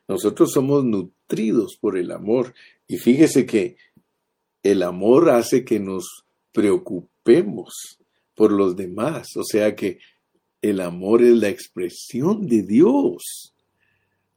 Nosotros 0.07 0.51
somos 0.51 0.83
nutridos 0.83 1.77
por 1.79 1.97
el 1.97 2.11
amor. 2.11 2.53
Y 2.87 2.97
fíjese 2.97 3.45
que 3.45 3.77
el 4.63 4.81
amor 4.81 5.29
hace 5.29 5.65
que 5.65 5.79
nos 5.79 6.25
preocupemos 6.51 7.99
por 8.35 8.51
los 8.51 8.75
demás. 8.75 9.35
O 9.35 9.43
sea 9.43 9.75
que 9.75 9.99
el 10.61 10.81
amor 10.81 11.23
es 11.23 11.35
la 11.37 11.49
expresión 11.49 12.47
de 12.47 12.63
Dios. 12.63 13.53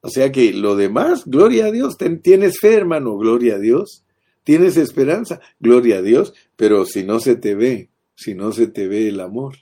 O 0.00 0.08
sea 0.08 0.30
que 0.30 0.52
lo 0.52 0.76
demás, 0.76 1.24
gloria 1.26 1.66
a 1.66 1.72
Dios. 1.72 1.96
Tienes 2.22 2.60
fe, 2.60 2.74
hermano, 2.74 3.16
gloria 3.16 3.56
a 3.56 3.58
Dios. 3.58 4.04
Tienes 4.44 4.76
esperanza, 4.76 5.40
gloria 5.58 5.98
a 5.98 6.02
Dios. 6.02 6.32
Pero 6.56 6.86
si 6.86 7.04
no 7.04 7.20
se 7.20 7.36
te 7.36 7.54
ve, 7.54 7.90
si 8.14 8.34
no 8.34 8.52
se 8.52 8.68
te 8.68 8.88
ve 8.88 9.08
el 9.08 9.20
amor, 9.20 9.56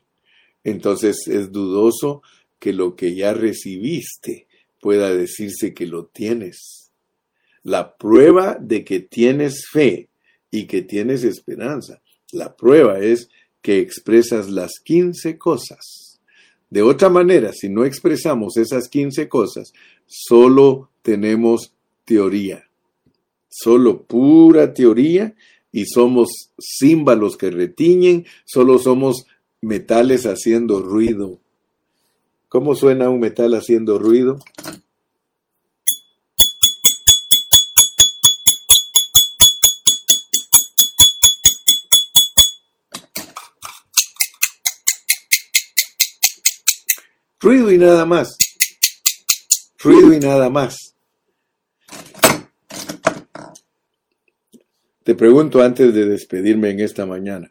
entonces 0.65 1.27
es 1.27 1.53
dudoso 1.53 2.23
que 2.59 2.73
lo 2.73 2.97
que 2.97 3.15
ya 3.15 3.33
recibiste 3.33 4.47
pueda 4.81 5.15
decirse 5.15 5.75
que 5.75 5.87
lo 5.87 6.07
tienes. 6.07 6.91
La 7.63 7.97
prueba 7.97 8.57
de 8.61 8.85
que 8.85 9.01
tienes 9.01 9.67
fe 9.73 10.09
y 10.51 10.67
que 10.67 10.83
tienes 10.83 11.25
esperanza, 11.25 12.03
la 12.33 12.57
prueba 12.57 13.01
es 13.01 13.29
que 13.67 13.81
expresas 13.81 14.49
las 14.49 14.79
15 14.85 15.39
cosas. 15.39 16.21
De 16.71 16.83
otra 16.83 17.09
manera, 17.09 17.53
si 17.53 17.69
no 17.69 17.85
expresamos 17.85 18.57
esas 18.59 18.89
15 18.89 19.29
cosas, 19.29 19.73
solo 20.07 20.91
tenemos 21.03 21.75
teoría, 22.05 22.71
solo 23.49 24.05
pura 24.05 24.73
teoría 24.73 25.35
y 25.73 25.87
somos 25.87 26.53
címbalos 26.61 27.37
que 27.37 27.51
retiñen, 27.51 28.25
solo 28.45 28.79
somos 28.79 29.27
metales 29.61 30.27
haciendo 30.27 30.81
ruido. 30.81 31.41
¿Cómo 32.49 32.77
suena 32.77 33.11
un 33.11 33.19
metal 33.19 33.53
haciendo 33.55 33.99
ruido? 33.99 34.39
Ruido 47.39 47.71
y 47.71 47.77
nada 47.77 48.07
más. 48.07 48.39
Ruido 49.79 50.13
y 50.15 50.19
nada 50.19 50.49
más. 50.49 50.95
Te 55.03 55.15
pregunto 55.15 55.63
antes 55.63 55.93
de 55.95 56.07
despedirme 56.07 56.71
en 56.71 56.81
esta 56.81 57.07
mañana, 57.07 57.51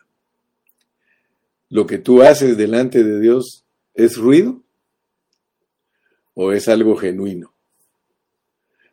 ¿lo 1.70 1.86
que 1.86 2.00
tú 2.00 2.22
haces 2.22 2.58
delante 2.58 3.04
de 3.04 3.20
Dios 3.22 3.64
es 3.94 4.18
ruido 4.18 4.62
o 6.34 6.52
es 6.52 6.68
algo 6.68 6.98
genuino? 6.98 7.54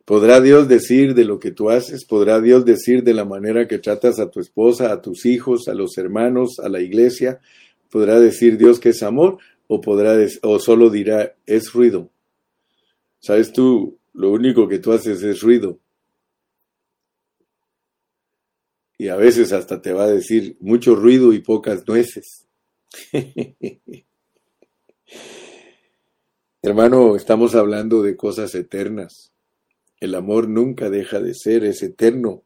¿Podrá 0.05 0.41
Dios 0.41 0.67
decir 0.67 1.15
de 1.15 1.25
lo 1.25 1.39
que 1.39 1.51
tú 1.51 1.71
haces? 1.71 2.05
¿Podrá 2.05 2.39
Dios 2.39 2.65
decir 2.65 3.03
de 3.03 3.13
la 3.13 3.25
manera 3.25 3.67
que 3.67 3.79
tratas 3.79 4.19
a 4.19 4.29
tu 4.29 4.39
esposa, 4.39 4.91
a 4.91 5.01
tus 5.01 5.25
hijos, 5.25 5.67
a 5.67 5.73
los 5.73 5.97
hermanos, 5.97 6.59
a 6.59 6.69
la 6.69 6.81
iglesia? 6.81 7.39
¿Podrá 7.89 8.19
decir 8.19 8.57
Dios 8.57 8.79
que 8.79 8.89
es 8.89 9.01
amor? 9.01 9.39
O 9.67 9.81
podrá 9.81 10.17
o 10.41 10.59
solo 10.59 10.89
dirá 10.89 11.35
es 11.45 11.71
ruido. 11.73 12.09
Sabes 13.19 13.53
tú, 13.53 13.97
lo 14.13 14.31
único 14.31 14.67
que 14.67 14.79
tú 14.79 14.91
haces 14.91 15.23
es 15.23 15.41
ruido. 15.41 15.79
Y 18.97 19.07
a 19.07 19.15
veces 19.15 19.51
hasta 19.53 19.81
te 19.81 19.93
va 19.93 20.03
a 20.03 20.11
decir 20.11 20.57
mucho 20.59 20.95
ruido 20.95 21.33
y 21.33 21.39
pocas 21.39 21.87
nueces. 21.87 22.45
Hermano, 26.61 27.15
estamos 27.15 27.55
hablando 27.55 28.03
de 28.03 28.15
cosas 28.15 28.55
eternas. 28.55 29.33
El 29.99 30.15
amor 30.15 30.47
nunca 30.47 30.89
deja 30.89 31.19
de 31.19 31.33
ser, 31.33 31.65
es 31.65 31.81
eterno. 31.83 32.43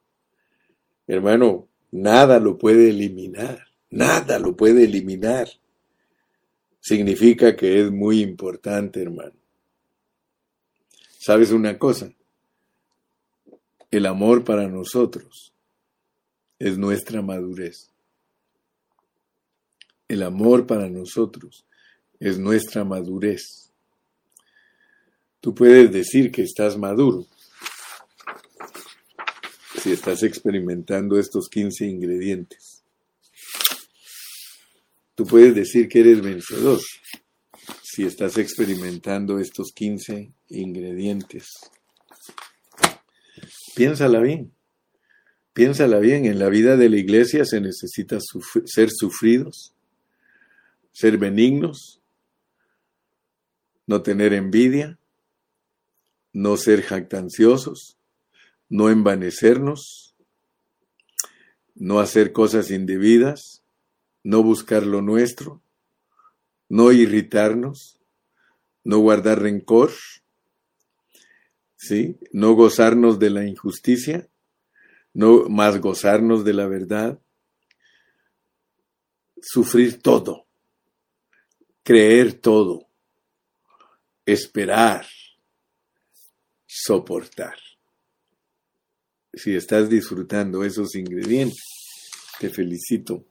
Hermano, 1.06 1.68
nada 1.92 2.40
lo 2.40 2.58
puede 2.58 2.90
eliminar, 2.90 3.68
nada 3.90 4.40
lo 4.40 4.56
puede 4.56 4.86
eliminar 4.86 5.50
significa 6.88 7.54
que 7.58 7.82
es 7.82 7.92
muy 7.92 8.22
importante, 8.22 9.02
hermano. 9.02 9.36
¿Sabes 11.20 11.52
una 11.52 11.78
cosa? 11.78 12.14
El 13.92 14.06
amor 14.06 14.46
para 14.46 14.70
nosotros 14.70 15.52
es 16.58 16.78
nuestra 16.78 17.22
madurez. 17.22 17.92
El 20.08 20.24
amor 20.24 20.66
para 20.66 20.88
nosotros 20.88 21.66
es 22.22 22.40
nuestra 22.40 22.86
madurez. 22.86 23.70
Tú 25.42 25.54
puedes 25.54 25.92
decir 25.92 26.32
que 26.32 26.44
estás 26.44 26.78
maduro 26.78 27.26
si 29.82 29.92
estás 29.92 30.24
experimentando 30.24 31.20
estos 31.20 31.50
15 31.50 31.86
ingredientes. 31.86 32.77
Tú 35.18 35.26
puedes 35.26 35.56
decir 35.56 35.90
que 35.90 36.02
eres 36.02 36.22
vencedor 36.22 36.80
si 37.82 38.06
estás 38.06 38.38
experimentando 38.38 39.40
estos 39.40 39.72
15 39.74 40.32
ingredientes. 40.50 41.48
Piénsala 43.76 44.20
bien. 44.20 44.54
Piénsala 45.54 45.98
bien. 45.98 46.26
En 46.26 46.38
la 46.38 46.50
vida 46.50 46.78
de 46.78 46.90
la 46.90 46.98
iglesia 46.98 47.46
se 47.46 47.60
necesita 47.60 48.20
ser 48.66 48.92
sufridos, 48.92 49.74
ser 50.92 51.18
benignos, 51.18 52.00
no 53.88 54.04
tener 54.04 54.34
envidia, 54.34 55.00
no 56.32 56.58
ser 56.58 56.84
jactanciosos, 56.84 57.98
no 58.70 58.92
envanecernos, 58.92 60.14
no 61.74 62.00
hacer 62.00 62.34
cosas 62.34 62.70
indebidas, 62.70 63.64
no 64.24 64.44
buscar 64.44 64.86
lo 64.86 65.02
nuestro, 65.02 65.62
no 66.70 66.92
irritarnos, 66.92 68.00
no 68.84 69.00
guardar 69.00 69.42
rencor, 69.42 69.92
¿sí? 71.76 72.18
no 72.32 72.54
gozarnos 72.54 73.20
de 73.20 73.30
la 73.30 73.46
injusticia, 73.46 74.30
no 75.14 75.50
más 75.50 75.80
gozarnos 75.80 76.44
de 76.44 76.54
la 76.54 76.68
verdad, 76.68 77.20
sufrir 79.42 80.02
todo, 80.02 80.46
creer 81.84 82.34
todo, 82.34 82.88
esperar, 84.26 85.06
soportar. 86.66 87.58
Si 89.34 89.56
estás 89.56 89.90
disfrutando 89.90 90.64
esos 90.64 90.96
ingredientes, 90.96 91.64
te 92.40 92.50
felicito 92.50 93.26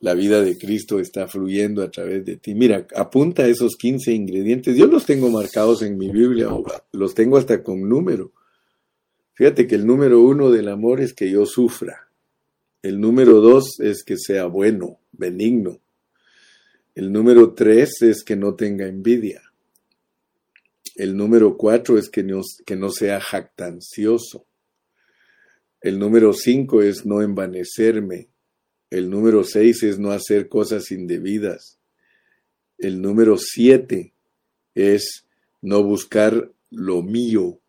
la 0.00 0.14
vida 0.14 0.42
de 0.42 0.56
Cristo 0.56 0.98
está 0.98 1.28
fluyendo 1.28 1.82
a 1.82 1.90
través 1.90 2.24
de 2.24 2.36
ti. 2.36 2.54
Mira, 2.54 2.86
apunta 2.96 3.46
esos 3.46 3.76
15 3.76 4.12
ingredientes. 4.12 4.76
Yo 4.76 4.86
los 4.86 5.04
tengo 5.04 5.30
marcados 5.30 5.82
en 5.82 5.98
mi 5.98 6.08
Biblia, 6.08 6.48
los 6.92 7.14
tengo 7.14 7.36
hasta 7.36 7.62
con 7.62 7.86
número. 7.88 8.32
Fíjate 9.34 9.66
que 9.66 9.74
el 9.74 9.86
número 9.86 10.20
uno 10.22 10.50
del 10.50 10.68
amor 10.68 11.00
es 11.00 11.12
que 11.12 11.30
yo 11.30 11.44
sufra. 11.44 12.08
El 12.82 12.98
número 12.98 13.40
dos 13.40 13.78
es 13.78 14.02
que 14.02 14.16
sea 14.16 14.46
bueno, 14.46 14.98
benigno. 15.12 15.80
El 16.94 17.12
número 17.12 17.52
tres 17.52 18.00
es 18.00 18.24
que 18.24 18.36
no 18.36 18.54
tenga 18.54 18.86
envidia. 18.86 19.42
El 20.96 21.14
número 21.16 21.56
cuatro 21.58 21.98
es 21.98 22.08
que 22.08 22.22
no, 22.22 22.40
que 22.64 22.76
no 22.76 22.90
sea 22.90 23.20
jactancioso. 23.20 24.46
El 25.82 25.98
número 25.98 26.32
cinco 26.32 26.80
es 26.80 27.04
no 27.04 27.20
envanecerme. 27.22 28.28
El 28.90 29.08
número 29.08 29.44
seis 29.44 29.82
es 29.82 29.98
no 29.98 30.10
hacer 30.10 30.48
cosas 30.48 30.90
indebidas. 30.90 31.78
El 32.78 33.00
número 33.00 33.36
siete 33.38 34.12
es 34.74 35.26
no 35.62 35.82
buscar 35.82 36.50
lo 36.70 37.02
mío. 37.02 37.60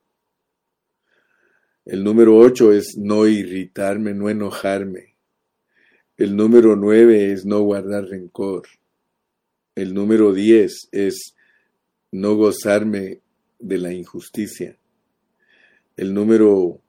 El 1.85 2.03
número 2.03 2.37
ocho 2.37 2.71
es 2.71 2.97
no 2.97 3.27
irritarme, 3.27 4.13
no 4.13 4.29
enojarme. 4.29 5.15
El 6.17 6.35
número 6.35 6.75
nueve 6.75 7.31
es 7.31 7.45
no 7.45 7.61
guardar 7.61 8.05
rencor. 8.05 8.67
El 9.75 9.93
número 9.93 10.33
diez 10.33 10.87
es 10.91 11.35
no 12.11 12.35
gozarme 12.35 13.21
de 13.59 13.77
la 13.77 13.93
injusticia. 13.93 14.77
El 15.95 16.13
número 16.13 16.81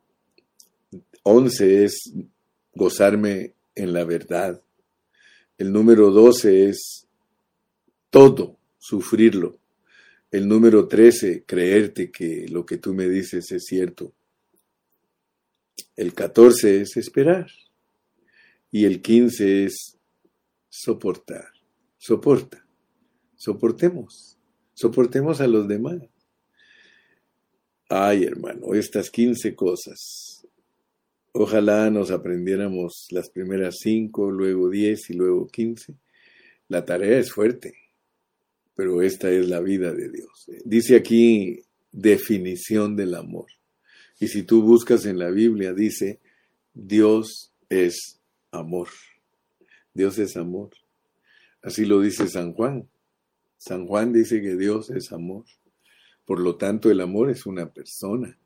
11 1.22 1.84
es 1.84 2.12
gozarme 2.74 3.52
en 3.74 3.92
la 3.92 4.04
verdad. 4.04 4.62
El 5.58 5.72
número 5.72 6.10
12 6.10 6.68
es 6.68 7.06
todo, 8.10 8.58
sufrirlo. 8.78 9.58
El 10.30 10.48
número 10.48 10.88
13, 10.88 11.44
creerte 11.44 12.10
que 12.10 12.46
lo 12.48 12.64
que 12.64 12.78
tú 12.78 12.94
me 12.94 13.08
dices 13.08 13.52
es 13.52 13.64
cierto. 13.66 14.12
El 15.94 16.14
14 16.14 16.80
es 16.80 16.96
esperar. 16.96 17.48
Y 18.70 18.86
el 18.86 19.02
15 19.02 19.64
es 19.66 19.98
soportar. 20.70 21.48
Soporta. 21.98 22.66
Soportemos. 23.36 24.38
Soportemos 24.72 25.40
a 25.40 25.46
los 25.46 25.68
demás. 25.68 25.98
Ay, 27.88 28.24
hermano, 28.24 28.72
estas 28.72 29.10
15 29.10 29.54
cosas. 29.54 30.41
Ojalá 31.34 31.90
nos 31.90 32.10
aprendiéramos 32.10 33.06
las 33.10 33.30
primeras 33.30 33.76
5, 33.80 34.30
luego 34.30 34.68
10 34.68 35.10
y 35.10 35.14
luego 35.14 35.46
15. 35.46 35.94
La 36.68 36.84
tarea 36.84 37.18
es 37.18 37.32
fuerte, 37.32 37.74
pero 38.74 39.00
esta 39.00 39.30
es 39.30 39.48
la 39.48 39.60
vida 39.60 39.92
de 39.94 40.10
Dios. 40.10 40.46
Dice 40.64 40.94
aquí 40.94 41.60
definición 41.90 42.96
del 42.96 43.14
amor. 43.14 43.46
Y 44.20 44.28
si 44.28 44.42
tú 44.42 44.62
buscas 44.62 45.06
en 45.06 45.18
la 45.18 45.30
Biblia, 45.30 45.72
dice, 45.72 46.20
Dios 46.74 47.52
es 47.70 48.20
amor. 48.50 48.88
Dios 49.94 50.18
es 50.18 50.36
amor. 50.36 50.70
Así 51.62 51.86
lo 51.86 52.00
dice 52.00 52.28
San 52.28 52.52
Juan. 52.52 52.88
San 53.56 53.86
Juan 53.86 54.12
dice 54.12 54.42
que 54.42 54.56
Dios 54.56 54.90
es 54.90 55.12
amor. 55.12 55.44
Por 56.24 56.40
lo 56.40 56.56
tanto, 56.56 56.90
el 56.90 57.00
amor 57.00 57.30
es 57.30 57.46
una 57.46 57.72
persona. 57.72 58.38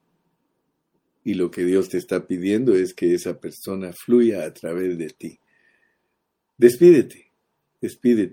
Y 1.27 1.35
lo 1.35 1.51
que 1.51 1.65
Dios 1.65 1.89
te 1.89 1.99
está 1.99 2.25
pidiendo 2.29 2.77
es 2.77 2.95
que 2.95 3.13
esa 3.13 3.41
persona 3.41 3.93
fluya 3.93 4.45
a 4.45 4.55
través 4.55 4.97
de 4.97 5.09
ti. 5.09 5.41
Despídete, 6.57 7.33
despídete. 7.81 8.25